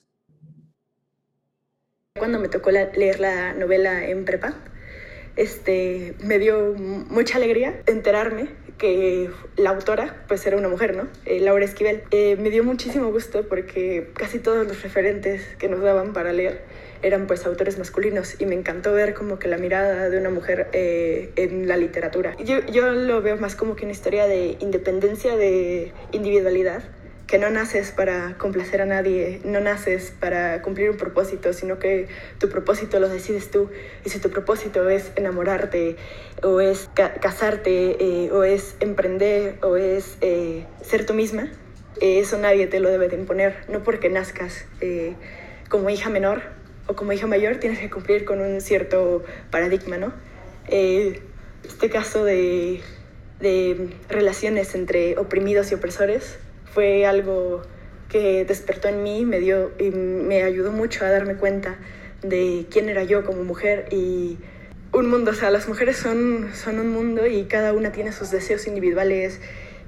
Cuando 2.18 2.40
me 2.40 2.48
tocó 2.48 2.72
leer 2.72 3.20
la 3.20 3.54
novela 3.54 4.06
en 4.06 4.24
prepa, 4.24 4.56
este, 5.36 6.16
me 6.20 6.40
dio 6.40 6.74
mucha 6.78 7.38
alegría 7.38 7.82
enterarme 7.88 8.50
que 8.78 9.30
la 9.58 9.70
autora 9.70 10.24
pues 10.28 10.46
era 10.48 10.58
una 10.58 10.68
mujer, 10.68 10.96
¿no? 10.96 11.08
Eh, 11.26 11.40
Laura 11.40 11.64
Esquivel. 11.64 12.02
Eh, 12.10 12.36
me 12.38 12.50
dio 12.50 12.64
muchísimo 12.64 13.12
gusto 13.12 13.48
porque 13.48 14.10
casi 14.16 14.40
todos 14.40 14.66
los 14.66 14.82
referentes 14.82 15.44
que 15.60 15.70
nos 15.70 15.82
daban 15.82 16.14
para 16.14 16.34
leer 16.34 16.64
eran 17.04 17.28
pues 17.28 17.46
autores 17.46 17.78
masculinos 17.78 18.42
y 18.42 18.48
me 18.48 18.56
encantó 18.56 18.92
ver 18.92 19.14
como 19.14 19.38
que 19.38 19.48
la 19.48 19.58
mirada 19.58 20.10
de 20.10 20.18
una 20.18 20.32
mujer 20.32 20.68
eh, 20.74 21.32
en 21.36 21.68
la 21.68 21.78
literatura. 21.78 22.36
Yo, 22.44 22.66
yo 22.68 22.92
lo 22.92 23.22
veo 23.22 23.38
más 23.38 23.56
como 23.56 23.76
que 23.76 23.86
una 23.86 23.92
historia 23.92 24.26
de 24.26 24.58
independencia, 24.60 25.36
de 25.36 25.92
individualidad, 26.12 26.84
que 27.32 27.38
no 27.38 27.50
naces 27.50 27.92
para 27.92 28.38
complacer 28.38 28.82
a 28.82 28.86
nadie, 28.86 29.40
no 29.46 29.62
naces 29.62 30.12
para 30.20 30.62
cumplir 30.62 30.90
un 30.90 30.98
propósito, 30.98 31.54
sino 31.54 31.80
que 31.80 32.10
tu 32.40 32.50
propósito 32.50 33.00
lo 33.00 33.08
decides 33.08 33.50
tú. 33.50 33.70
Y 34.04 34.10
si 34.10 34.20
tu 34.20 34.30
propósito 34.30 34.90
es 34.90 35.14
enamorarte, 35.16 35.96
o 36.44 36.60
es 36.60 36.90
casarte, 36.94 37.96
eh, 38.02 38.32
o 38.34 38.44
es 38.44 38.76
emprender, 38.82 39.58
o 39.62 39.78
es 39.78 40.18
eh, 40.20 40.66
ser 40.82 41.06
tú 41.06 41.14
misma, 41.14 41.50
eso 42.02 42.38
nadie 42.38 42.68
te 42.68 42.82
lo 42.82 42.90
debe 42.90 43.08
de 43.08 43.16
imponer. 43.16 43.64
No 43.70 43.82
porque 43.82 44.10
nazcas 44.10 44.66
como 45.70 45.90
hija 45.90 46.10
menor, 46.10 46.42
o 46.88 46.98
como 46.98 47.14
hija 47.14 47.28
mayor 47.28 47.62
tienes 47.62 47.80
que 47.80 47.90
cumplir 47.90 48.26
con 48.26 48.42
un 48.42 48.60
cierto 48.60 49.24
paradigma, 49.52 49.96
¿no? 49.96 50.12
Eh, 50.68 51.22
este 51.64 51.90
caso 51.90 52.26
de 52.26 52.82
relaciones 54.10 54.76
entre 54.76 55.18
oprimidos 55.18 55.72
y 55.72 55.76
opresores 55.76 56.41
fue 56.74 57.06
algo 57.06 57.62
que 58.10 58.46
despertó 58.46 58.88
en 58.88 59.04
mí, 59.04 59.26
me 59.26 59.40
dio 59.40 59.72
y 59.80 59.92
me 59.92 60.44
ayudó 60.44 60.72
mucho 60.72 61.06
a 61.06 61.10
darme 61.10 61.36
cuenta 61.36 61.78
de 62.22 62.66
quién 62.70 62.90
era 62.90 63.04
yo 63.04 63.24
como 63.26 63.44
mujer 63.44 63.88
y 63.92 64.38
un 64.92 65.10
mundo, 65.10 65.32
o 65.32 65.34
sea, 65.34 65.50
las 65.50 65.68
mujeres 65.68 65.98
son, 65.98 66.50
son 66.54 66.80
un 66.80 66.90
mundo 66.90 67.26
y 67.26 67.46
cada 67.46 67.74
una 67.74 67.92
tiene 67.92 68.12
sus 68.12 68.32
deseos 68.32 68.68
individuales 68.68 69.40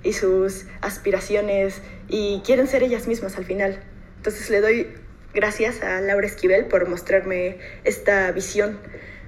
y 0.01 0.13
sus 0.13 0.65
aspiraciones 0.81 1.81
y 2.07 2.41
quieren 2.45 2.67
ser 2.67 2.83
ellas 2.83 3.07
mismas 3.07 3.37
al 3.37 3.45
final. 3.45 3.79
Entonces 4.17 4.49
le 4.49 4.61
doy 4.61 4.87
Gracias 5.33 5.81
a 5.81 5.99
Laura 5.99 6.27
Esquivel 6.27 6.65
por 6.65 6.87
mostrarme 6.87 7.57
esta 7.85 8.31
visión 8.31 8.77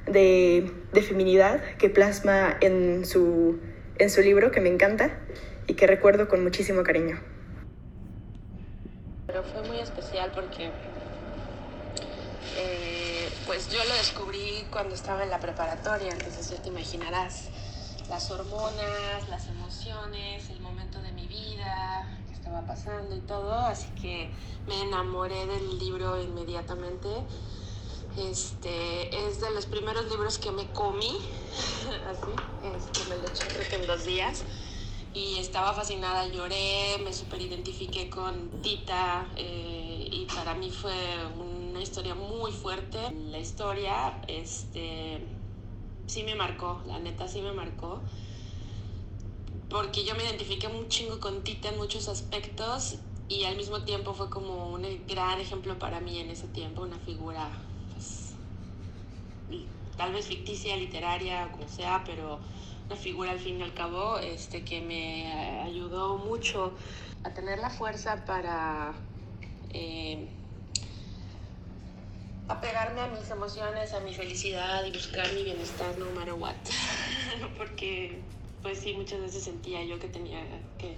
de, 0.05 0.69
de 0.93 1.01
feminidad 1.01 1.63
que 1.79 1.89
plasma 1.89 2.57
en 2.61 3.05
su, 3.05 3.57
en 3.97 4.11
su 4.11 4.21
libro, 4.21 4.51
que 4.51 4.61
me 4.61 4.69
encanta 4.69 5.17
y 5.65 5.73
que 5.73 5.87
recuerdo 5.87 6.27
con 6.27 6.43
muchísimo 6.43 6.83
cariño. 6.83 7.19
Pero 9.27 9.43
fue 9.43 9.63
muy 9.63 9.79
especial 9.79 10.31
porque 10.33 10.71
eh, 12.57 13.29
pues 13.45 13.69
yo 13.69 13.83
lo 13.83 13.93
descubrí 13.95 14.65
cuando 14.71 14.95
estaba 14.95 15.23
en 15.23 15.29
la 15.29 15.39
preparatoria, 15.39 16.11
entonces 16.11 16.49
ya 16.49 16.61
te 16.61 16.69
imaginarás 16.69 17.49
las 18.09 18.29
hormonas, 18.29 19.27
las 19.29 19.47
emociones, 19.47 20.49
el 20.49 20.59
momento 20.61 21.01
de 21.01 21.11
mi 21.11 21.27
vida, 21.27 22.07
estaba 22.31 22.61
pasando 22.67 23.15
y 23.15 23.21
todo, 23.21 23.53
así 23.53 23.87
que 23.99 24.29
me 24.67 24.79
enamoré 24.83 25.47
del 25.47 25.79
libro 25.79 26.21
inmediatamente. 26.21 27.09
Este, 28.17 29.27
es 29.27 29.41
de 29.41 29.49
los 29.51 29.65
primeros 29.65 30.05
libros 30.09 30.37
que 30.37 30.51
me 30.51 30.71
comí, 30.71 31.17
así, 32.07 32.77
este, 32.77 33.09
me 33.09 33.17
lo 33.17 33.27
eché 33.27 33.45
creo 33.47 33.67
que 33.67 33.75
en 33.75 33.87
dos 33.87 34.05
días 34.05 34.43
y 35.15 35.37
estaba 35.39 35.71
fascinada, 35.71 36.27
lloré, 36.27 36.97
me 37.01 37.13
super 37.13 37.41
identifiqué 37.41 38.09
con 38.09 38.61
Tita 38.61 39.31
eh, 39.37 40.09
y 40.11 40.25
para 40.25 40.53
mí 40.55 40.69
fue 40.69 40.93
una 41.39 41.81
historia 41.81 42.13
muy 42.15 42.51
fuerte. 42.51 42.99
La 43.31 43.39
historia, 43.39 44.21
este, 44.27 45.25
sí 46.05 46.23
me 46.23 46.35
marcó, 46.35 46.81
la 46.85 46.99
neta 46.99 47.29
sí 47.29 47.41
me 47.41 47.53
marcó 47.53 48.01
porque 49.69 50.03
yo 50.03 50.15
me 50.15 50.23
identifiqué 50.23 50.67
un 50.67 50.89
chingo 50.89 51.19
con 51.21 51.43
Tita 51.43 51.69
en 51.69 51.77
muchos 51.77 52.09
aspectos 52.09 52.97
y 53.29 53.45
al 53.45 53.55
mismo 53.55 53.83
tiempo 53.83 54.13
fue 54.13 54.29
como 54.29 54.69
un 54.69 54.83
gran 55.07 55.39
ejemplo 55.39 55.79
para 55.79 56.01
mí 56.01 56.19
en 56.19 56.29
ese 56.29 56.49
tiempo, 56.49 56.81
una 56.81 56.99
figura 56.99 57.49
pues, 57.93 58.33
tal 59.95 60.11
vez 60.11 60.27
ficticia, 60.27 60.75
literaria, 60.75 61.51
como 61.53 61.69
sea, 61.69 62.03
pero 62.05 62.41
una 62.87 62.95
figura 62.95 63.31
al 63.31 63.39
fin 63.39 63.59
y 63.59 63.63
al 63.63 63.73
cabo 63.73 64.19
este, 64.19 64.63
que 64.63 64.81
me 64.81 65.61
ayudó 65.63 66.17
mucho 66.17 66.73
a 67.23 67.31
tener 67.31 67.59
la 67.59 67.69
fuerza 67.69 68.25
para 68.25 68.93
eh, 69.71 70.27
apegarme 72.47 73.01
a 73.01 73.07
mis 73.07 73.29
emociones, 73.31 73.93
a 73.93 73.99
mi 74.01 74.13
felicidad 74.13 74.85
y 74.85 74.91
buscar 74.91 75.31
mi 75.33 75.43
bienestar 75.43 75.97
no 75.97 76.05
matter 76.11 76.33
what. 76.33 76.55
porque 77.57 78.19
pues 78.61 78.79
sí, 78.79 78.93
muchas 78.93 79.19
veces 79.21 79.43
sentía 79.43 79.83
yo 79.83 79.99
que 79.99 80.07
tenía 80.07 80.41
que 80.77 80.95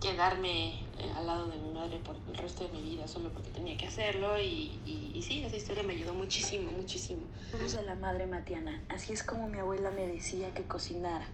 quedarme 0.00 0.68
eh, 0.68 0.80
al 1.16 1.26
lado 1.26 1.48
de 1.48 1.56
mi 1.58 1.70
madre 1.70 1.98
por 1.98 2.16
el 2.28 2.36
resto 2.36 2.66
de 2.66 2.72
mi 2.72 2.82
vida 2.82 3.06
solo 3.08 3.30
porque 3.30 3.50
tenía 3.50 3.76
que 3.76 3.86
hacerlo 3.86 4.40
y, 4.40 4.80
y, 4.86 5.22
sí, 5.22 5.42
esa 5.42 5.56
historia 5.56 5.82
me 5.82 5.94
ayudó 5.94 6.14
muchísimo, 6.14 6.70
muchísimo. 6.72 7.22
Somos 7.50 7.72
de 7.72 7.82
la 7.82 7.94
madre 7.94 8.26
Matiana, 8.26 8.82
así 8.88 9.12
es 9.12 9.22
como 9.22 9.48
mi 9.48 9.58
abuela 9.58 9.90
me 9.90 10.06
decía 10.06 10.52
que 10.54 10.64
cocinara. 10.64 11.26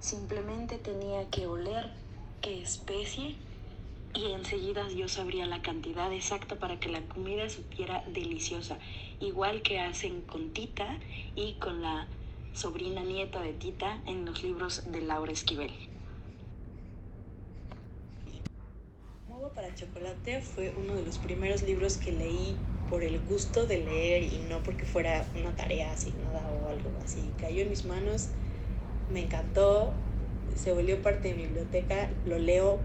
Simplemente 0.00 0.78
tenía 0.78 1.28
que 1.30 1.46
oler 1.46 1.92
qué 2.40 2.60
especie 2.60 3.36
y 4.14 4.32
enseguida 4.32 4.88
yo 4.90 5.08
sabría 5.08 5.46
la 5.46 5.62
cantidad 5.62 6.12
exacta 6.12 6.56
para 6.56 6.78
que 6.78 6.90
la 6.90 7.02
comida 7.02 7.48
supiera 7.48 8.02
deliciosa, 8.06 8.78
igual 9.20 9.62
que 9.62 9.80
hacen 9.80 10.22
con 10.22 10.52
Tita 10.52 10.98
y 11.34 11.54
con 11.54 11.82
la 11.82 12.08
sobrina 12.52 13.02
nieta 13.02 13.40
de 13.40 13.54
Tita 13.54 14.02
en 14.06 14.24
los 14.26 14.42
libros 14.42 14.82
de 14.90 15.00
Laura 15.00 15.32
Esquivel. 15.32 15.72
Para 19.50 19.74
Chocolate 19.74 20.40
fue 20.40 20.72
uno 20.76 20.94
de 20.94 21.02
los 21.02 21.18
primeros 21.18 21.62
libros 21.62 21.96
que 21.96 22.12
leí 22.12 22.56
por 22.88 23.02
el 23.02 23.18
gusto 23.28 23.66
de 23.66 23.78
leer 23.78 24.22
y 24.22 24.38
no 24.48 24.62
porque 24.62 24.86
fuera 24.86 25.26
una 25.34 25.50
tarea 25.56 25.90
asignada 25.90 26.48
o 26.48 26.68
algo 26.68 26.90
así. 27.04 27.28
Cayó 27.40 27.62
en 27.62 27.70
mis 27.70 27.84
manos, 27.84 28.28
me 29.12 29.24
encantó, 29.24 29.92
se 30.54 30.72
volvió 30.72 31.02
parte 31.02 31.28
de 31.28 31.34
mi 31.34 31.46
biblioteca, 31.46 32.08
lo 32.24 32.38
leo 32.38 32.78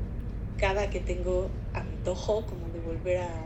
cada 0.57 0.89
que 0.89 0.99
tengo 0.99 1.51
antojo 1.73 2.43
como 2.47 2.67
de 2.69 2.79
volver 2.79 3.19
a, 3.19 3.43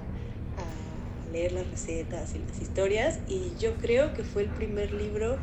leer 1.31 1.53
las 1.53 1.69
recetas 1.71 2.35
y 2.35 2.39
las 2.39 2.61
historias 2.61 3.19
y 3.29 3.55
yo 3.57 3.77
creo 3.77 4.13
que 4.13 4.25
fue 4.25 4.41
el 4.41 4.49
primer 4.49 4.91
libro 4.91 5.37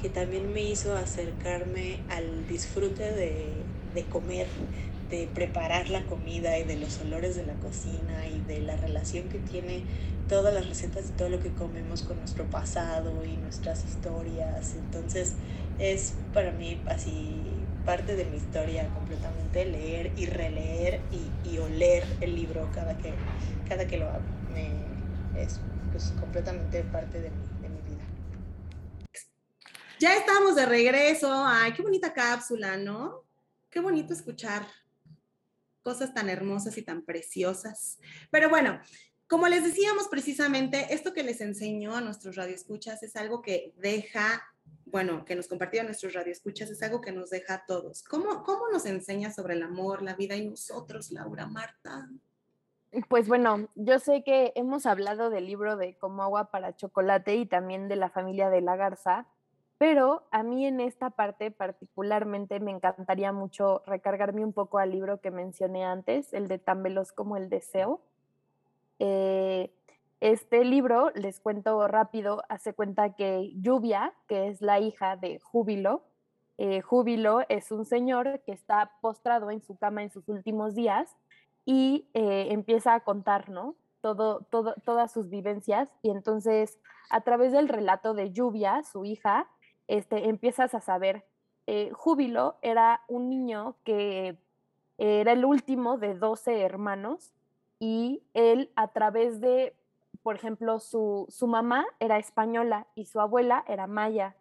que 0.00 0.08
también 0.08 0.50
me 0.54 0.62
hizo 0.62 0.96
acercarme 0.96 1.98
al 2.08 2.48
disfrute 2.48 3.12
de 3.12 4.04
comer, 4.04 4.46
de 5.10 5.28
preparar 5.32 5.88
la 5.90 6.04
comida 6.06 6.58
y 6.58 6.64
de 6.64 6.76
los 6.76 7.00
olores 7.00 7.36
de 7.36 7.44
la 7.44 7.54
cocina 7.54 8.26
y 8.26 8.40
de 8.40 8.60
la 8.60 8.76
relación 8.76 9.28
que 9.28 9.38
tiene 9.38 9.84
todas 10.28 10.54
las 10.54 10.68
recetas 10.68 11.10
y 11.10 11.12
todo 11.12 11.28
lo 11.28 11.40
que 11.40 11.52
comemos 11.52 12.02
con 12.02 12.18
nuestro 12.18 12.44
pasado 12.44 13.24
y 13.24 13.36
nuestras 13.36 13.84
historias. 13.84 14.74
Entonces 14.74 15.34
es 15.78 16.14
para 16.32 16.52
mí 16.52 16.80
así 16.86 17.40
parte 17.84 18.16
de 18.16 18.24
mi 18.24 18.38
historia 18.38 18.88
completamente 18.94 19.64
leer 19.66 20.12
y 20.16 20.26
releer 20.26 21.00
y, 21.12 21.50
y 21.50 21.58
oler 21.58 22.04
el 22.20 22.34
libro 22.34 22.70
cada 22.74 22.96
que, 22.96 23.12
cada 23.68 23.86
que 23.86 23.98
lo 23.98 24.08
hago. 24.08 24.22
Me, 24.52 24.70
es 25.40 25.60
pues, 25.92 26.14
completamente 26.18 26.82
parte 26.84 27.20
de 27.20 27.30
mí. 27.30 27.36
Ya 30.00 30.16
estamos 30.16 30.56
de 30.56 30.66
regreso. 30.66 31.32
Ay, 31.32 31.72
qué 31.72 31.82
bonita 31.82 32.12
cápsula, 32.12 32.76
¿no? 32.76 33.24
Qué 33.70 33.80
bonito 33.80 34.12
escuchar 34.12 34.66
cosas 35.84 36.12
tan 36.14 36.28
hermosas 36.28 36.76
y 36.78 36.82
tan 36.82 37.02
preciosas. 37.02 38.00
Pero 38.30 38.48
bueno, 38.48 38.80
como 39.28 39.46
les 39.46 39.62
decíamos 39.62 40.08
precisamente, 40.08 40.92
esto 40.92 41.12
que 41.12 41.22
les 41.22 41.40
enseñó 41.40 41.94
a 41.94 42.00
nuestros 42.00 42.36
radioescuchas 42.36 43.02
es 43.02 43.14
algo 43.14 43.42
que 43.42 43.72
deja, 43.76 44.42
bueno, 44.86 45.24
que 45.24 45.36
nos 45.36 45.46
compartieron 45.46 45.86
nuestros 45.86 46.14
radioescuchas, 46.14 46.70
es 46.70 46.82
algo 46.82 47.00
que 47.00 47.12
nos 47.12 47.30
deja 47.30 47.54
a 47.54 47.66
todos. 47.66 48.02
¿Cómo, 48.02 48.42
¿Cómo 48.42 48.68
nos 48.72 48.86
enseña 48.86 49.32
sobre 49.32 49.54
el 49.54 49.62
amor, 49.62 50.02
la 50.02 50.14
vida 50.14 50.34
y 50.36 50.48
nosotros, 50.48 51.10
Laura 51.12 51.46
Marta? 51.46 52.08
Pues 53.08 53.28
bueno, 53.28 53.68
yo 53.74 53.98
sé 53.98 54.22
que 54.24 54.52
hemos 54.54 54.86
hablado 54.86 55.28
del 55.28 55.46
libro 55.46 55.76
de 55.76 55.98
Como 55.98 56.22
agua 56.22 56.50
para 56.50 56.76
chocolate 56.76 57.34
y 57.34 57.46
también 57.46 57.88
de 57.88 57.96
la 57.96 58.08
familia 58.08 58.50
de 58.50 58.60
la 58.60 58.76
garza, 58.76 59.26
pero 59.86 60.22
a 60.30 60.42
mí 60.42 60.64
en 60.64 60.80
esta 60.80 61.10
parte 61.10 61.50
particularmente 61.50 62.58
me 62.58 62.70
encantaría 62.70 63.32
mucho 63.32 63.82
recargarme 63.84 64.42
un 64.42 64.54
poco 64.54 64.78
al 64.78 64.92
libro 64.92 65.20
que 65.20 65.30
mencioné 65.30 65.84
antes, 65.84 66.32
el 66.32 66.48
de 66.48 66.58
Tan 66.58 66.82
veloz 66.82 67.12
como 67.12 67.36
el 67.36 67.50
deseo. 67.50 68.00
Eh, 68.98 69.70
este 70.20 70.64
libro, 70.64 71.10
les 71.14 71.38
cuento 71.38 71.86
rápido, 71.86 72.44
hace 72.48 72.72
cuenta 72.72 73.14
que 73.14 73.52
Lluvia, 73.56 74.14
que 74.26 74.48
es 74.48 74.62
la 74.62 74.80
hija 74.80 75.16
de 75.16 75.38
Júbilo, 75.38 76.02
eh, 76.56 76.80
Júbilo 76.80 77.42
es 77.50 77.70
un 77.70 77.84
señor 77.84 78.40
que 78.46 78.52
está 78.52 78.92
postrado 79.02 79.50
en 79.50 79.60
su 79.60 79.76
cama 79.76 80.02
en 80.02 80.10
sus 80.10 80.26
últimos 80.30 80.74
días 80.74 81.14
y 81.66 82.08
eh, 82.14 82.46
empieza 82.52 82.94
a 82.94 83.00
contar, 83.00 83.50
¿no? 83.50 83.74
Todo, 84.00 84.46
todo, 84.50 84.76
todas 84.86 85.12
sus 85.12 85.28
vivencias 85.28 85.90
y 86.00 86.08
entonces 86.08 86.78
a 87.10 87.20
través 87.20 87.52
del 87.52 87.68
relato 87.68 88.14
de 88.14 88.32
Lluvia, 88.32 88.82
su 88.82 89.04
hija, 89.04 89.46
este, 89.88 90.28
empiezas 90.28 90.74
a 90.74 90.80
saber, 90.80 91.24
eh, 91.66 91.90
Júbilo 91.92 92.56
era 92.62 93.02
un 93.08 93.28
niño 93.28 93.76
que 93.84 94.36
era 94.98 95.32
el 95.32 95.44
último 95.44 95.98
de 95.98 96.14
12 96.14 96.60
hermanos 96.60 97.32
y 97.78 98.22
él 98.34 98.70
a 98.76 98.88
través 98.88 99.40
de, 99.40 99.74
por 100.22 100.36
ejemplo, 100.36 100.78
su, 100.78 101.26
su 101.28 101.46
mamá 101.46 101.84
era 102.00 102.18
española 102.18 102.86
y 102.94 103.06
su 103.06 103.20
abuela 103.20 103.64
era 103.66 103.86
maya. 103.86 104.36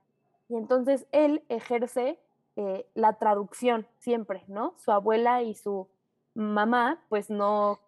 Y 0.49 0.55
entonces 0.55 1.07
él 1.11 1.43
ejerce 1.49 2.19
eh, 2.55 2.87
la 2.93 3.13
traducción 3.13 3.87
siempre, 3.97 4.43
¿no? 4.47 4.75
Su 4.77 4.91
abuela 4.91 5.41
y 5.41 5.55
su 5.55 5.89
mamá 6.35 7.03
pues 7.09 7.29
no 7.29 7.79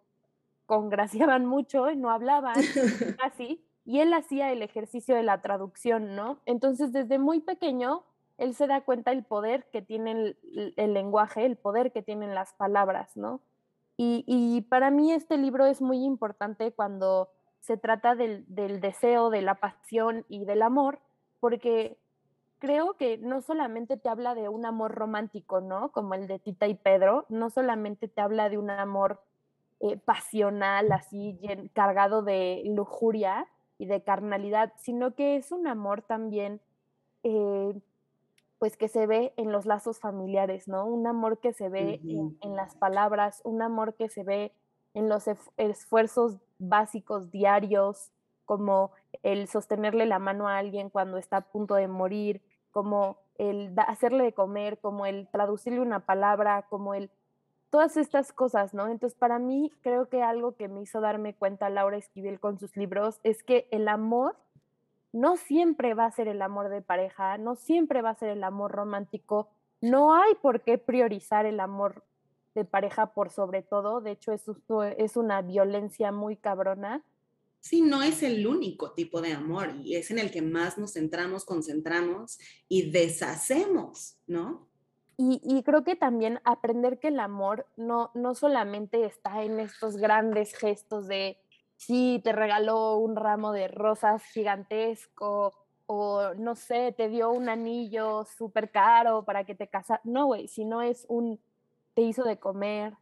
congraciaban 0.66 1.46
mucho, 1.46 1.94
no 1.94 2.10
hablaban 2.10 2.56
así, 3.22 3.64
y 3.86 4.00
él 4.00 4.12
hacía 4.12 4.50
el 4.52 4.62
ejercicio 4.62 5.14
de 5.14 5.22
la 5.22 5.40
traducción, 5.40 6.16
¿no? 6.16 6.40
Entonces 6.44 6.92
desde 6.92 7.18
muy 7.18 7.40
pequeño 7.40 8.02
él 8.36 8.54
se 8.54 8.66
da 8.66 8.82
cuenta 8.82 9.12
el 9.12 9.24
poder 9.24 9.64
que 9.70 9.80
tiene 9.80 10.36
el, 10.76 10.94
lenguaje, 10.94 11.46
el 11.46 11.56
poder 11.56 11.92
que 11.92 12.02
tienen 12.02 12.34
las 12.34 12.52
palabras, 12.52 13.16
¿no? 13.16 13.40
Y, 13.98 14.66
para 14.68 14.90
mí 14.90 15.10
este 15.12 15.38
libro 15.38 15.64
es 15.64 15.80
muy 15.80 16.04
importante 16.04 16.70
cuando 16.70 17.30
se 17.60 17.78
trata 17.78 18.14
del, 18.14 18.44
del 18.46 18.82
deseo, 18.82 19.30
de 19.30 19.40
la 19.40 19.54
pasión 19.54 20.26
y 20.28 20.44
del 20.44 20.60
amor, 20.60 21.00
porque 21.40 21.96
creo 22.58 22.94
que 22.98 23.16
no 23.16 23.40
solamente 23.40 23.96
te 23.96 24.10
habla 24.10 24.34
de 24.34 24.50
un 24.50 24.66
amor 24.66 24.94
romántico, 24.94 25.62
¿no? 25.62 25.92
Como 25.92 26.12
el 26.12 26.26
de 26.26 26.38
Tita 26.38 26.66
y 26.66 26.74
Pedro, 26.74 27.24
no 27.30 27.48
solamente 27.48 28.06
te 28.06 28.20
habla 28.20 28.50
de 28.50 28.58
un 28.58 28.68
amor 28.68 29.22
eh, 29.80 29.96
pasional, 29.96 30.92
así 30.92 31.38
cargado 31.72 32.22
de 32.22 32.64
lujuria 32.66 33.46
y 33.78 33.86
de 33.86 34.02
carnalidad, 34.02 34.72
sino 34.76 35.14
que 35.14 35.36
es 35.36 35.52
un 35.52 35.66
amor 35.66 36.02
también, 36.02 36.60
eh, 37.22 37.74
pues 38.58 38.76
que 38.76 38.88
se 38.88 39.06
ve 39.06 39.34
en 39.36 39.52
los 39.52 39.66
lazos 39.66 40.00
familiares, 40.00 40.66
¿no? 40.66 40.86
Un 40.86 41.06
amor 41.06 41.38
que 41.38 41.52
se 41.52 41.68
ve 41.68 42.00
en, 42.04 42.38
en, 42.40 42.56
las 42.56 42.74
palabras, 42.74 43.42
un 43.44 43.60
amor 43.60 43.94
que 43.94 44.08
se 44.08 44.22
ve 44.22 44.52
en 44.94 45.08
los 45.08 45.28
esfuerzos 45.58 46.38
básicos 46.58 47.30
diarios, 47.30 48.10
como 48.46 48.92
el 49.22 49.48
sostenerle 49.48 50.06
la 50.06 50.18
mano 50.18 50.48
a 50.48 50.56
alguien 50.56 50.88
cuando 50.88 51.18
está 51.18 51.38
a 51.38 51.40
punto 51.42 51.74
de 51.74 51.88
morir, 51.88 52.40
como 52.70 53.18
el 53.38 53.74
hacerle 53.76 54.24
de 54.24 54.32
comer, 54.32 54.78
como 54.78 55.04
el 55.04 55.28
traducirle 55.28 55.80
una 55.80 56.00
palabra, 56.00 56.66
como 56.70 56.94
el 56.94 57.10
todas 57.70 57.96
estas 57.96 58.32
cosas, 58.32 58.74
¿no? 58.74 58.88
Entonces, 58.88 59.18
para 59.18 59.38
mí, 59.38 59.72
creo 59.82 60.08
que 60.08 60.22
algo 60.22 60.56
que 60.56 60.68
me 60.68 60.82
hizo 60.82 61.00
darme 61.00 61.34
cuenta 61.34 61.70
Laura 61.70 61.96
Esquivel 61.96 62.40
con 62.40 62.58
sus 62.58 62.76
libros 62.76 63.20
es 63.22 63.42
que 63.42 63.68
el 63.70 63.88
amor 63.88 64.36
no 65.12 65.36
siempre 65.36 65.94
va 65.94 66.06
a 66.06 66.12
ser 66.12 66.28
el 66.28 66.42
amor 66.42 66.68
de 66.68 66.82
pareja, 66.82 67.38
no 67.38 67.56
siempre 67.56 68.02
va 68.02 68.10
a 68.10 68.18
ser 68.18 68.28
el 68.28 68.44
amor 68.44 68.72
romántico, 68.72 69.48
no 69.80 70.14
hay 70.14 70.34
por 70.36 70.62
qué 70.62 70.78
priorizar 70.78 71.46
el 71.46 71.60
amor 71.60 72.04
de 72.54 72.64
pareja 72.64 73.12
por 73.12 73.30
sobre 73.30 73.62
todo, 73.62 74.00
de 74.00 74.12
hecho 74.12 74.32
es, 74.32 74.44
es 74.98 75.16
una 75.16 75.42
violencia 75.42 76.12
muy 76.12 76.36
cabrona, 76.36 77.02
sí, 77.60 77.80
no 77.80 78.02
es 78.02 78.22
el 78.22 78.46
único 78.46 78.92
tipo 78.92 79.20
de 79.20 79.32
amor 79.32 79.74
y 79.82 79.96
es 79.96 80.10
en 80.10 80.18
el 80.18 80.30
que 80.30 80.42
más 80.42 80.78
nos 80.78 80.92
centramos, 80.92 81.44
concentramos 81.44 82.38
y 82.68 82.90
deshacemos, 82.90 84.18
¿no? 84.26 84.68
Y, 85.18 85.62
creo 85.62 85.82
que 85.82 85.96
también 85.96 86.40
aprender 86.44 86.98
que 86.98 87.08
el 87.08 87.20
amor 87.20 87.66
no, 87.76 88.10
no 88.12 88.34
solamente 88.34 89.06
está 89.06 89.42
en 89.44 89.60
estos 89.60 89.96
grandes 89.96 90.54
gestos 90.54 91.08
de, 91.08 91.38
sí, 91.76 92.20
te 92.22 92.32
regaló 92.32 92.98
un 92.98 93.16
ramo 93.16 93.52
de 93.52 93.68
rosas 93.68 94.22
gigantesco 94.24 95.54
o 95.86 96.34
no 96.34 96.54
sé, 96.54 96.92
te 96.92 97.08
dio 97.08 97.30
un 97.30 97.48
anillo 97.48 98.24
súper 98.24 98.70
caro 98.70 99.24
para 99.24 99.44
que 99.44 99.54
te 99.54 99.68
casas. 99.68 100.00
No, 100.04 100.26
güey, 100.26 100.48
sino 100.48 100.82
es 100.82 101.06
un, 101.08 101.40
te 101.94 102.02
hizo 102.02 102.24
de 102.24 102.38
comer, 102.38 102.94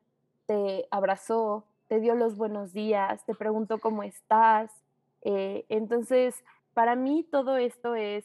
te 0.47 0.87
abrazó, 0.91 1.65
te 1.89 1.99
dio 2.01 2.15
los 2.15 2.37
buenos 2.37 2.73
días, 2.73 3.25
te 3.27 3.35
preguntó 3.35 3.79
cómo 3.79 4.03
estás. 4.05 4.71
Eh, 5.23 5.65
entonces, 5.69 6.45
para 6.75 6.95
mí 6.95 7.27
todo 7.31 7.57
esto 7.57 7.95
es, 7.95 8.25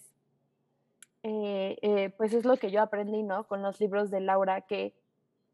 eh, 1.23 1.77
eh, 1.81 2.09
pues 2.17 2.33
es 2.33 2.45
lo 2.45 2.57
que 2.57 2.71
yo 2.71 2.81
aprendí, 2.81 3.23
¿no? 3.23 3.47
Con 3.47 3.61
los 3.61 3.79
libros 3.79 4.09
de 4.09 4.21
Laura, 4.21 4.61
que 4.61 4.93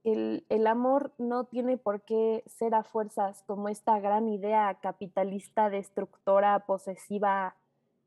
el, 0.04 0.46
el, 0.50 0.68
amor 0.68 1.14
no 1.18 1.46
tiene 1.46 1.78
por 1.78 2.02
qué 2.02 2.44
ser 2.46 2.76
a 2.76 2.84
fuerzas 2.84 3.44
como 3.48 3.70
esta 3.70 4.00
gran 4.00 4.30
idea 4.30 4.78
capitalista, 4.82 5.72
destructora, 5.72 6.66
posesiva, 6.68 7.56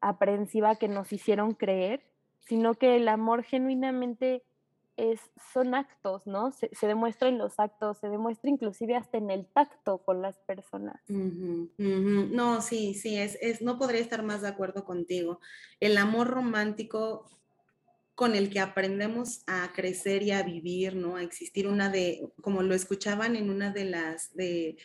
aprensiva 0.00 0.76
que 0.76 0.86
nos 0.86 1.12
hicieron 1.12 1.54
creer, 1.54 2.02
sino 2.38 2.74
que 2.74 2.96
el 2.96 3.08
amor 3.08 3.42
genuinamente 3.42 4.44
es, 4.98 5.20
son 5.52 5.74
actos, 5.74 6.26
¿no? 6.26 6.50
Se, 6.50 6.68
se, 6.74 6.86
demuestra 6.86 7.28
en 7.28 7.38
los 7.38 7.58
actos, 7.58 7.98
se 7.98 8.08
demuestra 8.08 8.50
inclusive 8.50 8.96
hasta 8.96 9.16
en 9.16 9.30
el 9.30 9.46
tacto 9.46 9.98
con 9.98 10.20
las 10.20 10.38
personas. 10.40 11.00
No, 11.08 12.60
sí, 12.60 12.94
sí, 12.94 13.16
es, 13.16 13.38
es, 13.40 13.62
no 13.62 13.78
podría 13.78 14.00
estar 14.00 14.24
más 14.24 14.42
de 14.42 14.48
acuerdo 14.48 14.84
contigo. 14.84 15.40
El 15.78 15.96
amor 15.96 16.26
romántico 16.28 17.26
con 18.18 18.34
el 18.34 18.50
que 18.50 18.58
aprendemos 18.58 19.44
a 19.46 19.72
crecer 19.72 20.24
y 20.24 20.32
a 20.32 20.42
vivir, 20.42 20.96
¿no? 20.96 21.14
A 21.14 21.22
existir 21.22 21.68
una 21.68 21.88
de, 21.88 22.28
como 22.40 22.64
lo 22.64 22.74
escuchaban 22.74 23.36
en 23.36 23.48
una 23.48 23.70
de 23.70 23.84
las, 23.84 24.34
de, 24.34 24.76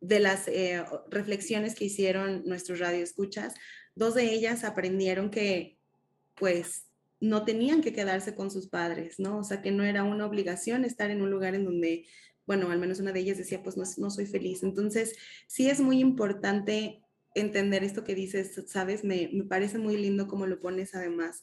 de 0.00 0.20
las 0.20 0.46
eh, 0.46 0.84
reflexiones 1.10 1.74
que 1.74 1.86
hicieron 1.86 2.44
nuestros 2.46 2.78
radioescuchas, 2.78 3.54
dos 3.96 4.14
de 4.14 4.32
ellas 4.32 4.62
aprendieron 4.62 5.32
que, 5.32 5.76
pues, 6.36 6.84
no 7.18 7.44
tenían 7.44 7.80
que 7.80 7.92
quedarse 7.92 8.36
con 8.36 8.48
sus 8.48 8.68
padres, 8.68 9.18
¿no? 9.18 9.38
O 9.38 9.42
sea, 9.42 9.60
que 9.60 9.72
no 9.72 9.82
era 9.82 10.04
una 10.04 10.24
obligación 10.24 10.84
estar 10.84 11.10
en 11.10 11.20
un 11.20 11.32
lugar 11.32 11.56
en 11.56 11.64
donde, 11.64 12.06
bueno, 12.46 12.70
al 12.70 12.78
menos 12.78 13.00
una 13.00 13.10
de 13.10 13.18
ellas 13.18 13.38
decía, 13.38 13.60
pues 13.64 13.76
no, 13.76 13.82
no 13.96 14.08
soy 14.08 14.26
feliz. 14.26 14.62
Entonces, 14.62 15.16
sí 15.48 15.68
es 15.68 15.80
muy 15.80 15.98
importante 15.98 17.02
entender 17.34 17.82
esto 17.82 18.04
que 18.04 18.14
dices, 18.14 18.54
¿sabes? 18.68 19.02
Me, 19.02 19.30
me 19.32 19.42
parece 19.42 19.78
muy 19.78 19.96
lindo 19.96 20.28
como 20.28 20.46
lo 20.46 20.60
pones 20.60 20.94
además. 20.94 21.42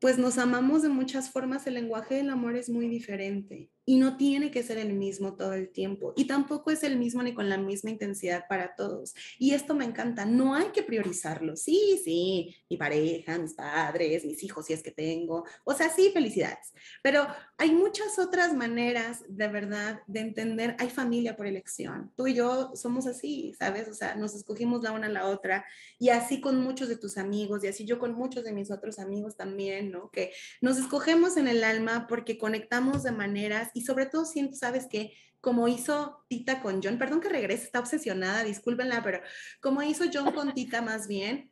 Pues 0.00 0.16
nos 0.16 0.38
amamos 0.38 0.80
de 0.80 0.88
muchas 0.88 1.30
formas, 1.30 1.66
el 1.66 1.74
lenguaje 1.74 2.14
del 2.14 2.30
amor 2.30 2.56
es 2.56 2.70
muy 2.70 2.88
diferente 2.88 3.70
y 3.84 3.96
no 3.96 4.16
tiene 4.16 4.50
que 4.50 4.62
ser 4.62 4.78
el 4.78 4.92
mismo 4.92 5.34
todo 5.34 5.54
el 5.54 5.70
tiempo 5.70 6.12
y 6.16 6.26
tampoco 6.26 6.70
es 6.70 6.82
el 6.82 6.98
mismo 6.98 7.22
ni 7.22 7.34
con 7.34 7.48
la 7.48 7.58
misma 7.58 7.90
intensidad 7.90 8.44
para 8.48 8.74
todos. 8.74 9.14
Y 9.38 9.52
esto 9.52 9.74
me 9.74 9.84
encanta, 9.84 10.24
no 10.24 10.54
hay 10.54 10.68
que 10.68 10.82
priorizarlo. 10.82 11.56
Sí, 11.56 12.00
sí, 12.04 12.56
mi 12.68 12.76
pareja, 12.76 13.38
mis 13.38 13.54
padres, 13.54 14.24
mis 14.24 14.42
hijos, 14.42 14.66
si 14.66 14.72
es 14.72 14.82
que 14.82 14.90
tengo, 14.90 15.44
o 15.64 15.74
sea, 15.74 15.88
sí, 15.88 16.10
felicidades. 16.12 16.72
Pero 17.02 17.26
hay 17.58 17.72
muchas 17.72 18.18
otras 18.18 18.54
maneras 18.54 19.24
de 19.28 19.48
verdad 19.48 20.02
de 20.06 20.20
entender, 20.20 20.76
hay 20.78 20.90
familia 20.90 21.36
por 21.36 21.46
elección. 21.46 22.12
Tú 22.16 22.26
y 22.26 22.34
yo 22.34 22.72
somos 22.74 23.06
así, 23.06 23.54
¿sabes? 23.58 23.88
O 23.88 23.94
sea, 23.94 24.14
nos 24.14 24.34
escogimos 24.34 24.82
la 24.82 24.92
una 24.92 25.06
a 25.06 25.10
la 25.10 25.26
otra 25.26 25.64
y 25.98 26.10
así 26.10 26.40
con 26.40 26.60
muchos 26.60 26.88
de 26.88 26.96
tus 26.96 27.18
amigos 27.18 27.64
y 27.64 27.68
así 27.68 27.84
yo 27.84 27.98
con 27.98 28.14
muchos 28.14 28.44
de 28.44 28.52
mis 28.52 28.70
otros 28.70 28.98
amigos 28.98 29.36
también, 29.36 29.90
¿no? 29.90 30.10
Que 30.10 30.32
nos 30.60 30.78
escogemos 30.78 31.36
en 31.36 31.48
el 31.48 31.64
alma 31.64 32.06
porque 32.08 32.38
conectamos 32.38 33.02
de 33.02 33.12
maneras 33.12 33.70
sobre 33.80 34.06
todo 34.06 34.24
siento, 34.24 34.56
sabes 34.56 34.86
que 34.86 35.12
como 35.40 35.68
hizo 35.68 36.24
Tita 36.28 36.60
con 36.60 36.82
John, 36.82 36.98
perdón 36.98 37.20
que 37.20 37.28
regrese, 37.28 37.64
está 37.64 37.80
obsesionada, 37.80 38.44
discúlpenla, 38.44 39.02
pero 39.02 39.20
como 39.60 39.82
hizo 39.82 40.04
John 40.12 40.32
con 40.32 40.52
Tita 40.54 40.82
más 40.82 41.08
bien, 41.08 41.50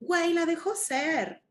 güey, 0.00 0.32
la 0.32 0.46
dejó 0.46 0.74
ser. 0.74 1.42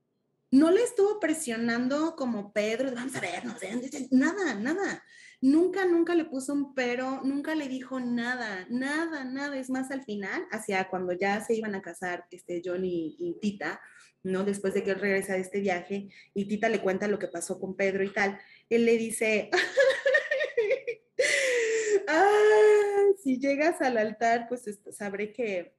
No 0.52 0.72
le 0.72 0.84
estuvo 0.84 1.20
presionando 1.20 2.16
como 2.16 2.54
Pedro, 2.54 2.92
vamos 2.94 3.16
a 3.16 3.20
ver, 3.20 3.46
no 3.46 3.58
sé, 3.58 4.08
nada, 4.12 4.56
nada. 4.56 5.04
Nunca, 5.42 5.86
nunca 5.86 6.16
le 6.16 6.26
puso 6.26 6.54
un 6.54 6.74
pero, 6.74 7.22
nunca 7.24 7.56
le 7.56 7.68
dijo 7.68 8.00
nada, 8.00 8.66
nada, 8.70 9.26
nada. 9.26 9.58
Es 9.58 9.70
más, 9.70 9.92
al 9.92 10.04
final, 10.04 10.46
hacia 10.52 10.88
cuando 10.90 11.14
ya 11.14 11.44
se 11.44 11.56
iban 11.56 11.76
a 11.76 11.82
casar 11.82 12.26
este, 12.32 12.62
John 12.64 12.86
y, 12.86 13.16
y 13.20 13.38
Tita, 13.40 13.82
¿no? 14.24 14.44
Después 14.44 14.74
de 14.74 14.84
que 14.84 14.92
él 14.92 15.00
regresa 15.00 15.34
de 15.34 15.42
este 15.42 15.60
viaje 15.60 16.10
y 16.34 16.48
Tita 16.48 16.70
le 16.70 16.82
cuenta 16.82 17.08
lo 17.08 17.20
que 17.20 17.28
pasó 17.28 17.60
con 17.60 17.76
Pedro 17.76 18.04
y 18.04 18.12
tal, 18.12 18.40
él 18.70 18.86
le 18.86 18.98
dice, 18.98 19.50
ah, 22.08 23.04
si 23.24 23.40
llegas 23.40 23.82
al 23.82 23.98
altar, 23.98 24.48
pues 24.48 24.64
sabré 24.92 25.32
que 25.32 25.76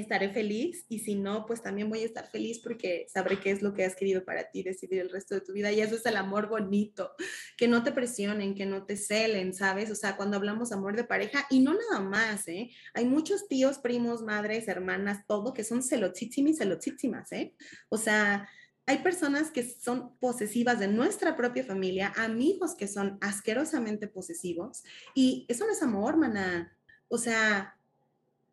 estaré 0.00 0.30
feliz 0.30 0.84
y 0.88 1.00
si 1.00 1.14
no, 1.14 1.46
pues 1.46 1.62
también 1.62 1.88
voy 1.88 2.02
a 2.02 2.06
estar 2.06 2.30
feliz 2.30 2.60
porque 2.60 3.06
sabré 3.12 3.40
qué 3.40 3.50
es 3.50 3.62
lo 3.62 3.74
que 3.74 3.84
has 3.84 3.96
querido 3.96 4.24
para 4.24 4.50
ti 4.50 4.62
decidir 4.62 5.00
el 5.00 5.10
resto 5.10 5.34
de 5.34 5.40
tu 5.40 5.52
vida 5.52 5.72
y 5.72 5.80
eso 5.80 5.96
es 5.96 6.06
el 6.06 6.16
amor 6.16 6.48
bonito, 6.48 7.12
que 7.56 7.68
no 7.68 7.82
te 7.82 7.92
presionen, 7.92 8.54
que 8.54 8.66
no 8.66 8.86
te 8.86 8.96
celen, 8.96 9.54
¿sabes? 9.54 9.90
O 9.90 9.94
sea, 9.94 10.16
cuando 10.16 10.36
hablamos 10.36 10.72
amor 10.72 10.96
de 10.96 11.04
pareja 11.04 11.46
y 11.50 11.60
no 11.60 11.74
nada 11.74 12.00
más, 12.00 12.46
¿eh? 12.48 12.70
Hay 12.94 13.06
muchos 13.06 13.48
tíos, 13.48 13.78
primos, 13.78 14.22
madres, 14.22 14.68
hermanas, 14.68 15.26
todo 15.26 15.52
que 15.52 15.64
son 15.64 15.82
celotísimas 15.82 16.52
y 16.52 16.56
celotísimas, 16.56 17.32
¿eh? 17.32 17.54
O 17.88 17.98
sea, 17.98 18.48
hay 18.88 18.98
personas 18.98 19.50
que 19.50 19.62
son 19.62 20.16
posesivas 20.18 20.78
de 20.78 20.88
nuestra 20.88 21.36
propia 21.36 21.62
familia, 21.62 22.10
amigos 22.16 22.74
que 22.74 22.88
son 22.88 23.18
asquerosamente 23.20 24.08
posesivos, 24.08 24.82
y 25.14 25.44
eso 25.46 25.66
no 25.66 25.72
es 25.72 25.82
amor, 25.82 26.16
mana. 26.16 26.74
O 27.08 27.18
sea... 27.18 27.76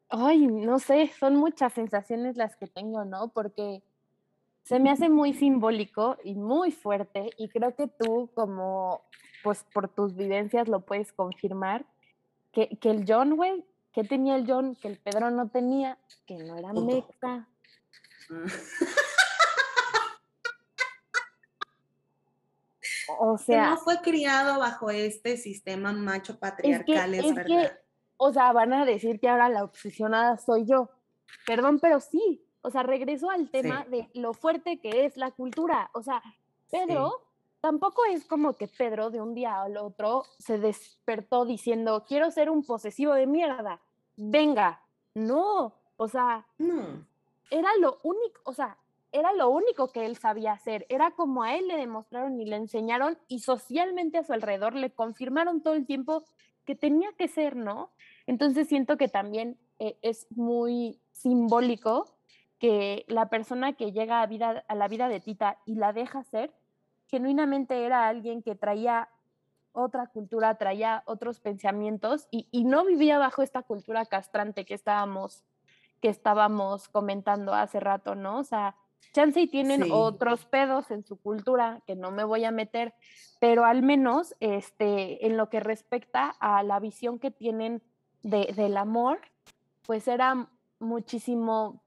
Ay, 0.09 0.45
no 0.45 0.77
sé, 0.79 1.09
son 1.17 1.37
muchas 1.37 1.71
sensaciones 1.71 2.35
las 2.35 2.57
que 2.57 2.67
tengo, 2.67 3.05
¿no? 3.05 3.29
Porque 3.29 3.81
se 4.63 4.77
me 4.77 4.91
hace 4.91 5.07
muy 5.07 5.33
simbólico 5.33 6.17
y 6.21 6.35
muy 6.35 6.73
fuerte, 6.73 7.29
y 7.37 7.47
creo 7.47 7.73
que 7.73 7.87
tú, 7.87 8.29
como, 8.35 9.03
pues 9.41 9.65
por 9.73 9.87
tus 9.87 10.17
vivencias, 10.17 10.67
lo 10.67 10.81
puedes 10.81 11.13
confirmar, 11.13 11.85
que, 12.51 12.77
que 12.81 12.91
el 12.91 13.05
John, 13.07 13.37
güey, 13.37 13.63
que 13.93 14.03
tenía 14.03 14.35
el 14.35 14.45
John 14.45 14.75
que 14.75 14.89
el 14.89 14.97
Pedro 14.97 15.31
no 15.31 15.47
tenía, 15.47 15.97
que 16.25 16.35
no 16.39 16.57
era 16.57 16.73
mexa. 16.73 17.47
O 23.19 23.37
sea. 23.37 23.71
no 23.71 23.77
fue 23.77 24.01
criado 24.01 24.59
bajo 24.59 24.89
este 24.89 25.37
sistema 25.37 25.91
macho 25.91 26.39
patriarcal, 26.39 27.13
es, 27.13 27.33
verdad. 27.33 27.77
o 28.17 28.31
sea, 28.31 28.51
van 28.53 28.73
a 28.73 28.85
decir 28.85 29.19
que 29.19 29.29
ahora 29.29 29.49
la 29.49 29.63
obsesionada 29.63 30.37
soy 30.37 30.65
yo. 30.65 30.89
Perdón, 31.45 31.79
pero 31.79 31.99
sí. 31.99 32.41
O 32.61 32.71
sea, 32.71 32.83
regreso 32.83 33.29
al 33.29 33.49
tema 33.49 33.85
de 33.89 34.09
lo 34.15 34.33
fuerte 34.33 34.79
que 34.79 35.05
es 35.05 35.17
la 35.17 35.31
cultura. 35.31 35.91
O 35.93 36.01
sea, 36.01 36.21
Pedro 36.71 37.21
tampoco 37.61 38.03
es 38.05 38.25
como 38.25 38.53
que 38.53 38.67
Pedro 38.67 39.11
de 39.11 39.21
un 39.21 39.35
día 39.35 39.61
al 39.61 39.77
otro 39.77 40.23
se 40.39 40.57
despertó 40.57 41.45
diciendo, 41.45 42.05
quiero 42.07 42.31
ser 42.31 42.49
un 42.49 42.63
posesivo 42.63 43.13
de 43.13 43.27
mierda. 43.27 43.81
Venga. 44.17 44.81
No. 45.13 45.75
O 45.97 46.07
sea, 46.07 46.45
no. 46.57 47.05
era 47.49 47.69
lo 47.79 47.99
único, 48.03 48.41
o 48.43 48.53
sea, 48.53 48.77
era 49.15 49.31
lo 49.31 49.49
único 49.49 49.93
que 49.93 50.05
él 50.05 50.17
sabía 50.17 50.51
hacer. 50.51 50.85
Era 50.89 51.11
como 51.11 51.43
a 51.43 51.55
él 51.55 51.69
le 51.69 51.77
demostraron 51.77 52.39
y 52.41 52.45
le 52.45 52.57
enseñaron 52.57 53.17
y 53.29 53.39
socialmente 53.39 54.17
a 54.17 54.23
su 54.23 54.33
alrededor 54.33 54.75
le 54.75 54.91
confirmaron 54.91 55.61
todo 55.61 55.73
el 55.73 55.85
tiempo 55.85 56.25
que 56.65 56.75
tenía 56.75 57.13
que 57.17 57.29
ser, 57.29 57.55
¿no? 57.55 57.91
Entonces 58.27 58.67
siento 58.67 58.97
que 58.97 59.07
también 59.07 59.57
eh, 59.79 59.97
es 60.01 60.27
muy 60.31 60.99
simbólico 61.11 62.17
que 62.59 63.05
la 63.07 63.29
persona 63.29 63.73
que 63.73 63.93
llega 63.93 64.21
a, 64.21 64.25
vida, 64.25 64.65
a 64.67 64.75
la 64.75 64.89
vida 64.89 65.07
de 65.07 65.21
Tita 65.21 65.59
y 65.65 65.75
la 65.75 65.93
deja 65.93 66.23
ser, 66.23 66.51
genuinamente 67.07 67.85
era 67.85 68.09
alguien 68.09 68.43
que 68.43 68.55
traía 68.55 69.07
otra 69.71 70.07
cultura, 70.07 70.55
traía 70.55 71.03
otros 71.05 71.39
pensamientos 71.39 72.27
y, 72.31 72.49
y 72.51 72.65
no 72.65 72.83
vivía 72.83 73.17
bajo 73.17 73.43
esta 73.43 73.61
cultura 73.61 74.05
castrante 74.05 74.65
que 74.65 74.73
estábamos, 74.73 75.45
que 76.01 76.09
estábamos 76.09 76.89
comentando 76.89 77.53
hace 77.53 77.79
rato, 77.79 78.15
¿no? 78.15 78.39
O 78.39 78.43
sea, 78.43 78.75
Chance 79.13 79.47
tienen 79.47 79.91
otros 79.91 80.45
pedos 80.45 80.91
en 80.91 81.05
su 81.05 81.17
cultura 81.17 81.81
que 81.87 81.95
no 81.95 82.11
me 82.11 82.23
voy 82.23 82.45
a 82.45 82.51
meter, 82.51 82.93
pero 83.39 83.65
al 83.65 83.81
menos 83.81 84.35
este, 84.39 85.25
en 85.25 85.37
lo 85.37 85.49
que 85.49 85.59
respecta 85.59 86.35
a 86.39 86.63
la 86.63 86.79
visión 86.79 87.19
que 87.19 87.31
tienen 87.31 87.81
de, 88.23 88.53
del 88.55 88.77
amor, 88.77 89.19
pues 89.85 90.07
era 90.07 90.49
muchísimo, 90.79 91.81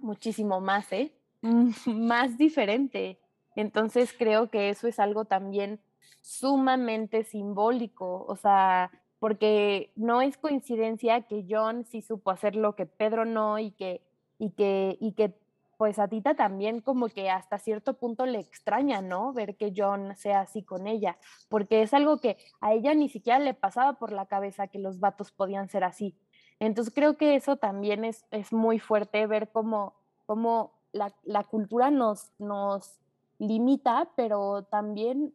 muchísimo 0.00 0.60
más, 0.60 0.92
¿eh? 0.92 1.12
más 1.86 2.38
diferente. 2.38 3.18
Entonces 3.56 4.14
creo 4.16 4.50
que 4.50 4.70
eso 4.70 4.88
es 4.88 4.98
algo 4.98 5.24
también 5.24 5.80
sumamente 6.20 7.24
simbólico, 7.24 8.24
o 8.26 8.36
sea, 8.36 8.90
porque 9.18 9.92
no 9.94 10.22
es 10.22 10.36
coincidencia 10.36 11.22
que 11.22 11.44
John 11.48 11.84
sí 11.84 12.02
supo 12.02 12.30
hacer 12.30 12.56
lo 12.56 12.74
que 12.74 12.86
Pedro 12.86 13.24
no 13.24 13.58
y 13.58 13.72
que, 13.72 14.02
y 14.38 14.50
que, 14.50 14.96
y 15.00 15.12
que 15.12 15.34
pues 15.82 15.98
a 15.98 16.06
Tita 16.06 16.36
también 16.36 16.80
como 16.80 17.08
que 17.08 17.28
hasta 17.28 17.58
cierto 17.58 17.94
punto 17.94 18.24
le 18.24 18.38
extraña, 18.38 19.02
¿no? 19.02 19.32
Ver 19.32 19.56
que 19.56 19.72
John 19.76 20.14
sea 20.16 20.42
así 20.42 20.62
con 20.62 20.86
ella, 20.86 21.18
porque 21.48 21.82
es 21.82 21.92
algo 21.92 22.20
que 22.20 22.36
a 22.60 22.72
ella 22.72 22.94
ni 22.94 23.08
siquiera 23.08 23.40
le 23.40 23.52
pasaba 23.52 23.94
por 23.94 24.12
la 24.12 24.26
cabeza 24.26 24.68
que 24.68 24.78
los 24.78 25.00
vatos 25.00 25.32
podían 25.32 25.68
ser 25.68 25.82
así. 25.82 26.16
Entonces 26.60 26.94
creo 26.94 27.16
que 27.16 27.34
eso 27.34 27.56
también 27.56 28.04
es, 28.04 28.24
es 28.30 28.52
muy 28.52 28.78
fuerte 28.78 29.26
ver 29.26 29.50
cómo, 29.50 29.96
cómo 30.24 30.72
la, 30.92 31.12
la, 31.24 31.42
cultura 31.42 31.90
nos, 31.90 32.30
nos 32.38 33.00
limita, 33.40 34.08
pero 34.14 34.62
también 34.70 35.34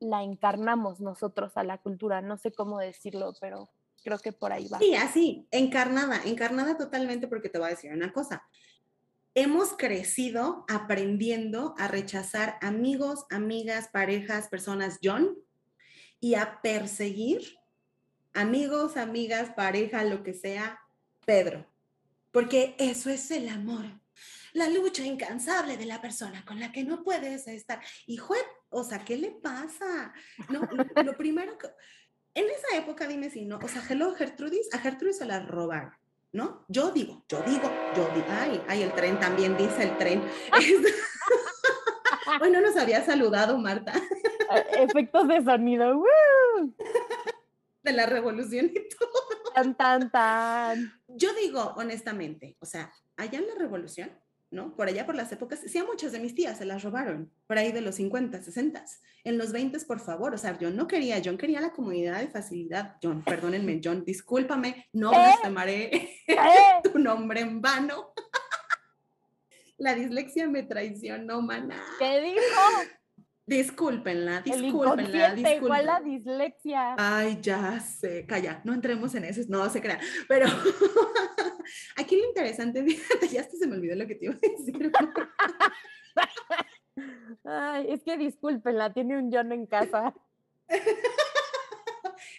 la 0.00 0.24
encarnamos 0.24 0.98
nosotros 0.98 1.56
a 1.56 1.62
la 1.62 1.78
cultura. 1.78 2.22
No 2.22 2.38
sé 2.38 2.50
cómo 2.50 2.80
decirlo, 2.80 3.34
pero 3.40 3.68
creo 4.02 4.18
que 4.18 4.32
por 4.32 4.50
ahí 4.50 4.66
va. 4.66 4.80
Sí, 4.80 4.96
así, 4.96 5.46
encarnada, 5.52 6.22
encarnada 6.24 6.76
totalmente 6.76 7.28
porque 7.28 7.50
te 7.50 7.58
voy 7.58 7.68
a 7.68 7.70
decir 7.70 7.92
una 7.92 8.12
cosa 8.12 8.42
hemos 9.36 9.76
crecido 9.76 10.64
aprendiendo 10.66 11.74
a 11.76 11.88
rechazar 11.88 12.58
amigos, 12.62 13.26
amigas, 13.30 13.88
parejas, 13.92 14.48
personas, 14.48 14.98
John, 15.04 15.36
y 16.20 16.34
a 16.34 16.60
perseguir 16.62 17.58
amigos, 18.32 18.96
amigas, 18.96 19.50
pareja, 19.54 20.04
lo 20.04 20.22
que 20.22 20.32
sea, 20.32 20.80
Pedro. 21.26 21.70
Porque 22.32 22.74
eso 22.78 23.10
es 23.10 23.30
el 23.30 23.50
amor. 23.50 23.84
La 24.54 24.70
lucha 24.70 25.04
incansable 25.04 25.76
de 25.76 25.84
la 25.84 26.00
persona 26.00 26.42
con 26.46 26.58
la 26.58 26.72
que 26.72 26.84
no 26.84 27.04
puedes 27.04 27.46
estar. 27.46 27.82
Hijo, 28.06 28.34
o 28.70 28.84
sea, 28.84 29.04
¿qué 29.04 29.18
le 29.18 29.32
pasa? 29.32 30.14
No, 30.48 30.66
lo, 31.04 31.16
primero 31.16 31.58
que... 31.58 31.68
En 32.32 32.46
esa 32.46 32.78
época, 32.78 33.06
dime 33.06 33.28
si 33.28 33.44
no, 33.44 33.58
o 33.62 33.68
sea, 33.68 33.82
Hello 33.86 34.14
Gertrudis, 34.14 34.72
a 34.72 34.78
Gertrudis 34.78 35.18
se 35.18 35.26
la 35.26 35.40
robaron. 35.40 35.92
¿No? 36.32 36.64
Yo 36.68 36.90
digo, 36.90 37.24
yo 37.28 37.40
digo, 37.42 37.70
yo 37.96 38.08
digo, 38.14 38.26
ay, 38.28 38.62
ay, 38.68 38.82
el 38.82 38.92
tren 38.92 39.18
también 39.18 39.56
dice 39.56 39.84
el 39.84 39.96
tren. 39.98 40.22
Hoy 42.40 42.50
no 42.50 42.60
nos 42.60 42.76
había 42.76 43.04
saludado, 43.04 43.58
Marta. 43.58 43.92
E, 44.50 44.82
efectos 44.82 45.28
de 45.28 45.42
sonido. 45.42 46.02
De 47.82 47.92
la 47.92 48.06
revolución 48.06 48.66
y 48.66 48.88
todo. 48.88 49.10
Tan, 49.54 49.76
tan, 49.76 50.10
tan. 50.10 51.00
Yo 51.08 51.32
digo, 51.34 51.74
honestamente, 51.76 52.56
o 52.60 52.66
sea, 52.66 52.92
allá 53.16 53.38
en 53.38 53.46
la 53.46 53.54
revolución, 53.54 54.10
¿no? 54.56 54.74
Por 54.74 54.88
allá 54.88 55.06
por 55.06 55.14
las 55.14 55.30
épocas, 55.30 55.60
sí, 55.64 55.78
a 55.78 55.84
muchas 55.84 56.10
de 56.10 56.18
mis 56.18 56.34
tías 56.34 56.58
se 56.58 56.64
las 56.64 56.82
robaron, 56.82 57.30
por 57.46 57.58
ahí 57.58 57.70
de 57.70 57.82
los 57.82 57.96
50, 57.96 58.42
60. 58.42 58.84
En 59.22 59.38
los 59.38 59.52
20, 59.52 59.78
por 59.80 60.00
favor, 60.00 60.34
o 60.34 60.38
sea, 60.38 60.58
yo 60.58 60.70
no 60.70 60.88
quería, 60.88 61.18
yo 61.18 61.36
quería 61.36 61.60
la 61.60 61.72
comunidad 61.72 62.20
de 62.20 62.28
facilidad. 62.28 62.96
John, 63.02 63.22
perdónenme, 63.22 63.80
John, 63.84 64.04
discúlpame, 64.04 64.88
no 64.92 65.12
¿Eh? 65.12 66.10
¿Eh? 66.26 66.38
tu 66.82 66.98
nombre 66.98 67.40
en 67.40 67.60
vano. 67.60 68.12
la 69.76 69.94
dislexia 69.94 70.48
me 70.48 70.62
traicionó, 70.62 71.42
maná. 71.42 71.80
¿Qué 71.98 72.20
dijo? 72.22 72.95
Discúlpenla, 73.46 74.40
discúlpenla, 74.40 75.34
discúlpenla. 75.34 75.68
¿Cuál 75.68 75.86
la 75.86 76.00
dislexia? 76.00 76.96
Ay, 76.98 77.38
ya 77.40 77.78
sé, 77.78 78.26
calla, 78.26 78.60
no 78.64 78.74
entremos 78.74 79.14
en 79.14 79.24
eso, 79.24 79.40
no 79.48 79.70
se 79.70 79.80
crea. 79.80 80.00
Pero 80.26 80.46
aquí 81.96 82.16
lo 82.16 82.26
interesante, 82.26 82.82
fíjate, 82.84 83.28
ya 83.28 83.42
hasta 83.42 83.56
se 83.56 83.68
me 83.68 83.76
olvidó 83.76 83.94
lo 83.94 84.08
que 84.08 84.16
te 84.16 84.24
iba 84.24 84.34
a 84.34 84.38
decir. 84.38 84.90
Ay, 87.44 87.86
es 87.88 88.02
que 88.02 88.18
discúlpenla, 88.18 88.92
tiene 88.92 89.16
un 89.16 89.30
John 89.32 89.52
en 89.52 89.66
casa. 89.66 90.12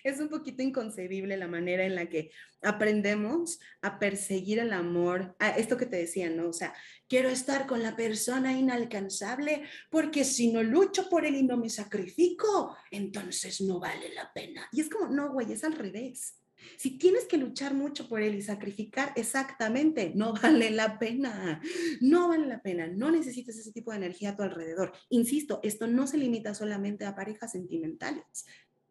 Es 0.03 0.19
un 0.19 0.29
poquito 0.29 0.63
inconcebible 0.63 1.37
la 1.37 1.47
manera 1.47 1.85
en 1.85 1.95
la 1.95 2.07
que 2.07 2.31
aprendemos 2.61 3.59
a 3.81 3.99
perseguir 3.99 4.59
el 4.59 4.73
amor, 4.73 5.35
a 5.39 5.49
esto 5.49 5.77
que 5.77 5.85
te 5.85 5.97
decía, 5.97 6.29
¿no? 6.29 6.49
O 6.49 6.53
sea, 6.53 6.73
quiero 7.07 7.29
estar 7.29 7.67
con 7.67 7.83
la 7.83 7.95
persona 7.95 8.57
inalcanzable 8.57 9.63
porque 9.89 10.23
si 10.23 10.51
no 10.51 10.63
lucho 10.63 11.09
por 11.09 11.25
él 11.25 11.35
y 11.35 11.43
no 11.43 11.57
me 11.57 11.69
sacrifico, 11.69 12.75
entonces 12.91 13.61
no 13.61 13.79
vale 13.79 14.13
la 14.13 14.31
pena. 14.33 14.67
Y 14.71 14.81
es 14.81 14.89
como, 14.89 15.07
no, 15.09 15.31
güey, 15.31 15.51
es 15.51 15.63
al 15.63 15.73
revés. 15.73 16.35
Si 16.77 16.97
tienes 16.97 17.25
que 17.25 17.37
luchar 17.37 17.73
mucho 17.73 18.09
por 18.09 18.21
él 18.21 18.35
y 18.35 18.41
sacrificar, 18.41 19.13
exactamente, 19.15 20.11
no 20.15 20.33
vale 20.41 20.71
la 20.71 20.99
pena. 20.99 21.61
No 22.01 22.29
vale 22.29 22.47
la 22.47 22.61
pena. 22.61 22.87
No 22.87 23.11
necesitas 23.11 23.57
ese 23.57 23.71
tipo 23.71 23.91
de 23.91 23.97
energía 23.97 24.31
a 24.31 24.35
tu 24.35 24.43
alrededor. 24.43 24.93
Insisto, 25.09 25.59
esto 25.63 25.87
no 25.87 26.07
se 26.07 26.17
limita 26.17 26.53
solamente 26.53 27.05
a 27.05 27.15
parejas 27.15 27.51
sentimentales 27.51 28.45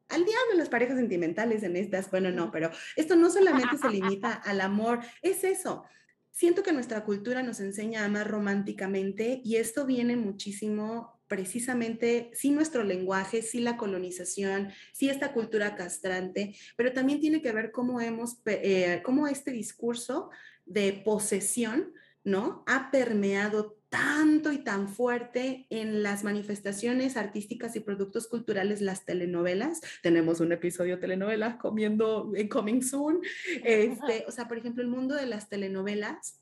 al 0.09 0.25
diablo 0.25 0.55
las 0.57 0.69
parejas 0.69 0.97
sentimentales 0.97 1.63
en 1.63 1.77
estas, 1.77 2.11
bueno, 2.11 2.31
no, 2.31 2.51
pero 2.51 2.71
esto 2.97 3.17
no 3.17 3.31
solamente 3.31 3.77
se 3.79 3.89
limita 3.89 4.33
al 4.45 4.61
amor, 4.61 5.01
es 5.23 5.45
eso. 5.45 5.85
Siento 6.31 6.63
que 6.63 6.73
nuestra 6.73 7.05
cultura 7.05 7.43
nos 7.43 7.61
enseña 7.61 8.03
a 8.03 8.07
amar 8.07 8.31
románticamente 8.31 9.41
y 9.43 9.57
esto 9.57 9.87
viene 9.87 10.17
muchísimo 10.17 11.17
precisamente, 11.29 12.31
sí 12.35 12.51
nuestro 12.51 12.85
lenguaje, 12.85 13.43
sí 13.43 13.61
la 13.61 13.77
colonización, 13.77 14.71
sí 14.93 15.09
esta 15.09 15.33
cultura 15.33 15.75
castrante, 15.75 16.55
pero 16.77 16.93
también 16.93 17.21
tiene 17.21 17.43
que 17.43 17.53
ver 17.53 17.73
cómo 17.73 18.01
hemos, 18.01 18.39
eh, 18.47 19.03
cómo 19.05 19.27
este 19.27 19.51
discurso 19.51 20.31
de 20.67 20.93
posesión, 21.05 21.93
¿no? 22.23 22.65
Ha 22.67 22.91
permeado 22.91 23.76
tanto 23.89 24.53
y 24.53 24.59
tan 24.59 24.89
fuerte 24.89 25.67
en 25.71 26.03
las 26.03 26.25
manifestaciones 26.25 27.17
artísticas 27.17 27.77
y 27.77 27.81
productos 27.81 28.27
culturales, 28.27 28.81
las 28.81 29.05
telenovelas. 29.05 29.81
Tenemos 30.03 30.41
un 30.41 30.53
episodio 30.53 30.97
de 30.97 31.03
telenovelas 31.03 31.57
comiendo 31.57 32.33
en 32.35 32.49
Coming 32.49 32.83
Soon. 32.83 33.21
Este, 33.63 34.25
o 34.27 34.31
sea, 34.31 34.49
por 34.49 34.59
ejemplo, 34.59 34.83
el 34.83 34.89
mundo 34.89 35.15
de 35.15 35.27
las 35.27 35.49
telenovelas, 35.49 36.41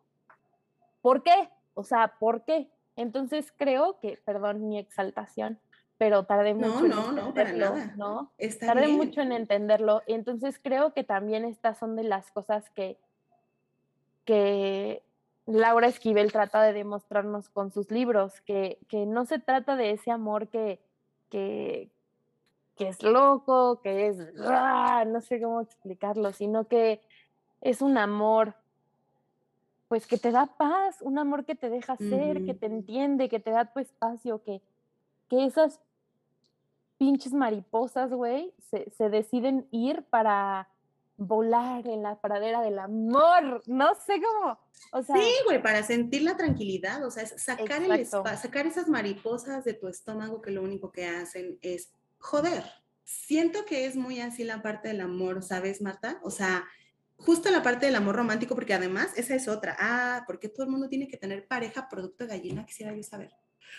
¿Por 1.02 1.22
qué? 1.22 1.50
O 1.74 1.84
sea, 1.84 2.14
¿por 2.18 2.44
qué? 2.44 2.70
Entonces 2.96 3.52
creo 3.56 3.98
que, 4.00 4.18
perdón 4.24 4.68
mi 4.68 4.78
exaltación, 4.78 5.58
pero 5.98 6.24
tardé 6.24 6.54
mucho 6.54 6.80
no, 6.80 6.84
en 6.84 6.90
no, 6.90 7.12
no, 7.12 7.34
para 7.34 7.52
nada. 7.52 7.94
¿no? 7.96 8.32
Está 8.38 8.66
tardé 8.66 8.86
bien. 8.86 8.96
mucho 8.96 9.20
en 9.20 9.32
entenderlo. 9.32 10.02
Entonces 10.06 10.58
creo 10.62 10.92
que 10.92 11.04
también 11.04 11.44
estas 11.44 11.78
son 11.78 11.96
de 11.96 12.02
las 12.04 12.30
cosas 12.32 12.68
que, 12.70 12.98
que 14.24 15.02
Laura 15.46 15.88
Esquivel 15.88 16.32
trata 16.32 16.62
de 16.62 16.72
demostrarnos 16.72 17.48
con 17.48 17.70
sus 17.70 17.90
libros, 17.90 18.40
que, 18.42 18.78
que 18.88 19.06
no 19.06 19.24
se 19.26 19.38
trata 19.38 19.76
de 19.76 19.92
ese 19.92 20.10
amor 20.10 20.48
que, 20.48 20.80
que, 21.30 21.90
que 22.76 22.88
es 22.88 23.02
loco, 23.02 23.80
que 23.80 24.08
es, 24.08 24.18
no 24.34 25.20
sé 25.20 25.40
cómo 25.40 25.60
explicarlo, 25.60 26.32
sino 26.32 26.68
que 26.68 27.00
es 27.60 27.80
un 27.82 27.96
amor 27.96 28.54
pues 29.92 30.06
que 30.06 30.16
te 30.16 30.30
da 30.30 30.46
paz, 30.46 31.02
un 31.02 31.18
amor 31.18 31.44
que 31.44 31.54
te 31.54 31.68
deja 31.68 31.98
ser, 31.98 32.46
que 32.46 32.54
te 32.54 32.64
entiende, 32.64 33.28
que 33.28 33.40
te 33.40 33.50
da 33.50 33.70
tu 33.70 33.78
espacio, 33.78 34.42
que, 34.42 34.62
que 35.28 35.44
esas 35.44 35.80
pinches 36.96 37.34
mariposas, 37.34 38.10
güey, 38.10 38.54
se, 38.70 38.88
se 38.96 39.10
deciden 39.10 39.68
ir 39.70 40.02
para 40.04 40.70
volar 41.18 41.86
en 41.86 42.02
la 42.02 42.18
pradera 42.18 42.62
del 42.62 42.78
amor. 42.78 43.62
No 43.66 43.94
sé 43.94 44.14
cómo, 44.22 44.58
o 44.92 45.02
sea, 45.02 45.14
Sí, 45.14 45.30
güey, 45.44 45.62
para 45.62 45.82
sentir 45.82 46.22
la 46.22 46.38
tranquilidad, 46.38 47.04
o 47.04 47.10
sea, 47.10 47.24
es 47.24 47.34
sacar, 47.36 47.82
el 47.82 48.06
sacar 48.06 48.66
esas 48.66 48.88
mariposas 48.88 49.62
de 49.62 49.74
tu 49.74 49.88
estómago 49.88 50.40
que 50.40 50.52
lo 50.52 50.62
único 50.62 50.90
que 50.90 51.06
hacen 51.06 51.58
es 51.60 51.92
joder. 52.16 52.64
Siento 53.04 53.66
que 53.66 53.84
es 53.84 53.94
muy 53.94 54.20
así 54.20 54.42
la 54.42 54.62
parte 54.62 54.88
del 54.88 55.02
amor, 55.02 55.42
¿sabes, 55.42 55.82
Marta? 55.82 56.18
O 56.22 56.30
sea, 56.30 56.64
justo 57.24 57.50
la 57.50 57.62
parte 57.62 57.86
del 57.86 57.94
amor 57.94 58.16
romántico, 58.16 58.54
porque 58.54 58.74
además 58.74 59.10
esa 59.16 59.34
es 59.34 59.48
otra. 59.48 59.76
Ah, 59.78 60.24
porque 60.26 60.48
todo 60.48 60.64
el 60.64 60.70
mundo 60.70 60.88
tiene 60.88 61.08
que 61.08 61.16
tener 61.16 61.46
pareja 61.46 61.88
producto 61.88 62.26
gallina, 62.26 62.66
quisiera 62.66 62.94
yo 62.94 63.02
saber. 63.02 63.32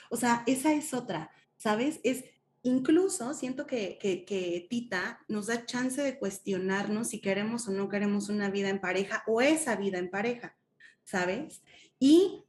O 0.09 0.17
sea, 0.17 0.43
esa 0.47 0.73
es 0.73 0.93
otra, 0.93 1.29
¿sabes? 1.57 1.99
Es 2.03 2.23
incluso 2.63 3.33
siento 3.33 3.67
que, 3.67 3.97
que, 4.01 4.25
que 4.25 4.67
Tita 4.69 5.19
nos 5.27 5.47
da 5.47 5.65
chance 5.65 6.01
de 6.01 6.17
cuestionarnos 6.17 7.09
si 7.09 7.19
queremos 7.19 7.67
o 7.67 7.71
no 7.71 7.89
queremos 7.89 8.29
una 8.29 8.49
vida 8.49 8.69
en 8.69 8.79
pareja 8.79 9.23
o 9.27 9.41
esa 9.41 9.75
vida 9.75 9.97
en 9.97 10.09
pareja. 10.09 10.55
¿sabes? 11.03 11.61
Y 11.99 12.43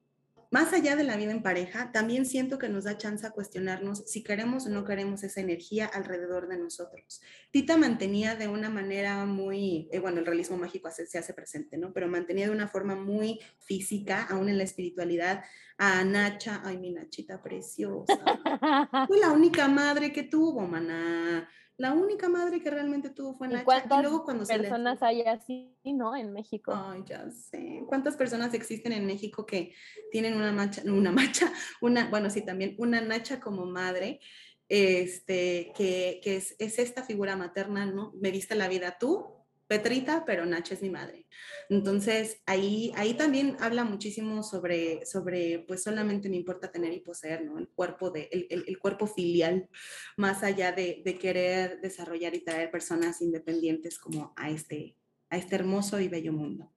más 0.55 0.73
allá 0.73 0.95
de 0.95 1.03
la 1.03 1.17
vida 1.17 1.33
en 1.33 1.43
pareja, 1.43 1.91
también 1.91 2.27
siento 2.27 2.61
que 2.61 2.69
nos 2.69 2.85
da 2.85 2.97
chance 2.97 3.27
a 3.27 3.31
cuestionarnos 3.33 4.05
si 4.07 4.23
queremos 4.23 4.67
o 4.67 4.71
no 4.71 4.85
queremos 4.85 5.25
esa 5.25 5.41
energía 5.41 5.87
alrededor 5.87 6.47
de 6.47 6.57
nosotros. 6.59 7.21
Tita 7.51 7.77
mantenía 7.77 8.37
de 8.37 8.47
una 8.47 8.71
manera 8.71 9.25
muy, 9.27 9.89
eh, 9.91 9.99
bueno, 9.99 10.21
el 10.21 10.27
realismo 10.27 10.57
mágico 10.57 10.87
hace- 10.87 11.07
se 11.09 11.19
hace 11.19 11.35
presente, 11.35 11.77
¿no? 11.77 11.93
Pero 11.93 12.07
mantenía 12.07 12.47
de 12.47 12.53
una 12.53 12.69
forma 12.69 12.95
muy 12.95 13.41
física, 13.59 14.23
aún 14.31 14.49
en 14.49 14.59
la 14.59 14.63
espiritualidad, 14.63 15.43
a 15.77 16.05
Nacha, 16.05 16.63
ay, 16.65 16.79
mi 16.79 16.93
Nachita 16.93 17.43
preciosa. 17.43 18.15
Fue 19.09 19.19
la 19.19 19.33
única 19.33 19.67
madre 19.67 20.13
que 20.13 20.23
tuvo, 20.23 20.69
maná. 20.69 21.49
La 21.77 21.93
única 21.93 22.29
madre 22.29 22.63
que 22.63 22.71
realmente 22.71 23.11
tuvo 23.11 23.35
fue 23.35 23.49
¿y 23.49 23.51
Nacha. 23.51 23.63
Y 23.63 23.65
cuántas 23.65 24.03
luego 24.03 24.25
cuando 24.25 24.45
se 24.45 24.57
le 24.57 24.63
personas 24.63 25.03
hay 25.03 25.23
así, 25.23 25.77
no? 25.85 26.15
En 26.15 26.33
México. 26.33 26.73
Ay, 26.75 27.03
ya 27.05 27.29
sé. 27.31 27.83
¿Cuántas 27.89 28.17
personas 28.17 28.55
existen 28.55 28.93
en 28.93 29.07
México 29.07 29.45
que 29.45 29.75
tienen 30.13 30.35
una 30.35 30.53
macha, 30.53 30.83
una 30.87 31.11
macha, 31.11 31.53
una, 31.81 32.09
bueno, 32.11 32.31
sí, 32.31 32.43
también 32.43 32.77
una 32.79 33.01
nacha 33.01 33.41
como 33.41 33.67
madre, 33.67 34.21
este, 34.69 35.73
que, 35.77 36.21
que 36.23 36.37
es, 36.37 36.55
es 36.59 36.79
esta 36.79 37.03
figura 37.03 37.37
materna, 37.37 37.87
¿no? 37.87 38.13
Me 38.21 38.31
diste 38.31 38.55
la 38.55 38.69
vida 38.69 38.97
tú, 38.99 39.44
Petrita, 39.79 40.25
pero 40.25 40.47
Nacha 40.47 40.75
es 40.75 40.83
mi 40.83 40.91
madre. 40.91 41.27
Entonces, 41.69 42.41
ahí, 42.47 42.93
ahí 42.97 43.15
también 43.15 43.57
habla 43.61 43.85
muchísimo 43.85 44.43
sobre, 44.43 45.05
sobre, 45.07 45.65
pues 45.67 45.83
solamente 45.83 46.29
me 46.29 46.37
importa 46.37 46.71
tener 46.71 46.93
y 46.93 47.01
poseer, 47.01 47.45
¿no? 47.45 47.59
El 47.59 47.69
cuerpo, 47.69 48.11
de, 48.11 48.29
el, 48.31 48.47
el- 48.51 48.65
el 48.69 48.79
cuerpo 48.79 49.07
filial, 49.07 49.69
más 50.17 50.43
allá 50.43 50.73
de, 50.73 51.03
de 51.05 51.19
querer 51.19 51.81
desarrollar 51.81 52.35
y 52.35 52.45
traer 52.45 52.71
personas 52.71 53.21
independientes 53.21 53.99
como 53.99 54.33
a 54.37 54.51
este, 54.51 54.97
a 55.31 55.37
este 55.39 55.57
hermoso 55.57 55.99
y 56.01 56.09
bello 56.09 56.33
mundo. 56.33 56.73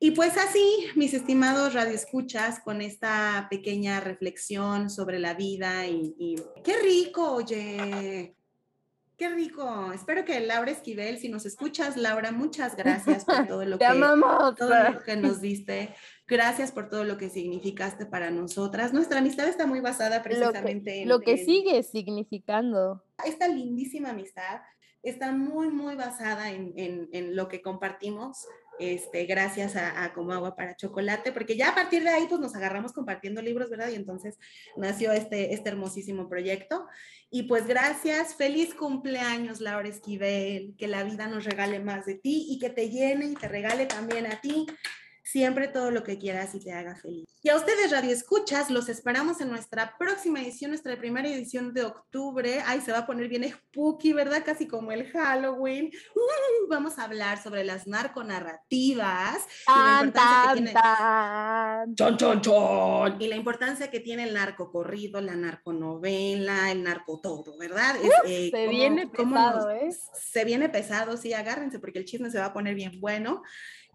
Y 0.00 0.12
pues 0.12 0.36
así, 0.36 0.86
mis 0.94 1.12
estimados 1.12 1.74
radioescuchas, 1.74 2.60
con 2.60 2.82
esta 2.82 3.48
pequeña 3.50 3.98
reflexión 4.00 4.90
sobre 4.90 5.18
la 5.18 5.34
vida 5.34 5.88
y, 5.88 6.14
y 6.18 6.36
qué 6.62 6.76
rico, 6.80 7.32
oye, 7.32 8.36
qué 9.18 9.28
rico. 9.28 9.92
Espero 9.92 10.24
que 10.24 10.38
Laura 10.40 10.70
Esquivel, 10.70 11.18
si 11.18 11.28
nos 11.28 11.44
escuchas, 11.44 11.96
Laura, 11.96 12.30
muchas 12.32 12.76
gracias 12.76 13.24
por 13.24 13.46
todo 13.46 13.64
lo 13.64 13.76
Te 13.78 13.84
que 13.84 13.90
amamos. 13.90 14.54
todo 14.54 14.70
lo 14.92 15.02
que 15.02 15.16
nos 15.16 15.40
diste. 15.40 15.92
Gracias 16.26 16.72
por 16.72 16.88
todo 16.88 17.04
lo 17.04 17.16
que 17.18 17.28
significaste 17.28 18.06
para 18.06 18.30
nosotras. 18.30 18.92
Nuestra 18.92 19.18
amistad 19.18 19.48
está 19.48 19.66
muy 19.66 19.80
basada 19.80 20.18
Lo 20.18 20.22
precisamente 20.22 20.92
que, 20.92 21.02
en 21.02 21.08
lo 21.08 21.20
que 21.20 21.36
sigue 21.38 21.82
significando. 21.82 23.02
esta 23.24 23.48
lindísima 23.48 24.10
amistad 24.10 24.60
está 25.02 25.32
muy, 25.32 25.68
muy 25.68 25.94
basada 25.96 26.50
en, 26.50 26.72
en- 26.76 27.08
en 27.12 27.34
lo 27.36 27.48
que 27.48 27.60
compartimos, 27.62 28.46
este, 28.78 29.24
gracias 29.26 29.76
a, 29.76 30.12
Como 30.14 30.32
Agua 30.32 30.56
para 30.56 30.76
Chocolate, 30.76 31.32
porque 31.32 31.56
ya 31.56 31.70
a 31.70 31.74
partir 31.74 32.02
de 32.02 32.10
ahí 32.10 32.26
pues 32.28 32.40
nos 32.40 32.54
agarramos 32.54 32.92
compartiendo 32.92 33.42
libros, 33.42 33.70
¿verdad? 33.70 33.88
Y 33.90 33.94
entonces 33.94 34.38
nació 34.76 35.12
este, 35.12 35.54
este 35.54 35.68
hermosísimo 35.68 36.28
proyecto. 36.28 36.86
Y 37.30 37.44
pues 37.44 37.66
gracias, 37.66 38.34
feliz 38.34 38.74
cumpleaños 38.74 39.60
Laura 39.60 39.88
Esquivel, 39.88 40.74
que 40.78 40.88
la 40.88 41.04
vida 41.04 41.26
nos 41.26 41.44
regale 41.44 41.80
más 41.80 42.06
de 42.06 42.14
ti 42.14 42.46
y 42.48 42.58
que 42.58 42.70
te 42.70 42.88
llene 42.88 43.26
y 43.26 43.34
te 43.34 43.48
regale 43.48 43.86
también 43.86 44.26
a 44.26 44.40
ti 44.40 44.66
siempre 45.30 45.68
todo 45.68 45.90
lo 45.90 46.02
que 46.04 46.18
quieras 46.18 46.54
y 46.54 46.60
te 46.60 46.72
haga 46.72 46.94
feliz. 46.96 47.26
Y 47.42 47.50
a 47.50 47.56
ustedes, 47.56 47.90
Radio 47.90 48.10
Escuchas, 48.12 48.70
los 48.70 48.88
esperamos 48.88 49.40
en 49.40 49.50
nuestra 49.50 49.96
próxima 49.98 50.40
edición, 50.40 50.70
nuestra 50.70 50.96
primera 50.96 51.28
edición 51.28 51.72
de 51.74 51.84
octubre. 51.84 52.62
Ay, 52.66 52.80
se 52.80 52.92
va 52.92 52.98
a 52.98 53.06
poner 53.06 53.28
bien 53.28 53.44
spooky, 53.50 54.12
¿verdad? 54.12 54.42
Casi 54.44 54.66
como 54.66 54.90
el 54.92 55.10
Halloween. 55.10 55.90
Uh, 56.14 56.68
vamos 56.68 56.98
a 56.98 57.04
hablar 57.04 57.42
sobre 57.42 57.64
las 57.64 57.86
narconarrativas 57.86 59.36
y 59.66 59.70
la 59.70 59.74
Tan, 59.74 60.06
importancia 60.06 60.40
que 60.40 60.46
tan, 60.46 60.54
tiene. 60.56 60.72
tan. 60.72 61.94
Chon, 61.94 62.16
chon, 62.16 62.40
chon. 62.40 63.16
Y 63.22 63.28
la 63.28 63.36
importancia 63.36 63.90
que 63.90 64.00
tiene 64.00 64.24
el 64.24 64.34
narco 64.34 64.70
corrido, 64.70 65.20
la 65.20 65.36
narconovela, 65.36 66.70
el 66.72 66.82
narco 66.82 67.20
todo, 67.20 67.56
¿verdad? 67.58 67.96
Es, 68.02 68.10
eh, 68.24 68.50
se 68.50 68.64
cómo- 68.66 68.70
viene 68.70 69.06
pesado, 69.06 69.70
¿eh? 69.70 69.90
Se 70.14 70.44
viene 70.44 70.68
pesado, 70.68 71.16
sí, 71.16 71.32
agárrense 71.32 71.78
porque 71.78 71.98
el 71.98 72.04
chisme 72.04 72.30
se 72.30 72.38
va 72.38 72.46
a 72.46 72.52
poner 72.52 72.74
bien 72.74 73.00
bueno. 73.00 73.42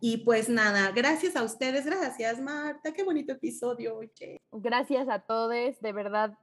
Y 0.05 0.17
pues 0.17 0.49
nada, 0.49 0.91
gracias 0.91 1.37
a 1.37 1.43
ustedes, 1.43 1.85
gracias 1.85 2.41
Marta, 2.41 2.91
qué 2.91 3.05
bonito 3.05 3.31
episodio, 3.31 3.95
oye. 3.99 4.41
Gracias 4.51 5.07
a 5.07 5.19
todos, 5.19 5.79
de 5.79 5.91
verdad, 5.93 6.37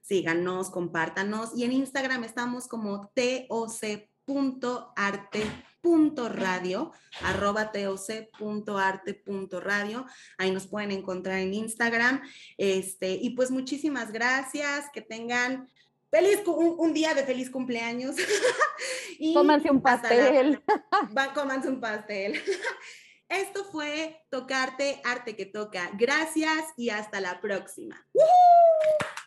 Síganos, 0.00 0.70
compártanos. 0.70 1.58
Y 1.58 1.64
en 1.64 1.72
Instagram 1.72 2.22
estamos 2.22 2.68
como 2.68 3.10
toc.arte 3.48 5.42
radio, 6.28 6.92
arroba 7.22 7.70
toc.arte.radio. 7.72 8.06
Ahí 10.38 10.50
nos 10.50 10.66
pueden 10.66 10.90
encontrar 10.92 11.38
en 11.38 11.54
Instagram. 11.54 12.22
Este, 12.56 13.12
y 13.12 13.30
pues 13.30 13.50
muchísimas 13.50 14.12
gracias, 14.12 14.86
que 14.92 15.02
tengan 15.02 15.68
feliz, 16.10 16.42
un, 16.46 16.94
día 16.94 17.14
de 17.14 17.24
feliz 17.24 17.50
cumpleaños. 17.50 18.16
y 19.18 19.34
cómanse 19.34 19.70
un 19.70 19.82
pastel. 19.82 20.62
va, 21.16 21.32
cómanse 21.34 21.68
un 21.68 21.80
pastel. 21.80 22.40
Esto 23.28 23.64
fue 23.64 24.24
Tocarte, 24.30 25.00
Arte 25.04 25.34
que 25.36 25.46
Toca. 25.46 25.90
Gracias 25.98 26.66
y 26.76 26.90
hasta 26.90 27.20
la 27.20 27.40
próxima. 27.40 28.06
Tocarte. 28.12 29.23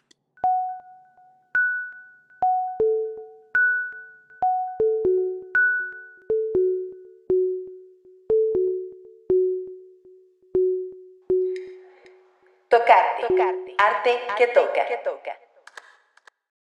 Tocarte. 12.87 13.75
Arte 13.77 14.21
que 14.37 14.47
toca. 14.47 15.46